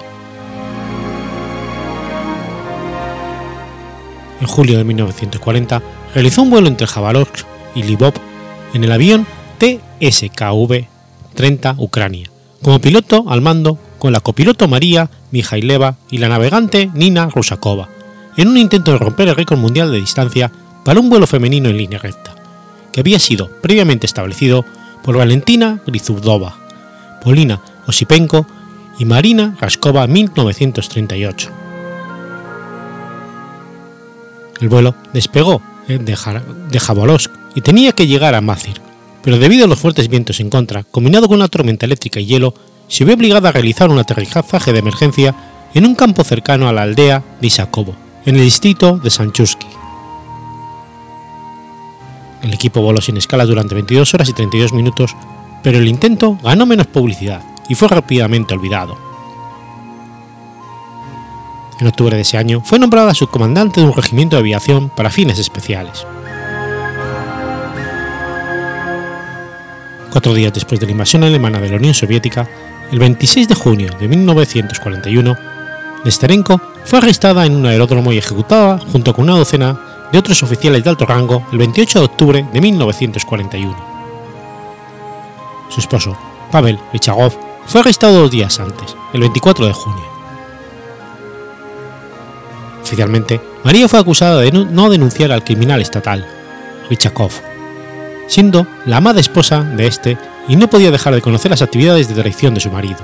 En 4.41 4.47
julio 4.47 4.79
de 4.79 4.85
1940 4.85 5.83
realizó 6.15 6.43
un 6.43 6.51
vuelo 6.51 6.69
entre 6.69 6.87
Jabarovsk 6.87 7.45
y 7.75 7.83
Lvov 7.83 8.15
en 8.75 8.85
el 8.85 8.93
avión 8.93 9.27
TSKV-30 9.61 11.77
Ucrania, 11.79 12.31
como 12.63 12.81
piloto 12.81 13.25
al 13.29 13.41
mando 13.41 13.79
con 13.99 14.13
la 14.13 14.21
copiloto 14.21 14.69
María 14.69 15.11
Mijaileva 15.31 15.97
y 16.11 16.19
la 16.19 16.29
navegante 16.29 16.91
Nina 16.95 17.29
Rusakova, 17.29 17.89
en 18.37 18.49
un 18.49 18.59
intento 18.59 18.93
de 18.93 18.99
romper 18.99 19.29
el 19.29 19.37
récord 19.37 19.59
mundial 19.59 19.91
de 19.91 19.99
distancia 19.99 20.53
para 20.85 21.01
un 21.01 21.09
vuelo 21.09 21.27
femenino 21.27 21.69
en 21.69 21.79
línea 21.79 21.99
recta, 21.99 22.35
que 22.93 23.01
había 23.01 23.19
sido 23.19 23.51
previamente 23.63 24.07
establecido 24.07 24.65
por 25.05 25.19
Valentina 25.19 25.81
Grizudova, 25.87 26.57
Polina 27.23 27.61
Osipenko 27.87 28.47
y 28.99 29.05
Marina 29.05 29.55
Raskova 29.61 30.05
en 30.05 30.13
1938. 30.13 31.51
El 34.61 34.69
vuelo 34.69 34.95
despegó 35.13 35.61
de, 35.87 36.81
Jabolsk 36.81 37.31
y 37.55 37.61
tenía 37.61 37.93
que 37.93 38.07
llegar 38.07 38.35
a 38.35 38.41
Mazir, 38.41 38.81
pero 39.23 39.39
debido 39.39 39.67
a 39.67 39.69
los 39.69 39.79
fuertes 39.79 40.09
vientos 40.09 40.41
en 40.41 40.49
contra, 40.49 40.85
combinado 40.85 41.29
con 41.29 41.37
una 41.37 41.49
tormenta 41.49 41.85
eléctrica 41.85 42.21
y 42.21 42.27
hielo, 42.27 42.55
se 42.89 43.05
vio 43.05 43.15
obligada 43.15 43.51
a 43.51 43.53
realizar 43.53 43.91
un 43.91 43.99
aterrizaje 43.99 44.73
de 44.73 44.79
emergencia 44.79 45.35
en 45.75 45.85
un 45.85 45.95
campo 45.95 46.25
cercano 46.25 46.69
a 46.69 46.73
la 46.73 46.83
aldea 46.83 47.23
de 47.41 47.47
Isakovo, 47.47 47.95
en 48.25 48.37
el 48.37 48.45
distrito 48.45 48.99
de 48.99 49.11
Sanchusky. 49.11 49.84
El 52.45 52.53
equipo 52.53 52.83
voló 52.83 53.01
sin 53.01 53.17
escala 53.17 53.47
durante 53.47 53.75
22 53.75 54.13
horas 54.13 54.29
y 54.29 54.35
32 54.35 54.75
minutos, 54.75 55.17
pero 55.63 55.79
el 55.79 55.89
intento 55.89 56.39
ganó 56.43 56.67
menos 56.67 56.87
publicidad 56.87 57.41
y 57.71 57.75
fue 57.75 57.89
rápidamente 57.89 58.53
olvidado. 58.53 58.99
En 61.81 61.87
octubre 61.87 62.15
de 62.15 62.21
ese 62.21 62.37
año 62.37 62.61
fue 62.63 62.79
nombrada 62.79 63.15
subcomandante 63.15 63.81
de 63.81 63.87
un 63.87 63.95
regimiento 63.95 64.37
de 64.37 64.41
aviación 64.41 64.91
para 64.91 65.09
fines 65.09 65.39
especiales. 65.39 66.07
Cuatro 70.13 70.35
días 70.35 70.53
después 70.53 70.79
de 70.79 70.87
la 70.87 70.93
invasión 70.93 71.25
alemana 71.25 71.61
de 71.61 71.71
la 71.71 71.77
Unión 71.77 71.95
Soviética, 71.95 72.47
el 72.93 72.99
26 72.99 73.49
de 73.49 73.55
junio 73.55 73.91
de 73.99 74.07
1941, 74.07 75.35
Nesterenko 76.05 76.61
fue 76.85 76.99
arrestada 76.99 77.47
en 77.47 77.57
un 77.57 77.65
aeródromo 77.65 78.13
y 78.13 78.19
ejecutada 78.19 78.79
junto 78.93 79.15
con 79.15 79.25
una 79.25 79.39
docena 79.39 79.94
de 80.13 80.19
otros 80.19 80.43
oficiales 80.43 80.85
de 80.85 80.91
alto 80.91 81.07
rango 81.07 81.47
el 81.53 81.59
28 81.59 81.99
de 81.99 82.05
octubre 82.05 82.49
de 82.53 82.61
1941. 82.61 83.77
Su 85.69 85.81
esposo, 85.81 86.17
Pavel 86.51 86.79
Vichagov, 86.93 87.33
fue 87.67 87.81
arrestado 87.81 88.21
dos 88.21 88.31
días 88.31 88.61
antes, 88.61 88.97
el 89.13 89.21
24 89.21 89.67
de 89.67 89.73
junio. 89.73 90.05
Oficialmente, 92.83 93.41
María 93.65 93.89
fue 93.89 93.99
acusada 93.99 94.41
de 94.41 94.53
no 94.53 94.91
denunciar 94.91 95.33
al 95.33 95.43
criminal 95.43 95.81
estatal, 95.81 96.27
Richakov, 96.91 97.33
siendo 98.27 98.67
la 98.85 98.99
amada 98.99 99.21
esposa 99.21 99.63
de 99.63 99.87
este 99.87 100.19
y 100.49 100.57
no 100.57 100.69
podía 100.69 100.91
dejar 100.91 101.15
de 101.15 101.23
conocer 101.23 101.51
las 101.51 101.63
actividades 101.63 102.09
de 102.09 102.15
traición 102.15 102.55
de 102.55 102.61
su 102.61 102.71
marido. 102.71 102.99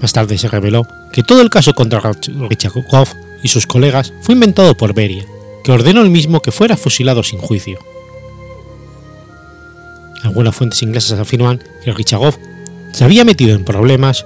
Más 0.00 0.12
tarde 0.12 0.36
se 0.36 0.48
reveló 0.48 0.86
que 1.12 1.22
todo 1.22 1.42
el 1.42 1.50
caso 1.50 1.74
contra 1.74 2.00
Richakov 2.00 3.08
y 3.42 3.48
sus 3.48 3.66
colegas 3.66 4.12
fue 4.22 4.34
inventado 4.34 4.76
por 4.76 4.94
Beria, 4.94 5.24
que 5.64 5.72
ordenó 5.72 6.02
el 6.02 6.10
mismo 6.10 6.40
que 6.40 6.52
fuera 6.52 6.76
fusilado 6.76 7.22
sin 7.22 7.38
juicio. 7.38 7.78
Algunas 10.22 10.54
fuentes 10.54 10.82
inglesas 10.82 11.18
afirman 11.18 11.62
que 11.84 11.92
Richagov 11.92 12.38
se 12.92 13.04
había 13.04 13.24
metido 13.24 13.54
en 13.54 13.64
problemas 13.64 14.24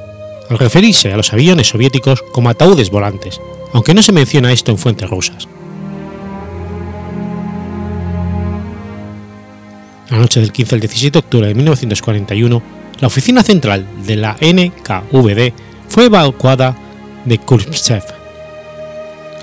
al 0.50 0.58
referirse 0.58 1.12
a 1.12 1.16
los 1.16 1.32
aviones 1.32 1.68
soviéticos 1.68 2.22
como 2.32 2.50
ataúdes 2.50 2.90
volantes, 2.90 3.40
aunque 3.72 3.94
no 3.94 4.02
se 4.02 4.12
menciona 4.12 4.52
esto 4.52 4.70
en 4.72 4.78
fuentes 4.78 5.08
rusas. 5.08 5.48
La 10.10 10.18
noche 10.18 10.40
del 10.40 10.52
15 10.52 10.74
al 10.76 10.80
17 10.80 11.12
de 11.12 11.18
octubre 11.18 11.48
de 11.48 11.54
1941, 11.54 12.62
la 13.00 13.08
oficina 13.08 13.42
central 13.42 13.86
de 14.06 14.16
la 14.16 14.36
NKVD 14.40 15.52
fue 15.88 16.04
evacuada 16.04 16.76
de 17.24 17.38
Kurpsev, 17.38 18.04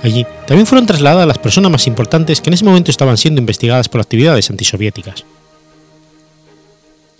Allí 0.03 0.27
también 0.45 0.67
fueron 0.67 0.85
trasladadas 0.85 1.25
las 1.25 1.39
personas 1.39 1.71
más 1.71 1.87
importantes 1.87 2.41
que 2.41 2.49
en 2.49 2.55
ese 2.55 2.65
momento 2.65 2.91
estaban 2.91 3.17
siendo 3.17 3.39
investigadas 3.39 3.87
por 3.87 4.01
actividades 4.01 4.49
antisoviéticas. 4.49 5.23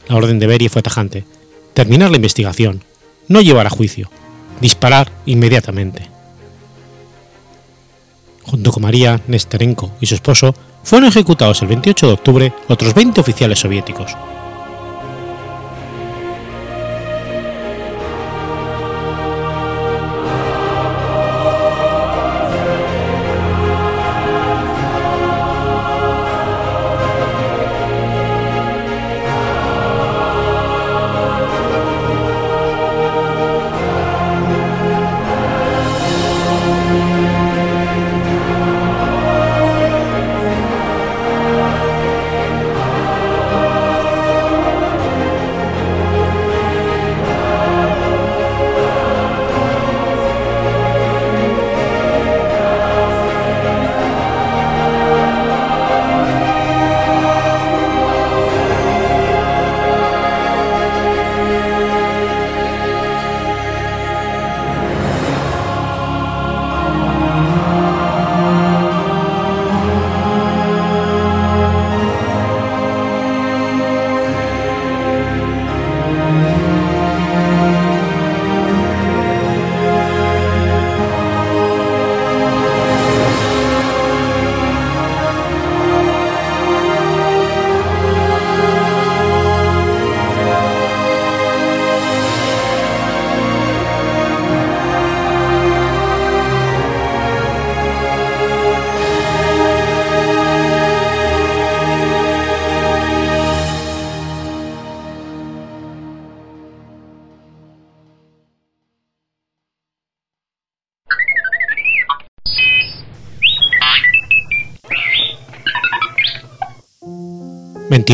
La 0.09 0.17
orden 0.17 0.37
de 0.37 0.47
Beria 0.47 0.69
fue 0.69 0.81
tajante: 0.81 1.23
terminar 1.73 2.11
la 2.11 2.17
investigación, 2.17 2.83
no 3.29 3.39
llevar 3.39 3.67
a 3.67 3.69
juicio, 3.69 4.09
disparar 4.59 5.09
inmediatamente. 5.25 6.09
Junto 8.43 8.73
con 8.73 8.83
María 8.83 9.21
Nesterenko 9.27 9.93
y 10.01 10.05
su 10.05 10.15
esposo, 10.15 10.53
fueron 10.83 11.07
ejecutados 11.07 11.61
el 11.61 11.69
28 11.69 12.07
de 12.07 12.13
octubre 12.13 12.53
otros 12.67 12.93
20 12.93 13.21
oficiales 13.21 13.59
soviéticos, 13.59 14.17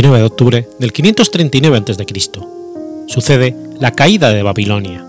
29 0.09 0.19
de 0.19 0.25
octubre 0.25 0.67
del 0.79 0.91
539 0.91 1.77
a.C. 1.77 2.05
Sucede 3.07 3.55
la 3.79 3.91
caída 3.91 4.31
de 4.31 4.43
Babilonia. 4.43 5.05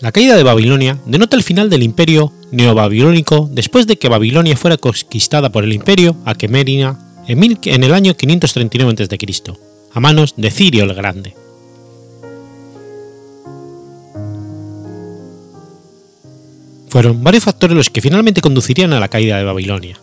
La 0.00 0.12
caída 0.12 0.36
de 0.36 0.42
Babilonia 0.42 0.98
denota 1.04 1.36
el 1.36 1.42
final 1.42 1.68
del 1.68 1.82
imperio 1.82 2.32
neobabilónico 2.50 3.48
después 3.52 3.86
de 3.86 3.98
que 3.98 4.08
Babilonia 4.08 4.56
fuera 4.56 4.78
conquistada 4.78 5.52
por 5.52 5.64
el 5.64 5.72
imperio 5.74 6.16
aquemenida 6.24 6.98
en 7.26 7.84
el 7.84 7.92
año 7.92 8.16
539 8.16 9.04
a.C., 9.04 9.52
a 9.92 10.00
manos 10.00 10.34
de 10.36 10.50
Cirio 10.50 10.84
el 10.84 10.94
Grande. 10.94 11.34
Fueron 16.88 17.22
varios 17.22 17.44
factores 17.44 17.76
los 17.76 17.90
que 17.90 18.00
finalmente 18.00 18.40
conducirían 18.40 18.92
a 18.94 19.00
la 19.00 19.08
caída 19.08 19.36
de 19.36 19.44
Babilonia. 19.44 20.00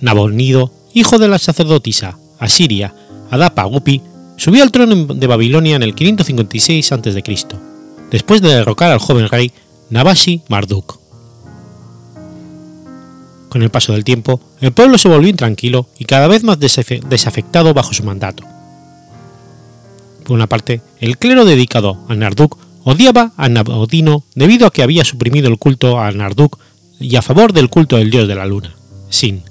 Nabonido, 0.00 0.72
hijo 0.94 1.18
de 1.18 1.28
la 1.28 1.38
sacerdotisa 1.38 2.18
Asiria 2.38 2.94
Adapa 3.30 3.64
Gupi, 3.64 4.00
subió 4.36 4.62
al 4.62 4.72
trono 4.72 5.14
de 5.14 5.26
Babilonia 5.26 5.76
en 5.76 5.82
el 5.82 5.94
556 5.94 6.92
a.C., 6.92 7.22
después 8.10 8.40
de 8.40 8.48
derrocar 8.48 8.90
al 8.90 8.98
joven 8.98 9.28
rey 9.28 9.52
Nabashi 9.90 10.42
Marduk. 10.48 10.98
Con 13.48 13.62
el 13.62 13.70
paso 13.70 13.92
del 13.92 14.04
tiempo, 14.04 14.40
el 14.60 14.72
pueblo 14.72 14.98
se 14.98 15.08
volvió 15.08 15.28
intranquilo 15.28 15.86
y 15.98 16.04
cada 16.04 16.28
vez 16.28 16.44
más 16.44 16.58
desafectado 16.58 17.74
bajo 17.74 17.94
su 17.94 18.04
mandato. 18.04 18.44
Por 20.24 20.34
una 20.34 20.46
parte, 20.46 20.82
el 21.00 21.16
clero 21.16 21.46
dedicado 21.46 21.98
a 22.08 22.14
Narduk 22.14 22.58
odiaba 22.84 23.32
a 23.36 23.48
Nabodino 23.48 24.24
debido 24.34 24.66
a 24.66 24.70
que 24.70 24.82
había 24.82 25.04
suprimido 25.04 25.48
el 25.48 25.58
culto 25.58 25.98
a 25.98 26.10
Narduk 26.12 26.58
y 27.00 27.16
a 27.16 27.22
favor 27.22 27.52
del 27.52 27.70
culto 27.70 27.96
del 27.96 28.10
dios 28.10 28.28
de 28.28 28.34
la 28.34 28.44
luna, 28.44 28.74
Sin. 29.08 29.47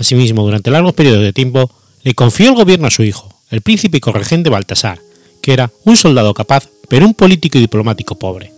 Asimismo, 0.00 0.42
durante 0.42 0.70
largos 0.70 0.94
periodos 0.94 1.22
de 1.22 1.34
tiempo, 1.34 1.70
le 2.02 2.14
confió 2.14 2.48
el 2.48 2.54
gobierno 2.54 2.86
a 2.86 2.90
su 2.90 3.02
hijo, 3.02 3.28
el 3.50 3.60
príncipe 3.60 3.98
y 3.98 4.00
corregente 4.00 4.48
Baltasar, 4.48 4.98
que 5.42 5.52
era 5.52 5.70
un 5.84 5.94
soldado 5.94 6.32
capaz, 6.32 6.70
pero 6.88 7.04
un 7.04 7.12
político 7.12 7.58
y 7.58 7.60
diplomático 7.60 8.18
pobre. 8.18 8.50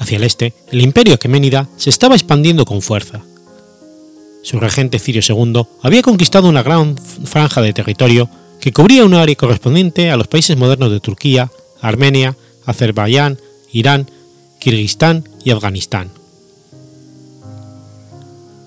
Hacia 0.00 0.16
el 0.16 0.24
este, 0.24 0.54
el 0.72 0.80
imperio 0.80 1.14
aqueménida 1.14 1.68
se 1.76 1.88
estaba 1.88 2.16
expandiendo 2.16 2.64
con 2.64 2.82
fuerza. 2.82 3.22
Su 4.42 4.58
regente 4.58 4.98
Cirio 4.98 5.22
II 5.26 5.62
había 5.82 6.02
conquistado 6.02 6.48
una 6.48 6.64
gran 6.64 6.96
franja 6.98 7.62
de 7.62 7.72
territorio 7.72 8.28
que 8.60 8.72
cubría 8.72 9.04
un 9.04 9.14
área 9.14 9.36
correspondiente 9.36 10.10
a 10.10 10.16
los 10.16 10.26
países 10.26 10.56
modernos 10.56 10.90
de 10.90 10.98
Turquía, 10.98 11.52
Armenia, 11.80 12.36
Azerbaiyán, 12.66 13.38
Irán, 13.72 14.10
Kirguistán 14.58 15.28
y 15.44 15.52
Afganistán. 15.52 16.21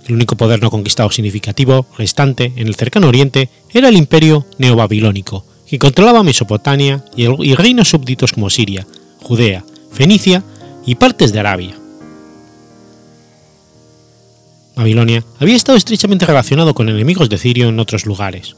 El 0.06 0.16
único 0.16 0.38
poder 0.38 0.62
no 0.62 0.70
conquistado 0.70 1.10
significativo 1.10 1.88
restante 1.98 2.54
en 2.56 2.68
el 2.68 2.76
cercano 2.76 3.08
oriente 3.08 3.50
era 3.74 3.90
el 3.90 3.98
imperio 3.98 4.46
neobabilónico, 4.60 5.46
que 5.68 5.80
controlaba 5.80 6.24
Mesopotamia 6.24 7.04
y, 7.16 7.26
y 7.26 7.56
reinos 7.56 7.90
súbditos 7.90 8.32
como 8.32 8.50
Siria, 8.50 8.86
Judea, 9.22 9.66
Fenicia 9.92 10.44
y 10.86 10.96
partes 10.96 11.34
de 11.34 11.40
Arabia. 11.40 11.76
Babilonia 14.76 15.24
había 15.40 15.56
estado 15.56 15.78
estrechamente 15.78 16.26
relacionado 16.26 16.74
con 16.76 16.90
enemigos 16.90 17.30
de 17.30 17.38
Cirio 17.38 17.70
en 17.70 17.80
otros 17.80 18.06
lugares. 18.06 18.56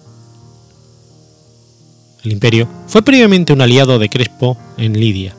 El 2.23 2.33
imperio 2.33 2.67
fue 2.87 3.03
previamente 3.03 3.53
un 3.53 3.61
aliado 3.61 3.99
de 3.99 4.09
Crespo 4.09 4.57
en 4.77 4.99
Lidia, 4.99 5.35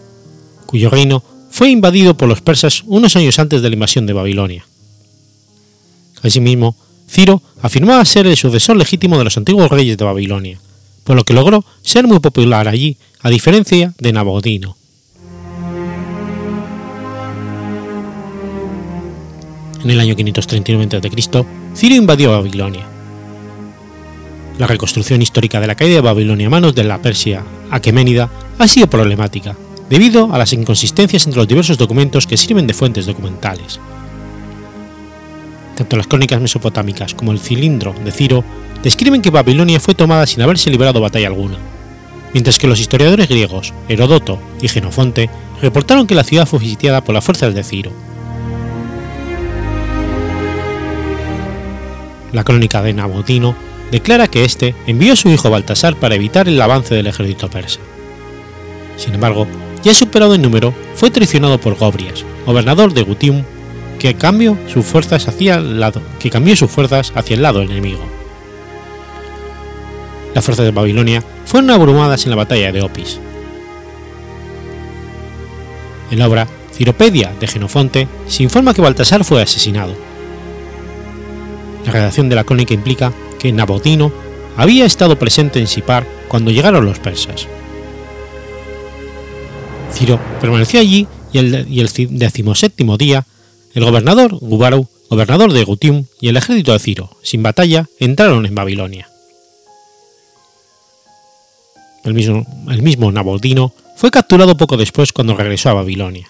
cuyo 0.67 0.89
reino 0.89 1.23
fue 1.51 1.69
invadido 1.71 2.17
por 2.17 2.29
los 2.29 2.41
persas 2.41 2.85
unos 2.87 3.17
años 3.17 3.39
antes 3.39 3.61
de 3.61 3.69
la 3.69 3.75
invasión 3.75 4.07
de 4.07 4.13
Babilonia. 4.13 4.67
Asimismo, 6.23 6.77
Ciro 7.09 7.43
afirmaba 7.63 8.05
ser 8.05 8.27
el 8.27 8.37
sucesor 8.37 8.77
legítimo 8.77 9.19
de 9.19 9.25
los 9.25 9.37
antiguos 9.37 9.71
reyes 9.71 9.97
de 9.97 10.05
Babilonia, 10.05 10.61
por 11.05 11.17
lo 11.17 11.25
que 11.25 11.35
logró 11.35 11.65
ser 11.83 12.07
muy 12.07 12.19
popular 12.19 12.69
allí, 12.69 12.99
a 13.21 13.31
diferencia 13.31 13.95
de 13.99 14.13
Nabodino. 14.13 14.77
En 19.83 19.91
el 19.91 20.01
año 20.01 20.17
539 20.17 20.97
a.C., 20.97 21.47
Ciro 21.75 21.95
invadió 21.95 22.33
Babilonia. 22.33 22.87
La 24.59 24.67
reconstrucción 24.67 25.23
histórica 25.23 25.61
de 25.61 25.69
la 25.69 25.77
caída 25.77 25.95
de 25.95 26.01
Babilonia 26.01 26.49
a 26.49 26.51
manos 26.51 26.75
de 26.75 26.83
la 26.83 27.01
Persia 27.01 27.45
aqueménida 27.71 28.29
ha 28.59 28.67
sido 28.67 28.91
problemática, 28.91 29.57
debido 29.89 30.33
a 30.33 30.39
las 30.39 30.53
inconsistencias 30.53 31.27
entre 31.27 31.39
los 31.39 31.49
diversos 31.49 31.79
documentos 31.79 32.27
que 32.27 32.37
sirven 32.37 32.67
de 32.67 32.75
fuentes 32.75 33.07
documentales. 33.07 33.79
Tanto 35.79 35.97
las 35.97 36.09
crónicas 36.09 36.41
mesopotámicas 36.41 37.15
como 37.15 37.31
el 37.31 37.39
cilindro 37.39 37.95
de 38.05 38.11
Ciro 38.11 38.43
describen 38.83 39.23
que 39.23 39.31
Babilonia 39.31 39.79
fue 39.79 39.95
tomada 39.95 40.27
sin 40.27 40.43
haberse 40.43 40.71
librado 40.71 41.01
batalla 41.01 41.29
alguna, 41.29 41.57
mientras 42.35 42.59
que 42.59 42.67
los 42.67 42.81
historiadores 42.81 43.29
griegos 43.29 43.73
Herodoto 43.89 44.41
y 44.61 44.67
Genofonte 44.67 45.31
reportaron 45.63 46.09
que 46.09 46.17
la 46.17 46.25
ciudad 46.25 46.47
fue 46.47 46.59
visitada 46.59 47.05
por 47.05 47.15
las 47.15 47.25
fuerzas 47.25 47.55
de 47.55 47.63
Ciro. 47.63 47.93
La 52.33 52.43
crónica 52.43 52.83
de 52.83 52.93
Nabotino 52.93 53.55
declara 53.93 54.27
que 54.27 54.45
éste 54.45 54.75
envió 54.89 55.13
a 55.13 55.17
su 55.17 55.29
hijo 55.29 55.49
Baltasar 55.49 55.95
para 55.95 56.17
evitar 56.17 56.49
el 56.49 56.61
avance 56.61 56.93
del 56.93 57.07
ejército 57.07 57.49
persa. 57.49 57.79
Sin 58.97 59.15
embargo, 59.15 59.47
ya 59.85 59.95
superado 59.95 60.35
en 60.35 60.43
número, 60.43 60.75
fue 60.97 61.13
traicionado 61.13 61.61
por 61.61 61.79
Gobrias, 61.79 62.25
gobernador 62.47 62.93
de 62.95 63.03
Gutium, 63.03 63.45
que, 63.99 64.15
cambió 64.15 64.57
sus 64.67 64.85
fuerzas 64.85 65.29
hacia 65.29 65.57
el 65.57 65.81
lado, 65.81 66.01
que 66.19 66.31
cambió 66.31 66.57
sus 66.57 66.71
fuerzas 66.71 67.13
hacia 67.15 67.35
el 67.35 67.43
lado 67.43 67.63
enemigo. 67.63 68.05
Las 70.35 70.45
fuerzas 70.45 70.67
de 70.67 70.73
Babilonia 70.73 71.23
fueron 71.45 71.71
abrumadas 71.71 72.25
en 72.25 72.31
la 72.31 72.37
batalla 72.37 72.73
de 72.73 72.83
Opis. 72.83 73.19
En 76.11 76.19
la 76.19 76.29
obra 76.29 76.47
Ciropedia 76.73 77.33
de 77.39 77.47
Genofonte 77.47 78.09
se 78.29 78.43
informa 78.43 78.73
que 78.73 78.83
Baltasar 78.83 79.25
fue 79.25 79.43
asesinado, 79.43 79.95
la 81.89 81.95
redacción 81.95 82.29
de 82.29 82.37
la 82.37 82.45
crónica 82.45 82.75
implica 82.75 83.15
que 83.39 83.51
Nabotino 83.51 84.13
había 84.59 84.85
estado 84.85 85.19
presente 85.19 85.59
en 85.59 85.67
Sipar 85.67 86.07
cuando 86.29 86.51
llegaron 86.51 86.85
los 86.85 86.99
persas. 86.99 87.47
Ciro 89.91 90.21
permaneció 90.39 90.81
allí 90.81 91.07
y 91.33 91.39
el, 91.39 91.67
y 91.67 91.81
el 91.81 91.89
decimoséptimo 92.11 92.99
día, 92.99 93.25
el 93.75 93.85
gobernador 93.85 94.35
Gubarau, 94.35 94.89
gobernador 95.09 95.53
de 95.53 95.65
Gutium, 95.65 96.05
y 96.21 96.29
el 96.29 96.37
ejército 96.37 96.73
de 96.73 96.79
Ciro, 96.79 97.11
sin 97.23 97.43
batalla, 97.43 97.89
entraron 97.99 98.47
en 98.47 98.55
Babilonia. 98.55 99.09
El 102.05 102.15
mismo, 102.15 102.47
el 102.69 102.83
mismo 102.83 103.11
Nabotino 103.13 103.73
fue 103.97 104.11
capturado 104.11 104.57
poco 104.57 104.77
después 104.77 105.13
cuando 105.13 105.37
regresó 105.37 105.71
a 105.71 105.75
Babilonia. 105.75 106.29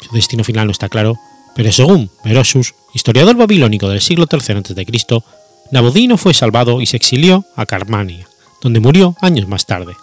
Su 0.00 0.14
destino 0.14 0.44
final 0.44 0.66
no 0.66 0.72
está 0.72 0.88
claro, 0.88 1.18
pero 1.54 1.72
según 1.72 2.10
Merosus, 2.24 2.74
historiador 2.94 3.36
babilónico 3.36 3.88
del 3.88 4.00
siglo 4.00 4.26
III 4.30 4.58
a.C., 4.58 5.22
Nabodino 5.70 6.18
fue 6.18 6.34
salvado 6.34 6.80
y 6.80 6.86
se 6.86 6.96
exilió 6.96 7.44
a 7.56 7.66
Carmania, 7.66 8.28
donde 8.60 8.80
murió 8.80 9.16
años 9.20 9.48
más 9.48 9.66
tarde. 9.66 9.94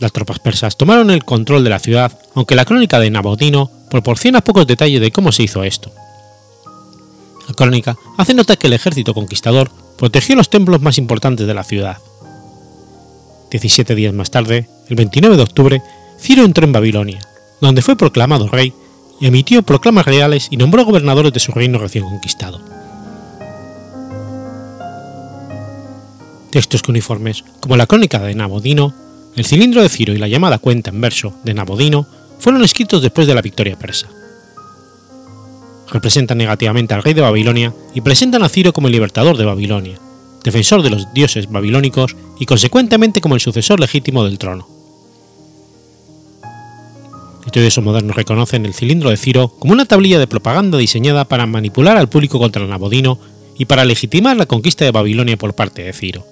Las 0.00 0.12
tropas 0.12 0.38
persas 0.38 0.76
tomaron 0.76 1.10
el 1.10 1.24
control 1.24 1.64
de 1.64 1.70
la 1.70 1.80
ciudad, 1.80 2.16
aunque 2.34 2.54
la 2.54 2.64
crónica 2.64 3.00
de 3.00 3.10
Nabodino 3.10 3.70
proporciona 3.90 4.42
pocos 4.42 4.66
detalles 4.66 5.00
de 5.00 5.10
cómo 5.10 5.32
se 5.32 5.42
hizo 5.42 5.64
esto. 5.64 5.90
La 7.48 7.54
crónica 7.54 7.96
hace 8.16 8.34
nota 8.34 8.56
que 8.56 8.68
el 8.68 8.74
ejército 8.74 9.14
conquistador 9.14 9.70
protegió 9.96 10.36
los 10.36 10.50
templos 10.50 10.80
más 10.80 10.98
importantes 10.98 11.46
de 11.46 11.54
la 11.54 11.64
ciudad. 11.64 11.98
17 13.50 13.94
días 13.94 14.14
más 14.14 14.30
tarde, 14.30 14.68
el 14.88 14.96
29 14.96 15.36
de 15.36 15.42
octubre, 15.42 15.82
Ciro 16.20 16.44
entró 16.44 16.64
en 16.64 16.72
Babilonia, 16.72 17.20
donde 17.60 17.82
fue 17.82 17.96
proclamado 17.96 18.48
rey 18.48 18.72
y 19.20 19.26
emitió 19.26 19.62
proclamas 19.62 20.04
reales 20.04 20.48
y 20.50 20.56
nombró 20.56 20.84
gobernadores 20.84 21.32
de 21.32 21.40
su 21.40 21.52
reino 21.52 21.78
recién 21.78 22.04
conquistado. 22.04 22.60
Textos 26.50 26.82
uniformes, 26.88 27.44
como 27.60 27.76
la 27.76 27.86
crónica 27.86 28.18
de 28.20 28.34
Nabodino, 28.34 28.94
el 29.38 29.46
cilindro 29.46 29.82
de 29.82 29.88
Ciro 29.88 30.12
y 30.12 30.18
la 30.18 30.28
llamada 30.28 30.58
cuenta 30.58 30.90
en 30.90 31.00
verso 31.00 31.32
de 31.44 31.54
Nabodino, 31.54 32.06
fueron 32.38 32.62
escritos 32.64 33.02
después 33.02 33.26
de 33.26 33.34
la 33.34 33.42
victoria 33.42 33.78
persa. 33.78 34.08
Representan 35.90 36.38
negativamente 36.38 36.94
al 36.94 37.02
rey 37.02 37.14
de 37.14 37.22
Babilonia 37.22 37.72
y 37.94 38.00
presentan 38.00 38.42
a 38.42 38.48
Ciro 38.48 38.72
como 38.72 38.88
el 38.88 38.92
libertador 38.92 39.36
de 39.36 39.44
Babilonia, 39.44 39.98
defensor 40.44 40.82
de 40.82 40.90
los 40.90 41.12
dioses 41.14 41.50
babilónicos 41.50 42.16
y 42.38 42.46
consecuentemente 42.46 43.20
como 43.20 43.34
el 43.34 43.40
sucesor 43.40 43.80
legítimo 43.80 44.24
del 44.24 44.38
trono. 44.38 44.68
Estudiosos 47.46 47.82
modernos 47.82 48.16
reconocen 48.16 48.66
el 48.66 48.74
cilindro 48.74 49.08
de 49.08 49.16
Ciro 49.16 49.48
como 49.48 49.72
una 49.72 49.86
tablilla 49.86 50.18
de 50.18 50.26
propaganda 50.26 50.76
diseñada 50.76 51.24
para 51.24 51.46
manipular 51.46 51.96
al 51.96 52.08
público 52.08 52.38
contra 52.38 52.66
Nabodino 52.66 53.18
y 53.56 53.64
para 53.64 53.84
legitimar 53.84 54.36
la 54.36 54.46
conquista 54.46 54.84
de 54.84 54.90
Babilonia 54.90 55.38
por 55.38 55.54
parte 55.54 55.82
de 55.82 55.92
Ciro. 55.92 56.26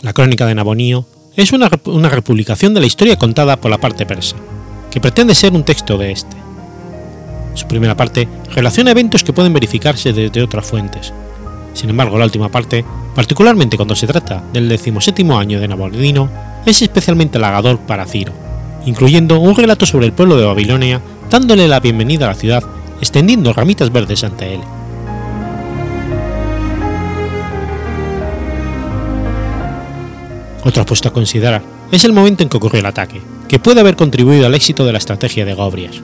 La 0.00 0.12
crónica 0.12 0.46
de 0.46 0.54
Nabonío 0.54 1.06
es 1.34 1.52
una, 1.52 1.68
una 1.86 2.08
republicación 2.08 2.72
de 2.72 2.80
la 2.80 2.86
historia 2.86 3.16
contada 3.16 3.60
por 3.60 3.68
la 3.68 3.78
parte 3.78 4.06
persa, 4.06 4.36
que 4.92 5.00
pretende 5.00 5.34
ser 5.34 5.52
un 5.52 5.64
texto 5.64 5.98
de 5.98 6.12
este. 6.12 6.36
Su 7.54 7.66
primera 7.66 7.96
parte 7.96 8.28
relaciona 8.54 8.92
eventos 8.92 9.24
que 9.24 9.32
pueden 9.32 9.52
verificarse 9.52 10.12
desde 10.12 10.42
otras 10.42 10.64
fuentes. 10.64 11.12
Sin 11.74 11.90
embargo, 11.90 12.16
la 12.16 12.26
última 12.26 12.48
parte, 12.48 12.84
particularmente 13.16 13.76
cuando 13.76 13.96
se 13.96 14.06
trata 14.06 14.44
del 14.52 14.68
decimoséptimo 14.68 15.36
año 15.36 15.58
de 15.58 15.66
Nabonidino, 15.66 16.30
es 16.64 16.80
especialmente 16.80 17.38
halagador 17.38 17.80
para 17.80 18.06
Ciro, 18.06 18.32
incluyendo 18.86 19.40
un 19.40 19.56
relato 19.56 19.84
sobre 19.84 20.06
el 20.06 20.12
pueblo 20.12 20.36
de 20.36 20.46
Babilonia, 20.46 21.02
dándole 21.28 21.66
la 21.66 21.80
bienvenida 21.80 22.26
a 22.26 22.28
la 22.28 22.34
ciudad, 22.34 22.62
extendiendo 23.00 23.52
ramitas 23.52 23.90
verdes 23.90 24.22
ante 24.22 24.54
él. 24.54 24.60
Otro 30.64 30.84
puesto 30.84 31.08
a 31.08 31.12
considerar 31.12 31.62
es 31.92 32.04
el 32.04 32.12
momento 32.12 32.42
en 32.42 32.48
que 32.48 32.56
ocurrió 32.56 32.80
el 32.80 32.86
ataque, 32.86 33.20
que 33.48 33.58
puede 33.58 33.80
haber 33.80 33.96
contribuido 33.96 34.46
al 34.46 34.54
éxito 34.54 34.84
de 34.84 34.92
la 34.92 34.98
estrategia 34.98 35.44
de 35.44 35.54
Gobrias. 35.54 36.00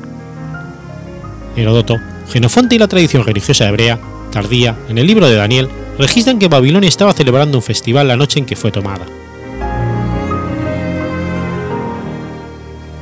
Herodoto, 1.56 1.98
Genofonte 2.30 2.74
y 2.74 2.78
la 2.78 2.88
tradición 2.88 3.24
religiosa 3.24 3.68
hebrea, 3.68 3.98
tardía, 4.30 4.76
en 4.88 4.98
el 4.98 5.06
libro 5.06 5.28
de 5.28 5.36
Daniel, 5.36 5.68
registran 5.98 6.38
que 6.38 6.48
Babilonia 6.48 6.88
estaba 6.88 7.12
celebrando 7.12 7.58
un 7.58 7.62
festival 7.62 8.08
la 8.08 8.16
noche 8.16 8.38
en 8.38 8.46
que 8.46 8.56
fue 8.56 8.72
tomada. 8.72 9.06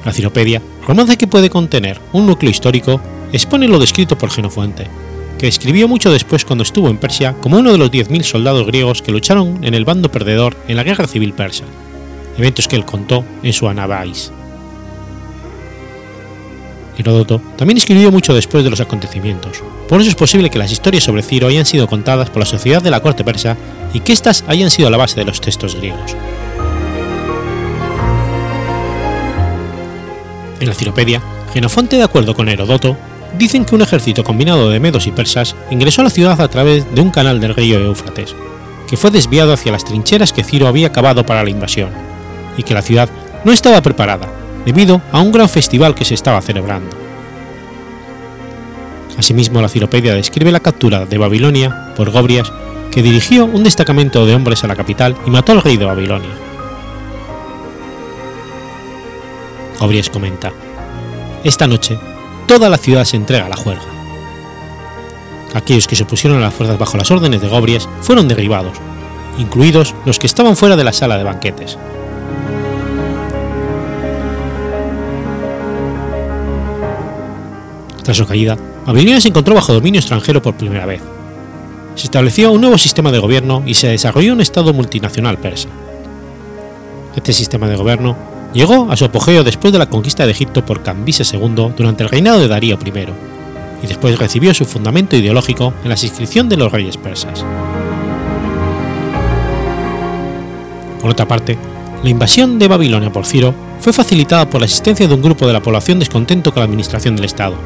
La 0.04 0.12
Ciropedia, 0.12 0.60
romance 0.86 1.16
que 1.16 1.28
puede 1.28 1.48
contener 1.48 2.00
un 2.12 2.26
núcleo 2.26 2.50
histórico, 2.50 3.00
expone 3.32 3.68
lo 3.68 3.78
descrito 3.78 4.18
por 4.18 4.30
Genofonte, 4.30 4.88
que 5.42 5.48
escribió 5.48 5.88
mucho 5.88 6.12
después 6.12 6.44
cuando 6.44 6.62
estuvo 6.62 6.88
en 6.88 6.98
Persia 6.98 7.34
como 7.40 7.58
uno 7.58 7.72
de 7.72 7.78
los 7.78 7.90
10.000 7.90 8.22
soldados 8.22 8.64
griegos 8.64 9.02
que 9.02 9.10
lucharon 9.10 9.64
en 9.64 9.74
el 9.74 9.84
bando 9.84 10.08
perdedor 10.08 10.56
en 10.68 10.76
la 10.76 10.84
guerra 10.84 11.08
civil 11.08 11.32
persa, 11.32 11.64
eventos 12.38 12.68
que 12.68 12.76
él 12.76 12.84
contó 12.84 13.24
en 13.42 13.52
su 13.52 13.66
Anabais. 13.66 14.30
Heródoto 16.96 17.42
también 17.56 17.76
escribió 17.76 18.12
mucho 18.12 18.34
después 18.34 18.62
de 18.62 18.70
los 18.70 18.78
acontecimientos, 18.78 19.64
por 19.88 20.00
eso 20.00 20.10
es 20.10 20.14
posible 20.14 20.48
que 20.48 20.60
las 20.60 20.70
historias 20.70 21.02
sobre 21.02 21.24
Ciro 21.24 21.48
hayan 21.48 21.66
sido 21.66 21.88
contadas 21.88 22.30
por 22.30 22.38
la 22.38 22.46
sociedad 22.46 22.80
de 22.80 22.92
la 22.92 23.00
corte 23.00 23.24
persa 23.24 23.56
y 23.92 23.98
que 23.98 24.12
éstas 24.12 24.44
hayan 24.46 24.70
sido 24.70 24.90
la 24.90 24.96
base 24.96 25.18
de 25.18 25.26
los 25.26 25.40
textos 25.40 25.74
griegos. 25.74 26.14
En 30.60 30.68
la 30.68 30.74
Ciropedia, 30.74 31.20
Genofonte, 31.52 31.96
de 31.96 32.04
acuerdo 32.04 32.32
con 32.32 32.48
Herodoto, 32.48 32.96
dicen 33.42 33.64
que 33.64 33.74
un 33.74 33.82
ejército 33.82 34.22
combinado 34.22 34.70
de 34.70 34.78
medos 34.78 35.08
y 35.08 35.10
persas 35.10 35.56
ingresó 35.68 36.02
a 36.02 36.04
la 36.04 36.10
ciudad 36.10 36.40
a 36.40 36.46
través 36.46 36.94
de 36.94 37.00
un 37.00 37.10
canal 37.10 37.40
del 37.40 37.56
río 37.56 37.80
Éufrates, 37.80 38.36
que 38.88 38.96
fue 38.96 39.10
desviado 39.10 39.52
hacia 39.52 39.72
las 39.72 39.84
trincheras 39.84 40.32
que 40.32 40.44
Ciro 40.44 40.68
había 40.68 40.92
cavado 40.92 41.26
para 41.26 41.42
la 41.42 41.50
invasión, 41.50 41.90
y 42.56 42.62
que 42.62 42.72
la 42.72 42.82
ciudad 42.82 43.08
no 43.44 43.50
estaba 43.50 43.82
preparada, 43.82 44.28
debido 44.64 45.02
a 45.10 45.20
un 45.20 45.32
gran 45.32 45.48
festival 45.48 45.96
que 45.96 46.04
se 46.04 46.14
estaba 46.14 46.40
celebrando. 46.40 46.96
Asimismo, 49.18 49.60
la 49.60 49.68
Ciropedia 49.68 50.14
describe 50.14 50.52
la 50.52 50.60
captura 50.60 51.04
de 51.04 51.18
Babilonia 51.18 51.92
por 51.96 52.12
Gobrias, 52.12 52.52
que 52.92 53.02
dirigió 53.02 53.46
un 53.46 53.64
destacamento 53.64 54.24
de 54.24 54.36
hombres 54.36 54.62
a 54.62 54.68
la 54.68 54.76
capital 54.76 55.16
y 55.26 55.30
mató 55.30 55.50
al 55.50 55.62
rey 55.62 55.76
de 55.76 55.84
Babilonia. 55.84 56.30
Gobrias 59.80 60.10
comenta, 60.10 60.52
Esta 61.42 61.66
noche, 61.66 61.98
toda 62.46 62.68
la 62.68 62.78
ciudad 62.78 63.04
se 63.04 63.16
entrega 63.16 63.46
a 63.46 63.48
la 63.48 63.56
juerga. 63.56 63.82
Aquellos 65.54 65.86
que 65.86 65.96
se 65.96 66.04
opusieron 66.04 66.38
a 66.38 66.42
las 66.42 66.54
fuerzas 66.54 66.78
bajo 66.78 66.96
las 66.96 67.10
órdenes 67.10 67.40
de 67.40 67.48
Gobrias 67.48 67.88
fueron 68.00 68.28
derribados, 68.28 68.78
incluidos 69.38 69.94
los 70.06 70.18
que 70.18 70.26
estaban 70.26 70.56
fuera 70.56 70.76
de 70.76 70.84
la 70.84 70.92
sala 70.92 71.18
de 71.18 71.24
banquetes. 71.24 71.78
Tras 78.02 78.16
su 78.16 78.26
caída, 78.26 78.58
Babilonia 78.86 79.20
se 79.20 79.28
encontró 79.28 79.54
bajo 79.54 79.72
dominio 79.72 80.00
extranjero 80.00 80.42
por 80.42 80.56
primera 80.56 80.86
vez. 80.86 81.00
Se 81.94 82.04
estableció 82.04 82.50
un 82.50 82.60
nuevo 82.60 82.78
sistema 82.78 83.12
de 83.12 83.18
gobierno 83.18 83.62
y 83.64 83.74
se 83.74 83.88
desarrolló 83.88 84.32
un 84.32 84.40
Estado 84.40 84.72
multinacional 84.72 85.38
persa. 85.38 85.68
Este 87.14 87.32
sistema 87.32 87.68
de 87.68 87.76
gobierno 87.76 88.16
llegó 88.52 88.90
a 88.90 88.96
su 88.96 89.04
apogeo 89.04 89.44
después 89.44 89.72
de 89.72 89.78
la 89.78 89.88
conquista 89.88 90.24
de 90.24 90.32
Egipto 90.32 90.64
por 90.64 90.82
Cambises 90.82 91.32
II 91.32 91.72
durante 91.76 92.02
el 92.02 92.08
reinado 92.08 92.40
de 92.40 92.48
Darío 92.48 92.78
I, 92.84 92.90
y 93.82 93.86
después 93.86 94.18
recibió 94.18 94.54
su 94.54 94.64
fundamento 94.64 95.16
ideológico 95.16 95.74
en 95.82 95.88
la 95.88 95.96
inscripción 96.00 96.48
de 96.48 96.56
los 96.56 96.70
reyes 96.70 96.96
persas. 96.96 97.44
Por 101.00 101.10
otra 101.10 101.26
parte, 101.26 101.58
la 102.02 102.10
invasión 102.10 102.58
de 102.58 102.68
Babilonia 102.68 103.12
por 103.12 103.26
Ciro 103.26 103.54
fue 103.80 103.92
facilitada 103.92 104.48
por 104.48 104.60
la 104.60 104.66
existencia 104.66 105.08
de 105.08 105.14
un 105.14 105.22
grupo 105.22 105.46
de 105.46 105.52
la 105.52 105.62
población 105.62 105.98
descontento 105.98 106.52
con 106.52 106.60
la 106.60 106.66
administración 106.66 107.16
del 107.16 107.24
Estado, 107.24 107.56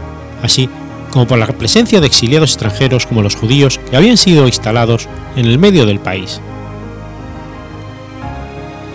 así 0.43 0.69
como 1.11 1.27
por 1.27 1.39
la 1.39 1.47
presencia 1.47 2.01
de 2.01 2.07
exiliados 2.07 2.51
extranjeros 2.51 3.07
como 3.07 3.23
los 3.23 3.37
judíos 3.37 3.79
que 3.91 3.97
habían 3.97 4.17
sido 4.17 4.47
instalados 4.47 5.09
en 5.37 5.47
el 5.47 5.59
medio 5.59 5.87
del 5.87 6.01
país. 6.01 6.41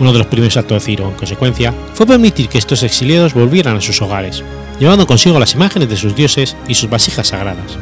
Uno 0.02 0.12
de 0.12 0.18
los 0.18 0.26
primeros 0.26 0.56
actos 0.56 0.82
de 0.82 0.84
Ciro, 0.84 1.08
en 1.08 1.14
consecuencia, 1.14 1.72
fue 1.94 2.08
permitir 2.08 2.48
que 2.48 2.58
estos 2.58 2.82
exiliados 2.82 3.34
volvieran 3.34 3.76
a 3.76 3.80
sus 3.80 4.02
hogares, 4.02 4.42
llevando 4.80 5.06
consigo 5.06 5.38
las 5.38 5.54
imágenes 5.54 5.88
de 5.88 5.96
sus 5.96 6.16
dioses 6.16 6.56
y 6.66 6.74
sus 6.74 6.90
vasijas 6.90 7.28
sagradas. 7.28 7.78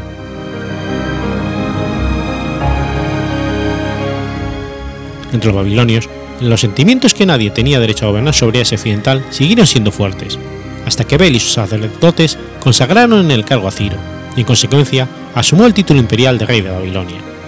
Entre 5.33 5.47
los 5.47 5.57
babilonios, 5.57 6.11
los 6.43 6.61
sentimientos 6.61 7.15
que 7.15 7.25
nadie 7.25 7.49
tenía 7.49 7.81
derecho 7.81 8.05
a 8.05 8.09
gobernar 8.11 8.35
sobre 8.35 8.61
Asia 8.61 8.77
Occidental 8.77 9.25
siguieron 9.31 9.67
siendo 9.67 9.91
fuertes, 9.91 10.39
hasta 10.85 11.05
que 11.05 11.17
Bel 11.17 11.37
y 11.37 11.41
sus 11.41 11.55
sacerdotes 11.55 12.37
consagraron 12.63 13.25
en 13.25 13.31
el 13.31 13.47
cargo 13.47 13.67
a 13.67 13.71
Ciro, 13.71 13.97
y 14.37 14.41
en 14.41 14.47
consecuencia 14.47 15.09
asumió 15.35 15.65
el 15.65 15.73
título 15.73 16.01
imperial 16.01 16.37
de 16.37 16.45
rey 16.45 16.61
de 16.61 16.71
Babilonia. 16.71 17.40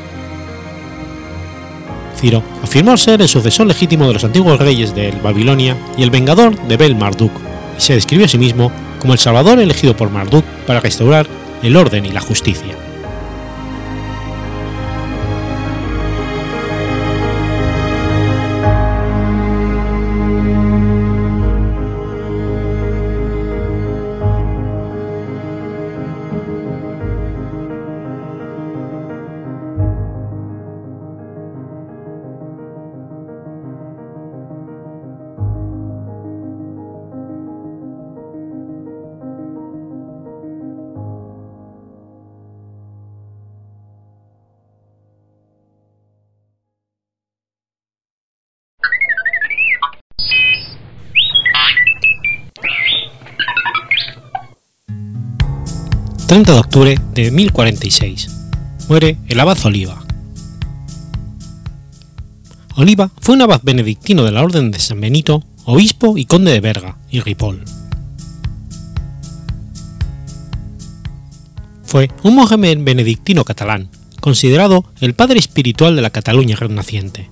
Ciro 2.22 2.40
afirmó 2.62 2.96
ser 2.96 3.20
el 3.20 3.26
sucesor 3.26 3.66
legítimo 3.66 4.06
de 4.06 4.12
los 4.12 4.22
antiguos 4.22 4.60
reyes 4.60 4.94
de 4.94 5.10
Babilonia 5.24 5.76
y 5.98 6.04
el 6.04 6.10
vengador 6.10 6.56
de 6.68 6.76
Bel 6.76 6.94
Marduk, 6.94 7.32
y 7.76 7.80
se 7.80 7.94
describió 7.94 8.26
a 8.26 8.28
sí 8.28 8.38
mismo 8.38 8.70
como 9.00 9.12
el 9.12 9.18
salvador 9.18 9.58
elegido 9.58 9.96
por 9.96 10.08
Marduk 10.08 10.44
para 10.64 10.78
restaurar 10.78 11.26
el 11.64 11.76
orden 11.76 12.06
y 12.06 12.12
la 12.12 12.20
justicia. 12.20 12.76
30 56.32 56.50
de 56.50 56.58
octubre 56.60 56.98
de 57.12 57.30
1046. 57.30 58.30
Muere 58.88 59.18
el 59.28 59.38
abad 59.38 59.58
Oliva. 59.66 60.02
Oliva 62.74 63.10
fue 63.20 63.34
un 63.34 63.42
abad 63.42 63.60
benedictino 63.62 64.24
de 64.24 64.30
la 64.32 64.42
Orden 64.42 64.70
de 64.70 64.78
San 64.78 64.98
Benito, 64.98 65.44
obispo 65.66 66.16
y 66.16 66.24
conde 66.24 66.52
de 66.52 66.60
Berga 66.60 66.96
y 67.10 67.20
Ripoll. 67.20 67.62
Fue 71.84 72.10
un 72.22 72.34
monje 72.34 72.56
benedictino 72.56 73.44
catalán, 73.44 73.90
considerado 74.22 74.86
el 75.02 75.12
padre 75.12 75.38
espiritual 75.38 75.96
de 75.96 76.00
la 76.00 76.08
Cataluña 76.08 76.56
renaciente. 76.56 77.28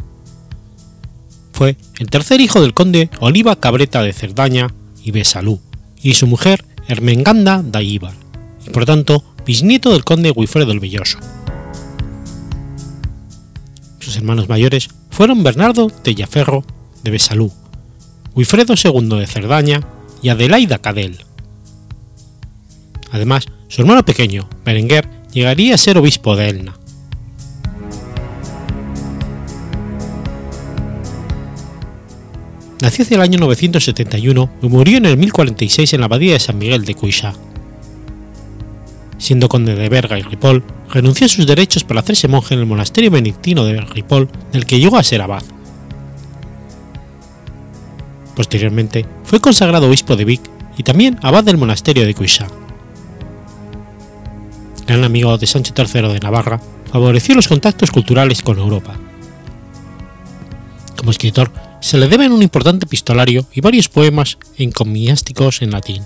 Fue 1.54 1.78
el 1.98 2.10
tercer 2.10 2.42
hijo 2.42 2.60
del 2.60 2.74
conde 2.74 3.08
Oliva 3.20 3.56
Cabreta 3.56 4.02
de 4.02 4.12
Cerdaña 4.12 4.74
y 5.02 5.10
Besalú, 5.10 5.58
y 6.02 6.12
su 6.12 6.26
mujer 6.26 6.66
Ermenganda 6.86 7.62
Daíbar 7.64 8.29
y 8.66 8.70
por 8.70 8.84
tanto 8.84 9.24
bisnieto 9.46 9.92
del 9.92 10.04
conde 10.04 10.32
Guifredo 10.32 10.72
el 10.72 10.80
Belloso. 10.80 11.18
Sus 13.98 14.16
hermanos 14.16 14.48
mayores 14.48 14.88
fueron 15.10 15.42
Bernardo 15.42 15.90
de 16.04 16.14
Yaferro 16.14 16.64
de 17.02 17.10
Besalú, 17.10 17.52
Guifredo 18.34 18.74
II 18.82 19.18
de 19.18 19.26
Cerdaña 19.26 19.80
y 20.22 20.28
Adelaida 20.28 20.78
Cadel. 20.78 21.18
Además, 23.12 23.46
su 23.68 23.82
hermano 23.82 24.04
pequeño, 24.04 24.48
Berenguer, 24.64 25.08
llegaría 25.32 25.74
a 25.74 25.78
ser 25.78 25.98
obispo 25.98 26.36
de 26.36 26.48
Elna. 26.48 26.80
nació 32.80 33.04
hacia 33.04 33.16
el 33.16 33.20
año 33.20 33.38
971 33.38 34.50
y 34.62 34.68
murió 34.68 34.96
en 34.98 35.06
el 35.06 35.16
1046 35.16 35.92
en 35.94 36.00
la 36.00 36.06
abadía 36.06 36.32
de 36.32 36.40
San 36.40 36.58
Miguel 36.58 36.84
de 36.84 36.94
Cuixá. 36.94 37.34
Siendo 39.20 39.50
conde 39.50 39.74
de 39.74 39.90
Berga 39.90 40.18
y 40.18 40.22
Ripoll, 40.22 40.64
renunció 40.88 41.26
a 41.26 41.28
sus 41.28 41.46
derechos 41.46 41.84
para 41.84 42.00
hacerse 42.00 42.26
monje 42.26 42.54
en 42.54 42.60
el 42.60 42.66
monasterio 42.66 43.10
benedictino 43.10 43.66
de 43.66 43.78
Ripoll, 43.82 44.30
del 44.50 44.64
que 44.64 44.80
llegó 44.80 44.96
a 44.96 45.02
ser 45.02 45.20
abad. 45.20 45.42
Posteriormente, 48.34 49.04
fue 49.24 49.38
consagrado 49.38 49.88
obispo 49.88 50.16
de 50.16 50.24
Vic 50.24 50.40
y 50.78 50.84
también 50.84 51.18
abad 51.22 51.44
del 51.44 51.58
monasterio 51.58 52.06
de 52.06 52.14
Cuixá. 52.14 52.46
Gran 54.86 55.04
amigo 55.04 55.36
de 55.36 55.46
Sancho 55.46 55.74
III 55.76 56.14
de 56.14 56.20
Navarra, 56.20 56.58
favoreció 56.90 57.34
los 57.34 57.46
contactos 57.46 57.90
culturales 57.90 58.40
con 58.40 58.58
Europa. 58.58 58.96
Como 60.96 61.10
escritor, 61.10 61.52
se 61.82 61.98
le 61.98 62.08
deben 62.08 62.32
un 62.32 62.42
importante 62.42 62.86
epistolario 62.86 63.44
y 63.52 63.60
varios 63.60 63.90
poemas 63.90 64.38
encomiásticos 64.56 65.60
en 65.60 65.72
latín. 65.72 66.04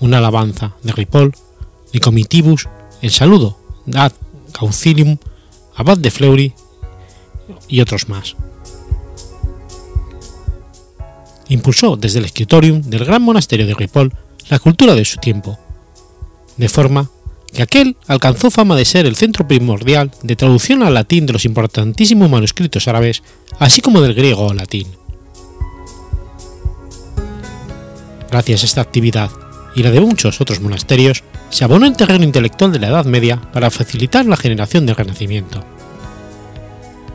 Una 0.00 0.18
alabanza 0.18 0.74
de 0.82 0.92
Ripoll, 0.92 1.32
de 1.94 2.00
Comitibus, 2.00 2.68
el 3.02 3.12
saludo 3.12 3.56
ad 3.94 4.12
Caucilium, 4.52 5.16
abad 5.76 5.96
de 5.96 6.10
Fleury 6.10 6.52
y 7.68 7.80
otros 7.80 8.08
más. 8.08 8.34
Impulsó 11.48 11.96
desde 11.96 12.18
el 12.18 12.24
escritorium 12.24 12.82
del 12.82 13.04
gran 13.04 13.22
monasterio 13.22 13.66
de 13.66 13.74
Ripoll 13.74 14.12
la 14.50 14.58
cultura 14.58 14.94
de 14.94 15.04
su 15.04 15.18
tiempo, 15.18 15.56
de 16.56 16.68
forma 16.68 17.10
que 17.52 17.62
aquel 17.62 17.96
alcanzó 18.08 18.50
fama 18.50 18.74
de 18.74 18.84
ser 18.84 19.06
el 19.06 19.14
centro 19.14 19.46
primordial 19.46 20.10
de 20.22 20.34
traducción 20.34 20.82
al 20.82 20.94
latín 20.94 21.26
de 21.26 21.32
los 21.32 21.44
importantísimos 21.44 22.28
manuscritos 22.28 22.88
árabes, 22.88 23.22
así 23.60 23.80
como 23.80 24.00
del 24.00 24.14
griego 24.14 24.50
al 24.50 24.56
latín. 24.56 24.88
Gracias 28.32 28.62
a 28.62 28.66
esta 28.66 28.80
actividad 28.80 29.30
y 29.76 29.84
la 29.84 29.92
de 29.92 30.00
muchos 30.00 30.40
otros 30.40 30.60
monasterios, 30.60 31.22
se 31.54 31.62
abonó 31.62 31.86
el 31.86 31.96
terreno 31.96 32.24
intelectual 32.24 32.72
de 32.72 32.80
la 32.80 32.88
Edad 32.88 33.04
Media 33.04 33.40
para 33.52 33.70
facilitar 33.70 34.26
la 34.26 34.36
generación 34.36 34.86
del 34.86 34.96
Renacimiento. 34.96 35.64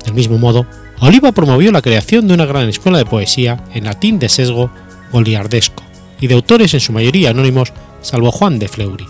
Del 0.05 0.13
mismo 0.13 0.37
modo, 0.37 0.65
Oliva 1.01 1.33
promovió 1.33 1.73
la 1.73 1.81
creación 1.81 2.25
de 2.25 2.35
una 2.35 2.45
gran 2.45 2.69
escuela 2.69 2.99
de 2.99 3.05
poesía 3.05 3.61
en 3.73 3.83
latín 3.83 4.17
de 4.17 4.29
sesgo 4.29 4.71
goliardesco 5.11 5.83
y 6.21 6.27
de 6.27 6.35
autores 6.35 6.73
en 6.73 6.79
su 6.79 6.93
mayoría 6.93 7.31
anónimos, 7.31 7.73
salvo 8.01 8.31
Juan 8.31 8.59
de 8.59 8.69
Fleury. 8.69 9.05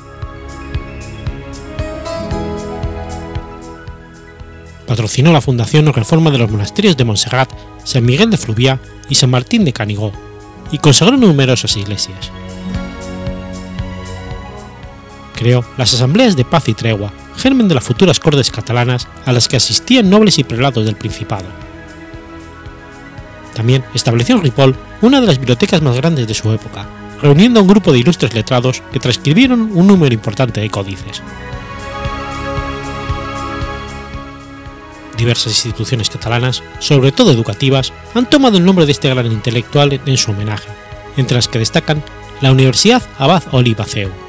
patrocinó 4.88 5.32
la 5.32 5.42
fundación 5.42 5.88
o 5.88 5.92
reforma 5.92 6.32
de 6.32 6.40
los 6.40 6.50
monasterios 6.50 6.98
de 6.98 7.06
Montserrat, 7.06 7.52
San 7.84 8.04
Miguel 8.04 8.32
de 8.32 8.38
Fluviá 8.38 8.80
y 9.08 9.14
San 9.14 9.30
Martín 9.30 9.64
de 9.64 9.74
Canigó, 9.74 10.12
y 10.72 10.80
consagró 10.80 11.18
numerosas 11.18 11.78
iglesias. 11.78 12.32
Creó 15.40 15.64
las 15.78 15.94
asambleas 15.94 16.36
de 16.36 16.44
paz 16.44 16.68
y 16.68 16.74
tregua, 16.74 17.14
germen 17.38 17.70
de 17.70 17.76
las 17.76 17.86
futuras 17.86 18.20
cortes 18.20 18.52
catalanas 18.52 19.08
a 19.26 19.32
las 19.32 19.48
que 19.48 19.56
asistían 19.56 20.10
nobles 20.10 20.38
y 20.38 20.44
prelados 20.44 20.84
del 20.84 20.98
Principado. 20.98 21.46
También 23.56 23.86
estableció 23.94 24.36
en 24.36 24.44
Ripoll 24.44 24.76
una 25.02 25.22
de 25.22 25.28
las 25.28 25.38
bibliotecas 25.38 25.82
más 25.82 25.96
grandes 25.96 26.28
de 26.28 26.34
su 26.34 26.52
época, 26.52 26.90
reuniendo 27.22 27.62
a 27.62 27.64
un 27.64 27.70
grupo 27.70 27.94
de 27.94 28.00
ilustres 28.00 28.34
letrados 28.34 28.84
que 28.92 29.00
transcribieron 29.00 29.72
un 29.74 29.88
número 29.88 30.14
importante 30.14 30.60
de 30.60 30.70
códices. 30.70 31.24
Diversas 35.18 35.54
instituciones 35.54 36.10
catalanas, 36.10 36.64
sobre 36.80 37.14
todo 37.14 37.32
educativas, 37.32 37.94
han 38.14 38.30
tomado 38.30 38.58
el 38.58 38.66
nombre 38.66 38.86
de 38.86 38.92
este 38.92 39.08
gran 39.08 39.28
intelectual 39.28 40.02
en 40.06 40.18
su 40.18 40.32
homenaje, 40.32 40.68
entre 41.16 41.36
las 41.36 41.48
que 41.48 41.60
destacan 41.60 42.04
la 42.42 42.52
Universidad 42.52 43.02
Abad 43.18 43.44
Oliva 43.52 43.86
CEU. 43.86 44.29